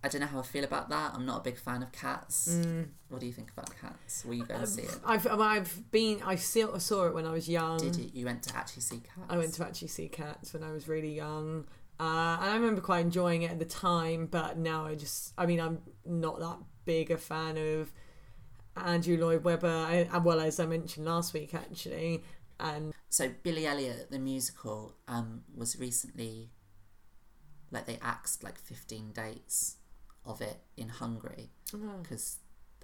I 0.04 0.08
don't 0.08 0.22
know 0.22 0.28
how 0.28 0.40
I 0.40 0.44
feel 0.44 0.64
about 0.64 0.90
that. 0.90 1.14
I'm 1.14 1.26
not 1.26 1.42
a 1.42 1.44
big 1.44 1.58
fan 1.58 1.84
of 1.84 1.92
cats. 1.92 2.50
Mm. 2.50 2.88
What 3.10 3.22
do 3.22 3.28
you 3.28 3.34
think 3.34 3.52
about 3.52 3.70
cats? 3.80 4.26
Will 4.26 4.34
you 4.36 4.46
go 4.46 4.56
and 4.56 4.68
see 4.68 4.82
it? 4.84 4.98
I've 5.06 5.28
I've 5.28 5.92
been 5.92 6.22
I 6.26 6.36
still 6.36 6.80
saw 6.80 7.06
it 7.06 7.14
when 7.14 7.26
I 7.26 7.32
was 7.32 7.48
young. 7.48 7.78
Did 7.78 7.96
you? 7.96 8.10
You 8.14 8.26
went 8.26 8.44
to 8.44 8.58
actually 8.58 8.82
see 8.82 8.98
cats? 8.98 9.28
I 9.30 9.38
went 9.38 9.54
to 9.56 9.64
actually 9.66 9.90
see 9.90 10.08
cats 10.08 10.54
when 10.54 10.64
I 10.64 10.72
was 10.72 10.88
really 10.88 11.14
young. 11.16 11.66
Uh, 12.00 12.36
and 12.42 12.50
I 12.50 12.54
remember 12.56 12.82
quite 12.82 13.02
enjoying 13.02 13.44
it 13.44 13.52
at 13.52 13.60
the 13.60 13.66
time, 13.66 14.26
but 14.26 14.58
now 14.58 14.88
I 14.88 14.96
just, 14.96 15.34
I 15.38 15.46
mean, 15.46 15.60
I'm 15.60 15.84
not 16.04 16.40
that 16.40 16.58
big 16.86 17.12
a 17.12 17.18
fan 17.18 17.58
of 17.58 17.92
Andrew 18.76 19.18
Lloyd 19.18 19.44
Webber, 19.44 19.68
I, 19.68 20.18
well, 20.20 20.40
as 20.40 20.60
I 20.60 20.66
mentioned 20.66 21.06
last 21.06 21.34
week, 21.34 21.54
actually. 21.54 22.24
And 22.60 22.94
So 23.10 23.30
Billy 23.44 23.66
Elliot, 23.66 24.12
the 24.12 24.20
musical, 24.20 24.96
um, 25.08 25.44
was 25.56 25.78
recently 25.80 26.50
like 27.72 27.86
they 27.86 27.98
axed 28.02 28.44
like 28.44 28.60
15 28.60 29.12
dates 29.12 29.78
of 30.26 30.42
it 30.42 30.58
in 30.78 30.90
Hungary 30.90 31.50
oh, 31.74 31.78
because 32.02 32.38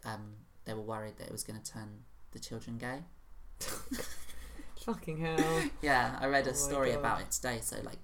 um, 0.05 0.35
they 0.65 0.73
were 0.73 0.81
worried 0.81 1.17
that 1.17 1.27
it 1.27 1.31
was 1.31 1.43
going 1.43 1.59
to 1.61 1.71
turn 1.71 2.03
the 2.31 2.39
children 2.39 2.77
gay. 2.77 2.99
fucking 4.85 5.17
hell. 5.19 5.61
Yeah, 5.81 6.17
I 6.19 6.27
read 6.27 6.47
Oh 6.47 6.51
a 6.51 6.53
story 6.53 6.91
about 6.93 7.21
it 7.21 7.31
today. 7.31 7.59
So 7.61 7.77
like, 7.83 7.99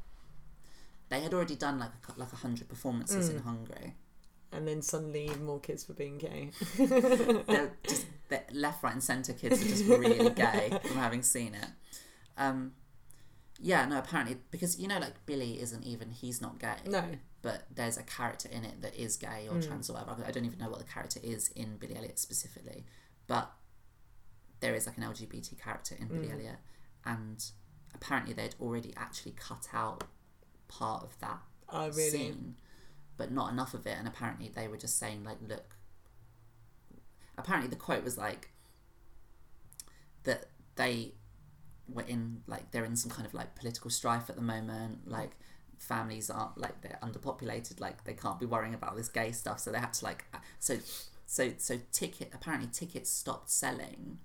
they 1.10 1.22
had 1.22 1.34
already 1.34 1.56
done 1.56 1.80
like 1.80 1.92
a, 2.16 2.20
like 2.20 2.34
a 2.34 2.38
hundred 2.38 2.68
performances 2.70 3.30
Mm. 3.30 3.38
in 3.38 3.44
Hungary. 3.44 3.96
And 4.56 4.68
then 4.68 4.82
suddenly 4.82 5.30
more 5.42 5.60
kids 5.60 5.88
were 5.88 5.96
being 5.96 6.18
gay. 6.18 6.52
They're 6.78 7.72
just 7.88 8.06
they're 8.30 8.44
left, 8.52 8.84
right, 8.84 8.94
and 8.94 9.04
centre 9.04 9.34
kids 9.34 9.62
are 9.62 9.68
just 9.68 9.86
really 9.86 10.30
gay 10.32 10.72
from 10.84 10.98
having 10.98 11.22
seen 11.24 11.56
it. 11.56 11.68
Um, 12.38 12.74
yeah, 13.60 13.86
no, 13.86 13.98
apparently 14.00 14.38
because 14.52 14.80
you 14.80 14.88
know, 14.88 15.00
like 15.00 15.26
Billy 15.26 15.60
isn't 15.62 15.84
even 15.84 16.12
he's 16.12 16.42
not 16.42 16.60
gay. 16.60 16.76
No. 16.88 17.04
but 17.42 17.64
there's 17.74 17.98
a 17.98 18.04
character 18.04 18.50
in 18.52 18.64
it 18.66 18.82
that 18.82 18.96
is 18.96 19.18
gay 19.18 19.48
or 19.50 19.62
trans 19.62 19.90
or 19.90 19.94
whatever. 19.94 20.24
I 20.26 20.32
don't 20.32 20.46
even 20.46 20.60
know 20.60 20.70
what 20.70 20.80
the 20.80 20.86
character 20.86 21.20
is 21.24 21.50
in 21.56 21.78
Billy 21.78 21.96
Elliot 21.96 22.18
specifically, 22.20 22.86
but 23.28 23.52
there 24.60 24.74
is 24.76 24.86
like 24.88 24.98
an 24.98 25.04
LGBT 25.04 25.60
character 25.62 25.96
in 26.00 26.08
Billy 26.08 26.32
Elliot, 26.32 26.58
and 27.06 27.44
apparently 27.94 28.34
they'd 28.34 28.56
already 28.62 28.94
actually 28.98 29.34
cut 29.34 29.68
out 29.74 30.04
part 30.68 31.04
of 31.04 31.20
that 31.20 31.40
Oh, 31.70 31.88
really? 31.90 32.10
scene, 32.10 32.56
but 33.18 33.32
not 33.32 33.52
enough 33.52 33.74
of 33.74 33.86
it. 33.86 33.96
And 33.98 34.08
apparently 34.08 34.52
they 34.54 34.68
were 34.68 34.78
just 34.78 34.98
saying 34.98 35.24
like, 35.24 35.38
look. 35.48 35.76
Apparently 37.38 37.70
the 37.70 37.76
quote 37.76 38.04
was 38.04 38.18
like 38.18 38.52
that 40.24 40.46
they 40.76 41.14
were 41.92 42.04
in 42.04 42.42
like 42.48 42.72
they're 42.72 42.86
in 42.86 42.96
some 42.96 43.12
kind 43.12 43.26
of 43.26 43.34
like 43.34 43.56
political 43.56 43.90
strife 43.90 44.30
at 44.30 44.36
the 44.36 44.42
moment, 44.42 45.08
like 45.10 45.32
families 45.78 46.30
aren't 46.30 46.58
like 46.58 46.82
they're 46.82 47.00
underpopulated, 47.04 47.80
like 47.80 48.04
they 48.06 48.14
can't 48.14 48.40
be 48.40 48.46
worrying 48.46 48.74
about 48.74 48.96
this 48.96 49.10
gay 49.10 49.32
stuff, 49.32 49.60
so 49.60 49.72
they 49.72 49.80
had 49.80 49.94
to 49.94 50.06
like 50.06 50.26
uh, 50.34 50.38
so 50.60 50.78
so 51.26 51.52
so 51.58 51.80
ticket 51.92 52.32
apparently 52.34 52.70
tickets 52.72 53.10
stopped 53.10 53.50
selling 53.50 54.20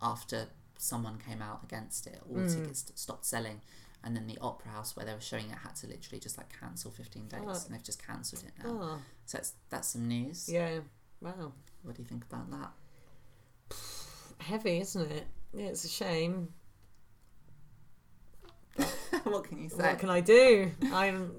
after 0.00 0.48
someone 0.78 1.18
came 1.18 1.42
out 1.42 1.60
against 1.64 2.06
it. 2.06 2.20
All 2.28 2.38
mm. 2.38 2.54
tickets 2.54 2.92
stopped 2.94 3.24
selling. 3.24 3.60
And 4.04 4.16
then 4.16 4.26
the 4.26 4.36
opera 4.40 4.72
house 4.72 4.96
where 4.96 5.06
they 5.06 5.14
were 5.14 5.20
showing 5.20 5.48
it 5.50 5.58
had 5.62 5.76
to 5.76 5.86
literally 5.86 6.18
just 6.18 6.36
like 6.36 6.52
cancel 6.58 6.90
15 6.90 7.28
days, 7.28 7.40
Oh. 7.46 7.50
and 7.66 7.74
they've 7.74 7.82
just 7.84 8.04
cancelled 8.04 8.42
it 8.44 8.52
now. 8.64 8.70
Oh, 8.82 8.98
So 9.26 9.38
it's, 9.38 9.52
that's 9.70 9.88
some 9.88 10.08
news. 10.08 10.48
yeah. 10.48 10.80
Wow. 11.20 11.52
What 11.82 11.94
do 11.94 12.02
you 12.02 12.08
think 12.08 12.24
about 12.30 12.50
that? 12.50 13.76
Heavy, 14.38 14.80
isn't 14.80 15.10
it? 15.12 15.26
Yeah, 15.54 15.66
it's 15.66 15.84
a 15.84 15.88
shame. 15.88 16.48
what 19.24 19.44
can 19.44 19.62
you 19.62 19.68
say? 19.68 19.76
What 19.90 19.98
can 19.98 20.10
I 20.10 20.20
do? 20.20 20.70
I'm 20.92 21.32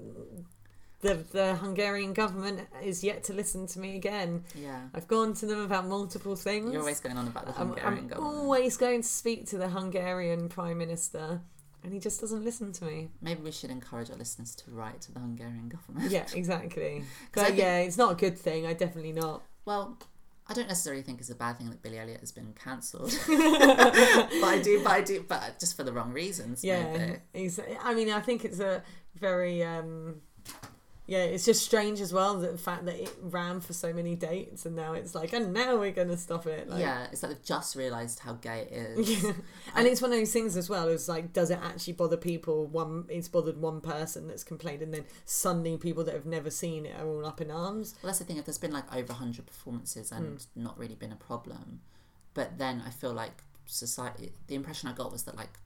the 1.00 1.14
the 1.32 1.56
Hungarian 1.56 2.12
government 2.14 2.60
is 2.82 3.04
yet 3.04 3.24
to 3.24 3.32
listen 3.34 3.66
to 3.68 3.78
me 3.80 3.96
again. 3.96 4.44
yeah, 4.54 4.82
I've 4.94 5.08
gone 5.08 5.34
to 5.34 5.46
them 5.46 5.60
about 5.60 5.86
multiple 5.86 6.36
things. 6.36 6.72
you're 6.72 6.80
always 6.80 7.00
going 7.00 7.16
on 7.18 7.26
about 7.26 7.46
the 7.46 7.52
I'm, 7.60 7.68
Hungarian 7.68 7.98
I'm 8.04 8.08
government. 8.08 8.36
always 8.36 8.76
going 8.76 9.02
to 9.02 9.08
speak 9.08 9.46
to 9.48 9.58
the 9.58 9.68
Hungarian 9.68 10.48
prime 10.48 10.78
minister, 10.78 11.42
and 11.84 11.92
he 11.92 12.00
just 12.00 12.20
doesn't 12.20 12.42
listen 12.44 12.72
to 12.72 12.84
me. 12.84 13.08
Maybe 13.20 13.42
we 13.42 13.52
should 13.52 13.70
encourage 13.70 14.10
our 14.10 14.16
listeners 14.16 14.54
to 14.56 14.70
write 14.70 15.02
to 15.02 15.12
the 15.12 15.20
Hungarian 15.20 15.68
government. 15.68 16.10
Yeah, 16.10 16.26
exactly. 16.34 17.04
But 17.32 17.46
think- 17.46 17.58
yeah, 17.58 17.78
it's 17.78 17.98
not 17.98 18.12
a 18.12 18.14
good 18.14 18.38
thing. 18.38 18.66
I 18.66 18.72
definitely 18.72 19.12
not. 19.12 19.42
Well, 19.66 19.98
I 20.46 20.54
don't 20.54 20.68
necessarily 20.68 21.02
think 21.02 21.20
it's 21.20 21.30
a 21.30 21.34
bad 21.34 21.58
thing 21.58 21.70
that 21.70 21.82
Billy 21.82 21.98
Elliot 21.98 22.20
has 22.20 22.32
been 22.32 22.52
cancelled, 22.54 23.10
but 23.26 23.36
I 23.36 24.60
do, 24.62 24.82
but 24.82 24.92
I 24.92 25.00
do, 25.00 25.24
but 25.26 25.58
just 25.60 25.76
for 25.76 25.84
the 25.84 25.92
wrong 25.92 26.12
reasons. 26.12 26.62
Yeah, 26.64 26.92
maybe. 26.92 27.16
he's. 27.32 27.60
I 27.82 27.94
mean, 27.94 28.10
I 28.10 28.20
think 28.20 28.44
it's 28.44 28.60
a 28.60 28.82
very. 29.14 29.62
um 29.62 30.16
yeah, 31.06 31.18
it's 31.24 31.44
just 31.44 31.62
strange 31.62 32.00
as 32.00 32.12
well 32.14 32.38
the 32.38 32.56
fact 32.56 32.86
that 32.86 32.98
it 32.98 33.14
ran 33.20 33.60
for 33.60 33.74
so 33.74 33.92
many 33.92 34.14
dates 34.14 34.64
and 34.64 34.74
now 34.74 34.94
it's 34.94 35.14
like, 35.14 35.32
and 35.34 35.52
now 35.52 35.76
we're 35.76 35.90
gonna 35.92 36.16
stop 36.16 36.46
it. 36.46 36.68
Like, 36.68 36.80
yeah, 36.80 37.06
it's 37.12 37.22
like 37.22 37.32
they've 37.32 37.42
just 37.44 37.76
realised 37.76 38.20
how 38.20 38.34
gay 38.34 38.68
it 38.70 38.72
is. 38.72 39.24
Yeah. 39.24 39.32
And 39.76 39.86
it's 39.86 40.00
one 40.00 40.12
of 40.12 40.18
those 40.18 40.32
things 40.32 40.56
as 40.56 40.70
well. 40.70 40.88
It's 40.88 41.08
like, 41.08 41.32
does 41.32 41.50
it 41.50 41.58
actually 41.62 41.94
bother 41.94 42.16
people? 42.16 42.66
One, 42.66 43.04
it's 43.08 43.28
bothered 43.28 43.60
one 43.60 43.80
person 43.80 44.28
that's 44.28 44.44
complained, 44.44 44.82
and 44.82 44.94
then 44.94 45.04
suddenly 45.24 45.76
people 45.76 46.04
that 46.04 46.14
have 46.14 46.26
never 46.26 46.48
seen 46.50 46.86
it 46.86 46.94
are 47.00 47.06
all 47.06 47.26
up 47.26 47.40
in 47.40 47.50
arms. 47.50 47.94
Well, 48.02 48.08
that's 48.08 48.18
the 48.20 48.24
thing. 48.24 48.36
If 48.38 48.44
there's 48.46 48.58
been 48.58 48.72
like 48.72 48.94
over 48.94 49.12
hundred 49.12 49.46
performances 49.46 50.12
and 50.12 50.40
Hmm. 50.54 50.62
not 50.62 50.78
really 50.78 50.94
been 50.94 51.12
a 51.12 51.16
problem, 51.16 51.80
but 52.34 52.58
then 52.58 52.82
I 52.86 52.90
feel 52.90 53.12
like 53.12 53.42
society. 53.66 54.32
The 54.46 54.54
impression 54.54 54.88
I 54.88 54.92
got 54.92 55.10
was 55.12 55.24
that 55.24 55.36
like 55.36 55.58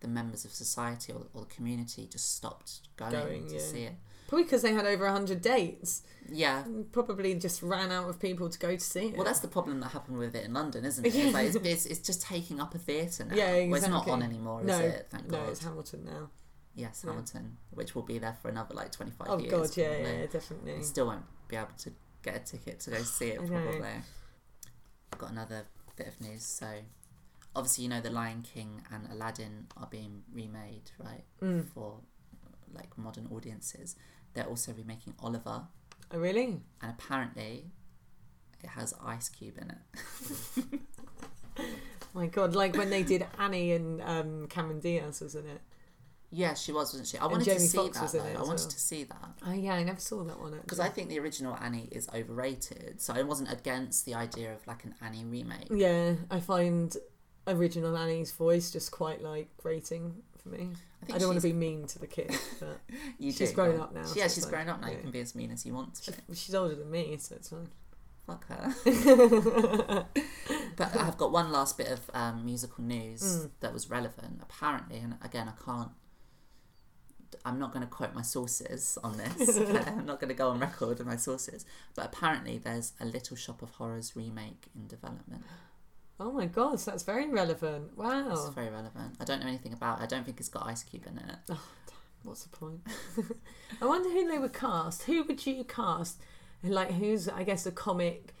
the 0.00 0.08
members 0.08 0.44
of 0.44 0.52
society 0.52 1.12
or, 1.12 1.26
or 1.34 1.42
the 1.42 1.54
community 1.54 2.08
just 2.10 2.34
stopped 2.36 2.80
going, 2.96 3.12
Going, 3.12 3.46
to 3.48 3.54
yeah. 3.54 3.60
see 3.60 3.82
it. 3.84 3.94
Probably 4.28 4.44
because 4.44 4.60
they 4.60 4.74
had 4.74 4.84
over 4.84 5.08
hundred 5.08 5.40
dates. 5.40 6.02
Yeah. 6.30 6.62
Probably 6.92 7.34
just 7.34 7.62
ran 7.62 7.90
out 7.90 8.10
of 8.10 8.20
people 8.20 8.50
to 8.50 8.58
go 8.58 8.74
to 8.76 8.80
see 8.80 9.06
it. 9.06 9.16
Well, 9.16 9.24
that's 9.24 9.40
the 9.40 9.48
problem 9.48 9.80
that 9.80 9.92
happened 9.92 10.18
with 10.18 10.34
it 10.36 10.44
in 10.44 10.52
London, 10.52 10.84
isn't 10.84 11.04
it? 11.04 11.14
It's, 11.14 11.32
like, 11.32 11.46
it's, 11.46 11.56
it's, 11.64 11.86
it's 11.86 12.00
just 12.00 12.20
taking 12.22 12.60
up 12.60 12.74
a 12.74 12.78
theatre 12.78 13.24
now. 13.24 13.34
yeah, 13.34 13.46
exactly. 13.52 13.68
Well, 13.70 13.78
it's 13.78 13.88
not 13.88 14.08
on 14.08 14.22
anymore, 14.22 14.62
no, 14.62 14.74
is 14.74 14.80
it? 14.94 15.06
Thank 15.10 15.30
no, 15.30 15.38
God. 15.38 15.48
it's 15.48 15.64
Hamilton 15.64 16.04
now. 16.04 16.28
Yes, 16.74 17.00
Yeah. 17.02 17.10
Hamilton, 17.10 17.56
which 17.70 17.94
will 17.94 18.02
be 18.02 18.18
there 18.18 18.36
for 18.42 18.50
another 18.50 18.74
like 18.74 18.92
25 18.92 19.26
Oh 19.30 19.38
years. 19.38 19.52
Oh, 19.52 19.60
God, 19.62 19.76
yeah, 19.78 19.96
yeah, 19.96 20.26
definitely. 20.26 20.82
Still 20.82 21.06
won't 21.06 21.24
be 21.48 21.56
able 21.56 21.68
to 21.78 21.92
get 22.22 22.36
a 22.36 22.40
ticket 22.40 22.80
to 22.80 22.90
go 22.90 22.98
see 22.98 23.28
it 23.28 23.38
probably. 23.46 23.88
I've 25.12 25.18
got 25.18 25.30
another 25.32 25.64
bit 25.96 26.08
of 26.08 26.20
news. 26.20 26.44
So, 26.44 26.66
obviously, 27.58 27.84
you 27.84 27.90
know, 27.90 28.00
The 28.00 28.10
Lion 28.10 28.42
King 28.42 28.82
and 28.92 29.06
Aladdin 29.12 29.66
are 29.76 29.86
being 29.90 30.22
remade, 30.32 30.90
right, 30.98 31.24
Mm. 31.42 31.68
for 31.68 32.00
like 32.72 32.96
modern 32.96 33.26
audiences. 33.32 33.96
They're 34.34 34.46
also 34.46 34.72
remaking 34.72 35.14
Oliver, 35.20 35.66
Oh 36.10 36.18
really? 36.18 36.60
and 36.80 36.90
apparently, 36.96 37.70
it 38.62 38.68
has 38.70 38.94
Ice 39.04 39.28
Cube 39.28 39.58
in 39.58 39.70
it. 39.76 40.80
My 42.14 42.26
God, 42.26 42.54
like 42.54 42.76
when 42.76 42.90
they 42.90 43.02
did 43.02 43.26
Annie 43.38 43.72
and 43.72 44.00
um, 44.02 44.46
Cameron 44.48 44.80
Diaz 44.80 45.20
was 45.20 45.34
in 45.34 45.46
it. 45.46 45.60
yeah, 46.30 46.54
she 46.54 46.72
was, 46.72 46.92
wasn't 46.92 47.06
she? 47.08 47.18
I 47.18 47.26
wanted 47.26 47.44
to 47.44 47.60
see 47.60 47.76
Foxx 47.76 47.96
that. 47.98 48.02
was 48.02 48.14
in 48.14 48.20
though. 48.22 48.28
it 48.30 48.36
I 48.36 48.42
wanted 48.42 48.60
well. 48.62 48.68
to 48.70 48.80
see 48.80 49.04
that. 49.04 49.28
Oh 49.46 49.52
yeah, 49.52 49.74
I 49.74 49.82
never 49.82 50.00
saw 50.00 50.24
that 50.24 50.38
one 50.40 50.52
Because. 50.52 50.80
I 50.80 50.88
think 50.88 51.08
the 51.10 51.18
original 51.18 51.56
Annie 51.60 51.88
is 51.92 52.08
overrated, 52.14 53.00
so 53.00 53.12
I 53.14 53.22
wasn't 53.22 53.52
against 53.52 54.04
the 54.06 54.14
idea 54.14 54.52
of 54.54 54.66
like 54.66 54.84
an 54.84 54.94
Annie 55.02 55.24
remake. 55.24 55.68
Yeah, 55.70 56.14
I 56.30 56.40
find 56.40 56.96
original 57.48 57.96
Annie's 57.96 58.32
voice 58.32 58.70
just 58.70 58.90
quite 58.90 59.22
like 59.22 59.48
grating 59.56 60.22
for 60.42 60.48
me. 60.50 60.70
I 61.10 61.14
I, 61.14 61.18
don't 61.18 61.28
want 61.28 61.40
to 61.40 61.46
be 61.46 61.52
mean 61.52 61.86
to 61.88 61.98
the 61.98 62.06
kid, 62.06 62.36
but 62.60 62.80
You 63.18 63.30
She's 63.32 63.50
do, 63.50 63.54
grown 63.56 63.76
yeah. 63.76 63.82
up 63.84 63.94
now, 63.94 64.02
Yeah, 64.14 64.26
so 64.26 64.34
she's 64.34 64.44
fine. 64.44 64.52
grown 64.52 64.68
up 64.68 64.80
now. 64.80 64.88
You 64.90 64.98
can 64.98 65.10
be 65.10 65.20
as 65.20 65.34
mean 65.34 65.50
as 65.50 65.64
you 65.64 65.74
want 65.74 65.94
to. 65.96 66.02
she's, 66.28 66.40
she's 66.40 66.54
older 66.54 66.74
than 66.74 66.90
me, 66.90 67.16
so 67.18 67.34
it's 67.36 67.48
fine. 67.50 67.68
Fuck 68.26 68.46
her. 68.48 68.74
but 70.76 70.96
I've 70.96 71.16
got 71.16 71.32
one 71.32 71.50
last 71.52 71.78
bit 71.78 71.88
of 71.88 72.10
um, 72.14 72.44
musical 72.44 72.84
news 72.84 73.22
Mm. 73.22 73.50
that 73.60 73.72
was 73.72 73.88
relevant. 73.90 74.40
Apparently, 74.42 74.98
and 74.98 75.14
again, 75.22 75.48
I 75.48 75.64
can't. 75.64 75.90
I'm 77.44 77.58
not 77.58 77.72
going 77.72 77.84
to 77.84 77.90
quote 77.90 78.14
my 78.14 78.22
sources 78.22 78.98
on 79.04 79.16
this. 79.18 79.56
I'm 79.58 80.06
not 80.06 80.18
going 80.20 80.28
to 80.28 80.34
go 80.34 80.48
on 80.50 80.58
record 80.58 80.98
with 80.98 81.06
my 81.06 81.16
sources. 81.16 81.64
But 81.94 82.06
apparently, 82.06 82.58
there's 82.58 82.92
a 83.00 83.04
Little 83.04 83.36
Shop 83.36 83.62
of 83.62 83.70
Horrors 83.72 84.16
remake 84.16 84.66
in 84.74 84.86
development. 84.88 85.44
Oh 86.20 86.32
my 86.32 86.46
god, 86.46 86.80
so 86.80 86.90
that's 86.90 87.04
very 87.04 87.28
relevant. 87.28 87.96
Wow. 87.96 88.30
It's 88.32 88.48
very 88.48 88.70
relevant. 88.70 89.16
I 89.20 89.24
don't 89.24 89.40
know 89.40 89.46
anything 89.46 89.72
about. 89.72 90.00
it. 90.00 90.02
I 90.02 90.06
don't 90.06 90.24
think 90.24 90.40
it's 90.40 90.48
got 90.48 90.66
Ice 90.66 90.82
Cube 90.82 91.06
in 91.06 91.18
it. 91.18 91.36
Oh, 91.50 91.60
What's 92.24 92.42
the 92.42 92.56
point? 92.56 92.80
I 93.80 93.86
wonder 93.86 94.08
who 94.10 94.28
they 94.28 94.38
would 94.38 94.52
cast. 94.52 95.04
Who 95.04 95.22
would 95.22 95.46
you 95.46 95.62
cast? 95.64 96.20
Like, 96.64 96.90
who's, 96.90 97.28
I 97.28 97.44
guess, 97.44 97.64
a 97.64 97.70
comic, 97.70 98.34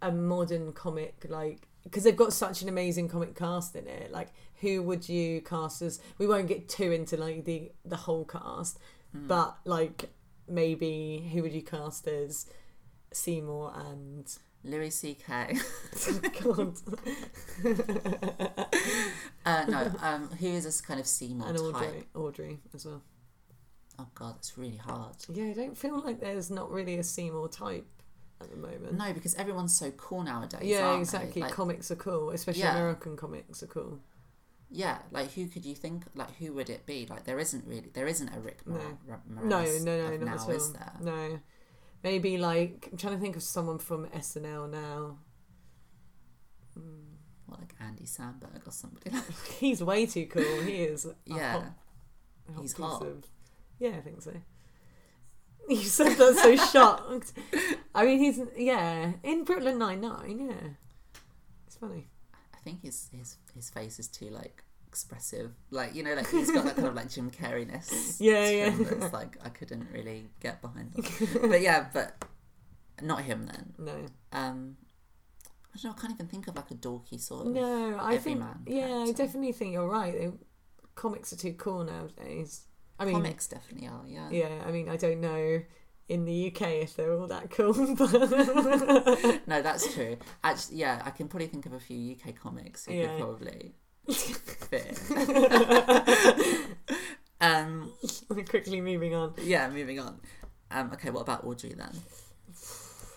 a 0.00 0.10
modern 0.10 0.72
comic, 0.72 1.26
like, 1.28 1.68
because 1.84 2.04
they've 2.04 2.16
got 2.16 2.32
such 2.32 2.62
an 2.62 2.68
amazing 2.68 3.08
comic 3.08 3.36
cast 3.36 3.76
in 3.76 3.86
it. 3.86 4.10
Like, 4.10 4.28
who 4.62 4.82
would 4.82 5.08
you 5.08 5.42
cast 5.42 5.82
as? 5.82 6.00
We 6.16 6.26
won't 6.26 6.48
get 6.48 6.68
too 6.70 6.90
into, 6.90 7.18
like, 7.18 7.44
the, 7.44 7.70
the 7.84 7.96
whole 7.96 8.24
cast, 8.24 8.78
hmm. 9.12 9.26
but, 9.26 9.58
like, 9.66 10.08
maybe 10.48 11.28
who 11.32 11.42
would 11.42 11.52
you 11.52 11.62
cast 11.62 12.08
as 12.08 12.46
Seymour 13.12 13.74
and. 13.76 14.26
Louis 14.68 14.90
C.K. 14.90 15.56
Uh, 19.46 19.64
no, 19.66 19.90
um, 20.02 20.28
who 20.40 20.46
is 20.48 20.64
this 20.64 20.80
kind 20.82 21.00
of 21.00 21.06
Seymour 21.06 21.48
and 21.48 21.56
type? 21.56 21.64
Audrey, 21.74 22.04
Audrey 22.14 22.58
as 22.74 22.84
well. 22.84 23.02
Oh 23.98 24.06
God, 24.14 24.34
that's 24.36 24.58
really 24.58 24.76
hard. 24.76 25.16
Yeah, 25.32 25.44
I 25.46 25.52
don't 25.54 25.76
feel 25.76 26.00
like 26.02 26.20
there's 26.20 26.50
not 26.50 26.70
really 26.70 26.98
a 26.98 27.02
Seymour 27.02 27.48
type 27.48 27.86
at 28.42 28.50
the 28.50 28.56
moment. 28.56 28.92
No, 28.98 29.12
because 29.14 29.34
everyone's 29.36 29.74
so 29.76 29.90
cool 29.92 30.22
nowadays. 30.22 30.60
yeah, 30.64 30.98
exactly. 30.98 31.40
Like, 31.42 31.52
comics 31.52 31.90
are 31.90 31.96
cool, 31.96 32.30
especially 32.30 32.60
Yeah. 32.62 32.72
American 32.76 33.16
comics 33.16 33.62
are 33.62 33.66
cool. 33.68 34.00
yeah, 34.70 34.98
like 35.12 35.32
who 35.32 35.46
could 35.46 35.64
you 35.64 35.74
think? 35.74 36.04
Like 36.14 36.36
who 36.36 36.52
would 36.52 36.68
it 36.68 36.84
be? 36.84 37.06
Like 37.08 37.24
there 37.24 37.38
isn't 37.38 37.66
really, 37.66 37.88
there 37.94 38.06
isn't 38.06 38.28
a 38.28 38.40
Rick 38.40 38.66
Mor- 38.66 38.78
No. 38.78 38.98
Ra- 39.06 39.18
No, 39.44 39.64
no, 39.64 39.78
no, 39.82 40.10
not 40.10 40.20
now, 40.20 40.34
at 40.34 40.40
all. 40.40 40.50
is 40.50 40.72
there? 40.74 40.92
No, 41.00 41.40
maybe 42.02 42.38
like 42.38 42.88
I'm 42.90 42.98
trying 42.98 43.14
to 43.14 43.20
think 43.20 43.36
of 43.36 43.42
someone 43.42 43.78
from 43.78 44.06
SNL 44.08 44.70
now. 44.70 45.18
Mm. 46.78 47.04
What 47.46 47.60
like 47.60 47.74
Andy 47.80 48.04
Samberg 48.04 48.66
or 48.66 48.70
somebody? 48.70 49.10
like 49.10 49.24
He's 49.58 49.82
way 49.82 50.06
too 50.06 50.26
cool. 50.26 50.62
He 50.62 50.82
is. 50.82 51.06
Yeah, 51.24 51.52
hot- 51.52 51.62
hot 52.54 52.62
he's 52.62 52.72
hot. 52.74 53.02
of- 53.02 53.24
yeah, 53.78 53.90
I 53.96 54.00
think 54.00 54.22
so. 54.22 54.32
You 55.68 55.76
said 55.76 56.16
that 56.16 56.34
so 56.36 56.56
shocked. 56.72 57.34
I 57.94 58.04
mean, 58.06 58.18
he's 58.20 58.40
yeah 58.56 59.12
in 59.22 59.44
Brooklyn 59.44 59.78
Nine 59.78 60.00
Nine. 60.00 60.48
Yeah, 60.48 60.68
it's 61.66 61.76
funny. 61.76 62.08
I 62.54 62.58
think 62.64 62.82
his 62.82 63.10
his 63.12 63.36
his 63.54 63.68
face 63.68 63.98
is 63.98 64.08
too 64.08 64.30
like 64.30 64.64
expressive. 64.98 65.52
Like 65.70 65.94
you 65.94 66.02
know, 66.02 66.14
like 66.14 66.28
he's 66.30 66.50
got 66.50 66.64
that 66.64 66.74
kind 66.76 66.88
of 66.88 66.94
like 66.94 67.10
Jim 67.10 67.30
Carreyness. 67.30 68.16
Yeah, 68.20 68.48
yeah. 68.50 69.08
like 69.12 69.36
I 69.44 69.48
couldn't 69.48 69.86
really 69.92 70.28
get 70.40 70.60
behind. 70.60 70.94
Him. 70.94 71.04
but 71.50 71.60
yeah, 71.60 71.86
but 71.92 72.24
not 73.00 73.22
him 73.22 73.46
then. 73.46 73.72
No, 73.78 73.92
Um, 74.32 74.76
I 75.74 75.78
don't 75.80 75.84
know. 75.84 75.94
I 75.96 76.00
can't 76.00 76.12
even 76.14 76.26
think 76.26 76.48
of 76.48 76.56
like 76.56 76.70
a 76.70 76.74
dorky 76.74 77.20
sort 77.20 77.46
of. 77.46 77.52
no, 77.52 77.96
I 78.00 78.18
think 78.18 78.42
yeah, 78.66 79.04
I 79.08 79.12
definitely 79.12 79.52
think 79.52 79.72
you're 79.72 79.88
right. 79.88 80.12
They, 80.12 80.30
comics 80.96 81.32
are 81.32 81.36
too 81.36 81.52
cool 81.52 81.84
nowadays. 81.84 82.62
I 82.98 83.04
mean, 83.04 83.14
Comics 83.14 83.46
definitely 83.46 83.86
are. 83.86 84.02
Yeah. 84.04 84.28
Yeah, 84.30 84.62
I 84.66 84.72
mean, 84.72 84.88
I 84.88 84.96
don't 84.96 85.20
know 85.20 85.62
in 86.08 86.24
the 86.24 86.48
UK 86.48 86.62
if 86.82 86.96
they're 86.96 87.12
all 87.12 87.28
that 87.28 87.50
cool, 87.50 87.72
but 87.94 88.12
No, 89.46 89.62
that's 89.62 89.94
true. 89.94 90.16
Actually, 90.42 90.78
yeah, 90.78 91.02
I 91.04 91.10
can 91.10 91.28
probably 91.28 91.46
think 91.46 91.66
of 91.66 91.74
a 91.74 91.78
few 91.78 92.16
UK 92.16 92.34
comics 92.34 92.86
who 92.86 92.94
Yeah. 92.94 93.06
could 93.10 93.18
probably 93.20 93.74
um, 97.40 97.92
quickly 98.48 98.80
moving 98.80 99.14
on. 99.14 99.34
yeah, 99.42 99.68
moving 99.70 100.00
on. 100.00 100.20
Um, 100.70 100.90
okay, 100.92 101.10
what 101.10 101.22
about 101.22 101.44
Audrey 101.44 101.74
then? 101.74 101.90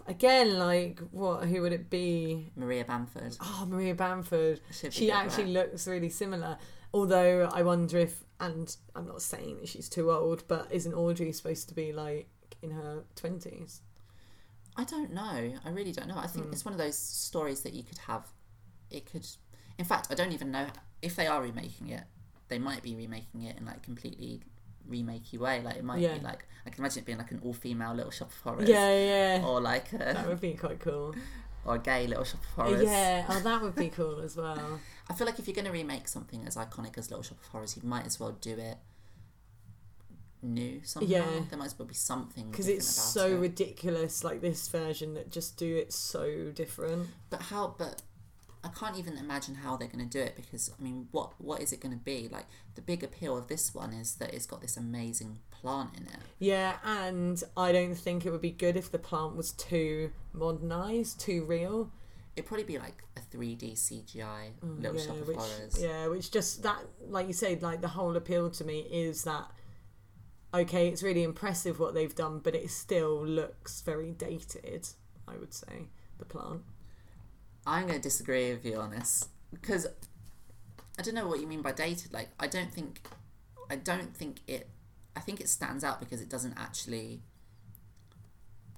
Again, 0.08 0.58
like, 0.58 1.00
what? 1.12 1.46
Who 1.46 1.62
would 1.62 1.74
it 1.74 1.90
be? 1.90 2.52
Maria 2.56 2.84
Bamford. 2.86 3.38
Oh, 3.40 3.66
Maria 3.70 3.96
Bamford. 3.96 4.60
Be 4.82 4.90
She 4.92 5.06
good, 5.08 5.14
actually 5.14 5.54
looks 5.54 5.88
really 5.88 6.10
similar. 6.10 6.58
Although 6.94 7.50
I 7.54 7.62
wonder 7.64 7.98
if, 8.00 8.24
and 8.40 8.76
I'm 8.96 9.08
not 9.08 9.22
saying 9.22 9.60
that 9.62 9.70
she's 9.70 9.88
too 9.88 10.12
old, 10.12 10.44
but 10.48 10.68
isn't 10.72 10.94
Audrey 10.94 11.32
supposed 11.32 11.70
to 11.70 11.76
be 11.76 11.94
like 11.94 12.28
in 12.62 12.72
her 12.72 13.04
twenties? 13.16 13.82
I 14.76 14.84
don't 14.86 15.14
know. 15.14 15.54
I 15.66 15.70
really 15.70 15.92
don't 15.92 16.08
know. 16.08 16.18
I 16.18 16.28
Hmm. 16.28 16.40
think 16.40 16.54
it's 16.54 16.66
one 16.66 16.74
of 16.74 16.80
those 16.80 16.98
stories 16.98 17.62
that 17.62 17.74
you 17.74 17.84
could 17.84 18.00
have. 18.00 18.26
It 18.90 19.06
could. 19.10 19.28
In 19.82 19.86
fact, 19.86 20.08
I 20.12 20.14
don't 20.14 20.32
even 20.32 20.52
know 20.52 20.68
if 21.02 21.16
they 21.16 21.26
are 21.26 21.42
remaking 21.42 21.90
it. 21.90 22.04
They 22.50 22.60
might 22.60 22.84
be 22.84 22.94
remaking 22.96 23.42
it 23.44 23.58
in 23.58 23.66
like 23.66 23.82
completely 23.82 24.42
remakey 24.88 25.40
way. 25.40 25.62
Like 25.64 25.78
it 25.78 25.84
might 25.84 26.00
Yeah. 26.02 26.14
be 26.20 26.24
like 26.24 26.46
I 26.68 26.70
can 26.70 26.82
imagine 26.84 27.00
it 27.02 27.06
being 27.08 27.18
like 27.18 27.32
an 27.32 27.42
all-female 27.44 27.96
Little 27.96 28.12
Shop 28.12 28.30
of 28.30 28.38
Horrors. 28.42 28.70
Yeah, 28.70 28.94
yeah. 29.40 29.44
Or 29.44 29.60
like 29.60 29.90
That 29.90 30.24
a 30.26 30.30
would 30.30 30.40
be 30.40 30.54
quite 30.54 30.80
cool. 30.80 31.16
or 31.66 31.76
a 31.76 31.80
gay 31.80 32.06
Little 32.06 32.24
Shop 32.26 32.42
of 32.42 32.50
Horrors. 32.66 32.84
Yeah, 32.84 33.26
oh, 33.28 33.40
that 33.40 33.62
would 33.64 33.76
be 33.76 33.90
cool 33.90 34.20
as 34.22 34.38
well. 34.38 34.80
I 35.10 35.14
feel 35.16 35.26
like 35.26 35.40
if 35.40 35.48
you're 35.48 35.56
going 35.56 35.66
to 35.66 35.72
remake 35.72 36.08
something 36.08 36.46
as 36.46 36.56
iconic 36.58 36.96
as 37.00 37.10
Little 37.10 37.24
Shop 37.24 37.40
of 37.42 37.48
Horrors, 37.48 37.76
you 37.76 37.82
might 37.90 38.06
as 38.06 38.20
well 38.20 38.34
do 38.34 38.52
it 38.60 38.78
new 40.44 40.82
somehow. 40.84 41.08
Yeah. 41.10 41.26
There 41.50 41.58
might 41.58 41.66
as 41.66 41.78
well 41.80 41.88
be 41.88 41.94
something 41.94 42.50
Because 42.52 42.68
it's 42.68 42.88
so 42.88 43.28
it. 43.28 43.40
ridiculous, 43.40 44.24
like 44.24 44.42
this 44.42 44.68
version 44.68 45.14
that 45.16 45.32
just 45.32 45.58
do 45.58 45.76
it 45.78 45.92
so 45.94 46.52
different. 46.54 47.08
But 47.32 47.42
how? 47.44 47.76
But 47.78 48.02
I 48.64 48.68
can't 48.68 48.98
even 48.98 49.18
imagine 49.18 49.56
how 49.56 49.76
they're 49.76 49.88
going 49.88 50.08
to 50.08 50.18
do 50.18 50.24
it 50.24 50.36
because 50.36 50.72
I 50.78 50.82
mean, 50.82 51.08
what 51.12 51.34
what 51.40 51.62
is 51.62 51.74
it 51.74 51.80
going 51.80 51.98
to 51.98 52.04
be? 52.04 52.30
Like 52.32 52.46
the 52.76 52.82
big 52.82 53.04
appeal 53.04 53.38
of 53.38 53.48
this 53.48 53.74
one 53.74 53.94
is 53.94 54.16
that 54.16 54.34
it's 54.34 54.46
got 54.46 54.62
this 54.62 54.78
amazing 54.78 55.40
plant 55.50 55.92
in 55.98 56.04
it. 56.04 56.20
Yeah, 56.40 56.76
and 56.84 57.44
I 57.58 57.72
don't 57.72 57.96
think 57.96 58.26
it 58.26 58.32
would 58.32 58.42
be 58.42 58.52
good 58.52 58.76
if 58.78 58.92
the 58.92 59.00
plant 59.00 59.36
was 59.36 59.52
too 59.52 60.12
modernized, 60.34 61.20
too 61.20 61.44
real. 61.46 61.92
It'd 62.36 62.48
probably 62.48 62.64
be 62.64 62.78
like 62.78 63.04
a 63.18 63.20
3D 63.36 63.74
CGI 63.74 64.52
Little 64.62 64.94
Mm, 64.94 64.98
yeah, 64.98 65.06
Shop 65.06 65.18
of 65.18 65.28
which, 65.28 65.38
Horrors. 65.38 65.78
Yeah, 65.82 66.08
which 66.08 66.32
just 66.32 66.64
that, 66.64 66.80
like 67.08 67.28
you 67.28 67.34
said, 67.34 67.62
like 67.62 67.82
the 67.82 67.90
whole 67.90 68.16
appeal 68.16 68.50
to 68.52 68.64
me 68.64 68.80
is 68.80 69.24
that 69.24 69.52
okay, 70.54 70.88
it's 70.88 71.02
really 71.02 71.24
impressive 71.24 71.80
what 71.80 71.94
they've 71.94 72.14
done, 72.14 72.40
but 72.40 72.56
it 72.56 72.70
still 72.70 73.26
looks 73.26 73.82
very 73.82 74.12
dated. 74.12 74.88
I 75.28 75.38
would 75.38 75.54
say 75.54 75.88
the 76.20 76.26
plant. 76.26 76.62
I'm 77.66 77.84
going 77.84 77.96
to 77.96 78.02
disagree 78.02 78.52
with 78.52 78.66
you 78.66 78.78
on 78.78 78.92
this 78.92 79.28
because 79.52 79.88
I 80.98 81.02
don't 81.02 81.16
know 81.16 81.28
what 81.28 81.40
you 81.40 81.48
mean 81.48 81.62
by 81.62 81.72
dated. 81.72 82.14
Like, 82.14 82.30
I 82.40 82.48
don't 82.48 82.72
think, 82.74 83.02
I 83.70 83.76
don't 83.76 84.16
think 84.16 84.40
it. 84.48 84.70
I 85.16 85.20
think 85.20 85.42
it 85.42 85.50
stands 85.50 85.84
out 85.84 86.00
because 86.00 86.22
it 86.22 86.30
doesn't 86.30 86.54
actually. 86.58 87.22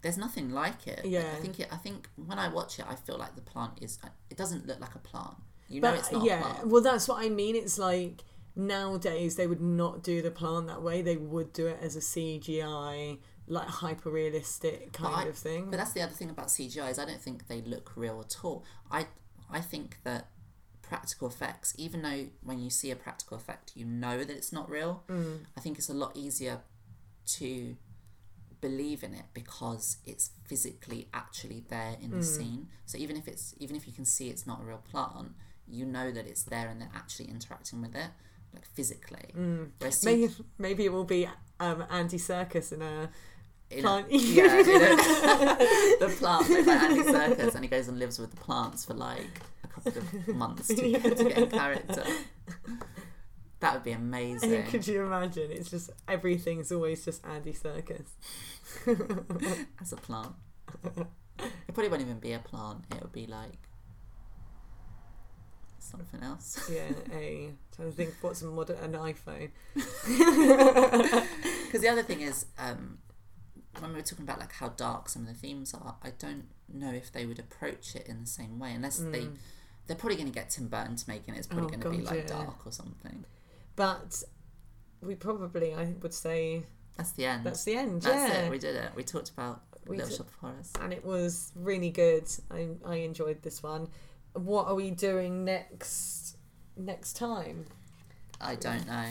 There's 0.01 0.17
nothing 0.17 0.51
like 0.51 0.85
it. 0.87 1.03
Like, 1.03 1.13
Yeah. 1.13 1.31
I 1.37 1.39
think 1.39 1.59
it. 1.59 1.69
I 1.71 1.77
think 1.77 2.09
when 2.15 2.37
I 2.39 2.49
watch 2.49 2.79
it, 2.79 2.85
I 2.89 2.95
feel 2.95 3.17
like 3.17 3.35
the 3.35 3.41
plant 3.41 3.73
is. 3.81 3.99
It 4.29 4.37
doesn't 4.37 4.67
look 4.67 4.79
like 4.79 4.95
a 4.95 4.99
plant. 4.99 5.35
You 5.69 5.81
know, 5.81 5.93
it's 5.93 6.11
not 6.11 6.25
yeah, 6.25 6.39
a 6.39 6.53
plant. 6.53 6.67
well, 6.67 6.81
that's 6.81 7.07
what 7.07 7.23
I 7.23 7.29
mean. 7.29 7.55
It's 7.55 7.79
like 7.79 8.23
nowadays 8.55 9.35
they 9.35 9.47
would 9.47 9.61
not 9.61 10.03
do 10.03 10.21
the 10.21 10.31
plant 10.31 10.67
that 10.67 10.81
way. 10.81 11.01
They 11.01 11.17
would 11.17 11.53
do 11.53 11.67
it 11.67 11.79
as 11.81 11.95
a 11.95 11.99
CGI, 11.99 13.17
like 13.47 13.67
hyper 13.67 14.09
realistic 14.09 14.93
kind 14.93 15.15
I- 15.27 15.29
of 15.29 15.37
thing. 15.37 15.69
But 15.69 15.77
that's 15.77 15.93
the 15.93 16.01
other 16.01 16.13
thing 16.13 16.29
about 16.29 16.47
CGI 16.47 16.89
is 16.91 16.99
I 16.99 17.05
don't 17.05 17.21
think 17.21 17.47
they 17.47 17.61
look 17.61 17.91
real 17.95 18.19
at 18.21 18.37
all. 18.43 18.63
I 18.91 19.07
I 19.49 19.59
think 19.61 19.97
that 20.03 20.29
practical 20.81 21.27
effects, 21.27 21.73
even 21.77 22.01
though 22.01 22.27
when 22.41 22.59
you 22.59 22.69
see 22.69 22.91
a 22.91 22.95
practical 22.95 23.37
effect, 23.37 23.71
you 23.75 23.85
know 23.85 24.19
that 24.19 24.29
it's 24.35 24.51
not 24.53 24.69
real. 24.69 25.03
Mm. 25.09 25.39
I 25.57 25.59
think 25.61 25.77
it's 25.77 25.89
a 25.89 25.93
lot 25.93 26.15
easier 26.15 26.61
to 27.25 27.75
believe 28.61 29.03
in 29.03 29.13
it 29.13 29.25
because 29.33 29.97
it's 30.05 30.31
physically 30.45 31.09
actually 31.13 31.65
there 31.69 31.97
in 32.01 32.11
the 32.11 32.17
Mm. 32.17 32.23
scene. 32.23 32.67
So 32.85 32.97
even 32.97 33.17
if 33.17 33.27
it's 33.27 33.53
even 33.57 33.75
if 33.75 33.85
you 33.87 33.93
can 33.93 34.05
see 34.05 34.29
it's 34.29 34.45
not 34.47 34.61
a 34.61 34.63
real 34.63 34.77
plant, 34.89 35.33
you 35.67 35.85
know 35.85 36.11
that 36.11 36.25
it's 36.27 36.43
there 36.43 36.69
and 36.69 36.79
they're 36.81 36.91
actually 36.95 37.29
interacting 37.29 37.81
with 37.81 37.95
it 37.95 38.09
like 38.53 38.65
physically. 38.65 39.31
Mm. 39.35 39.71
maybe 40.05 40.33
maybe 40.57 40.85
it 40.85 40.91
will 40.93 41.03
be 41.05 41.27
um, 41.59 41.85
Andy 41.89 42.17
Serkis 42.17 42.71
in 42.71 42.81
a 42.81 43.09
in 43.77 43.85
a- 43.85 44.05
yeah, 44.09 44.59
in 44.59 44.67
a- 44.69 44.95
the 45.99 46.15
plant 46.17 46.47
by 46.65 46.73
Andy 46.73 47.01
Serkis, 47.03 47.55
and 47.55 47.63
he 47.63 47.69
goes 47.69 47.87
and 47.87 47.99
lives 47.99 48.19
with 48.19 48.31
the 48.31 48.37
plants 48.37 48.85
for 48.85 48.93
like 48.93 49.41
a 49.63 49.67
couple 49.67 49.91
of 49.91 50.27
months 50.35 50.67
to, 50.67 50.75
to 50.75 50.99
get 50.99 51.37
in 51.37 51.49
character. 51.49 52.03
That 53.59 53.73
would 53.75 53.83
be 53.83 53.91
amazing. 53.91 54.63
Could 54.67 54.85
you 54.87 55.03
imagine? 55.05 55.49
It's 55.51 55.69
just 55.69 55.89
everything's 56.07 56.71
always 56.71 57.03
just 57.05 57.25
Andy 57.25 57.53
Serkis. 57.53 58.07
as 59.81 59.93
a 59.93 59.95
plant. 59.97 60.33
It 61.39 61.73
probably 61.73 61.89
won't 61.89 62.01
even 62.01 62.19
be 62.19 62.33
a 62.33 62.39
plant. 62.39 62.85
It 62.91 63.01
would 63.01 63.11
be 63.13 63.25
like 63.25 63.57
something 65.79 66.21
else. 66.23 66.69
Yeah, 66.71 66.89
a 67.13 67.51
trying 67.75 67.89
to 67.89 67.95
think 67.95 68.13
what's 68.21 68.41
a 68.41 68.45
modern 68.45 68.77
an 68.77 68.93
iPhone. 68.93 69.51
Because 71.73 71.81
the 71.81 71.89
other 71.89 72.03
thing 72.03 72.21
is, 72.21 72.45
um, 72.59 72.99
when 73.79 73.91
we 73.91 73.97
were 73.97 74.01
talking 74.03 74.23
about 74.25 74.39
like 74.39 74.53
how 74.53 74.69
dark 74.69 75.09
some 75.09 75.23
of 75.23 75.27
the 75.27 75.33
themes 75.33 75.73
are, 75.73 75.95
I 76.03 76.11
don't 76.11 76.45
know 76.71 76.91
if 76.91 77.11
they 77.11 77.25
would 77.25 77.39
approach 77.39 77.95
it 77.95 78.07
in 78.07 78.21
the 78.21 78.27
same 78.27 78.59
way 78.59 78.71
unless 78.73 78.97
they. 78.97 79.27
They're 79.85 79.97
probably 79.97 80.15
going 80.15 80.29
to 80.31 80.33
get 80.33 80.49
Tim 80.49 80.67
Burton 80.69 80.95
to 80.95 81.09
make 81.09 81.27
it. 81.27 81.33
It's 81.35 81.45
probably 81.47 81.75
Mm. 81.75 81.79
Oh, 81.79 81.83
going 81.89 81.95
to 81.97 82.01
be 82.03 82.07
like 82.07 82.29
yeah. 82.29 82.37
dark 82.37 82.65
or 82.65 82.71
something. 82.71 83.25
But 83.75 84.23
we 85.01 85.15
probably, 85.15 85.73
I 85.73 85.93
would 86.01 86.13
say, 86.13 86.63
That's 86.95 87.11
the 87.11 87.25
end. 87.25 87.43
that's 87.43 87.65
the 87.65 87.75
end. 87.75 88.01
That's 88.03 88.31
yeah. 88.33 88.39
it. 88.43 88.49
We 88.51 88.59
did 88.59 88.77
it. 88.77 88.91
We 88.95 89.03
talked 89.03 89.31
about 89.31 89.61
We 89.85 89.97
Little 89.97 90.09
did- 90.09 90.17
Shop 90.17 90.27
of 90.29 90.35
Horrors. 90.35 90.71
and 90.79 90.93
it 90.93 91.03
was 91.03 91.51
really 91.55 91.89
good. 91.89 92.29
I 92.49 92.69
I 92.85 92.95
enjoyed 92.97 93.41
this 93.41 93.61
one. 93.61 93.89
What 94.33 94.67
are 94.67 94.75
we 94.75 94.89
doing 94.91 95.43
next? 95.43 96.37
Next 96.77 97.17
time? 97.17 97.65
I 98.39 98.55
don't 98.55 98.87
know. 98.87 99.07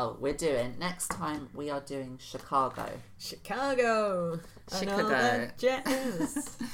Oh, 0.00 0.16
we're 0.20 0.32
doing 0.34 0.76
next 0.78 1.08
time. 1.08 1.48
We 1.54 1.70
are 1.70 1.80
doing 1.80 2.18
Chicago. 2.22 2.88
Chicago. 3.18 4.38
Chicago. 4.72 5.50
Jazz. 5.58 6.56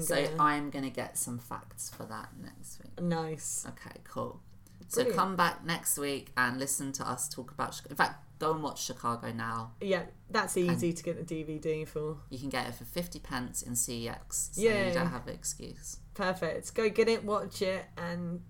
So 0.00 0.14
gonna- 0.24 0.42
I'm 0.42 0.70
gonna 0.70 0.88
get 0.88 1.18
some 1.18 1.38
facts 1.38 1.90
for 1.94 2.04
that 2.04 2.30
next 2.42 2.78
week. 2.82 2.98
nice. 2.98 3.66
Okay, 3.68 4.00
cool. 4.04 4.40
So 4.88 5.04
come 5.04 5.36
back 5.36 5.66
next 5.66 5.98
week 5.98 6.32
and 6.34 6.58
listen 6.58 6.92
to 6.92 7.06
us 7.06 7.28
talk 7.28 7.50
about. 7.50 7.72
Chi- 7.72 7.90
In 7.90 7.96
fact, 7.96 8.24
go 8.38 8.52
and 8.54 8.62
watch 8.62 8.82
Chicago 8.82 9.32
now. 9.32 9.72
Yeah, 9.82 10.04
that's 10.30 10.56
easy 10.56 10.94
to 10.94 11.02
get 11.02 11.18
the 11.28 11.34
DVD 11.34 11.86
for. 11.86 12.16
You 12.30 12.38
can 12.38 12.48
get 12.48 12.68
it 12.68 12.74
for 12.74 12.84
fifty 12.86 13.18
pence 13.18 13.60
in 13.60 13.74
CEX, 13.74 14.54
so 14.54 14.62
Yeah. 14.62 14.88
you 14.88 14.94
don't 14.94 15.10
have 15.10 15.26
an 15.28 15.34
excuse. 15.34 15.98
Perfect. 16.14 16.72
Go 16.74 16.88
get 16.88 17.08
it, 17.08 17.22
watch 17.22 17.60
it, 17.60 17.84
and 17.98 18.40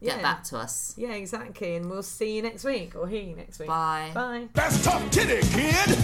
yeah, 0.00 0.14
Get 0.14 0.22
back 0.22 0.44
to 0.44 0.58
us. 0.58 0.94
yeah, 0.96 1.12
exactly. 1.12 1.76
And 1.76 1.90
we'll 1.90 2.02
see 2.02 2.36
you 2.36 2.42
next 2.42 2.64
week 2.64 2.94
or 2.96 3.06
hear 3.08 3.22
you 3.22 3.34
next 3.36 3.58
week. 3.58 3.68
Bye. 3.68 4.10
Bye. 4.14 4.48
That's 4.54 4.82
tough 4.84 5.10
titty, 5.10 5.46
kid. 5.48 5.98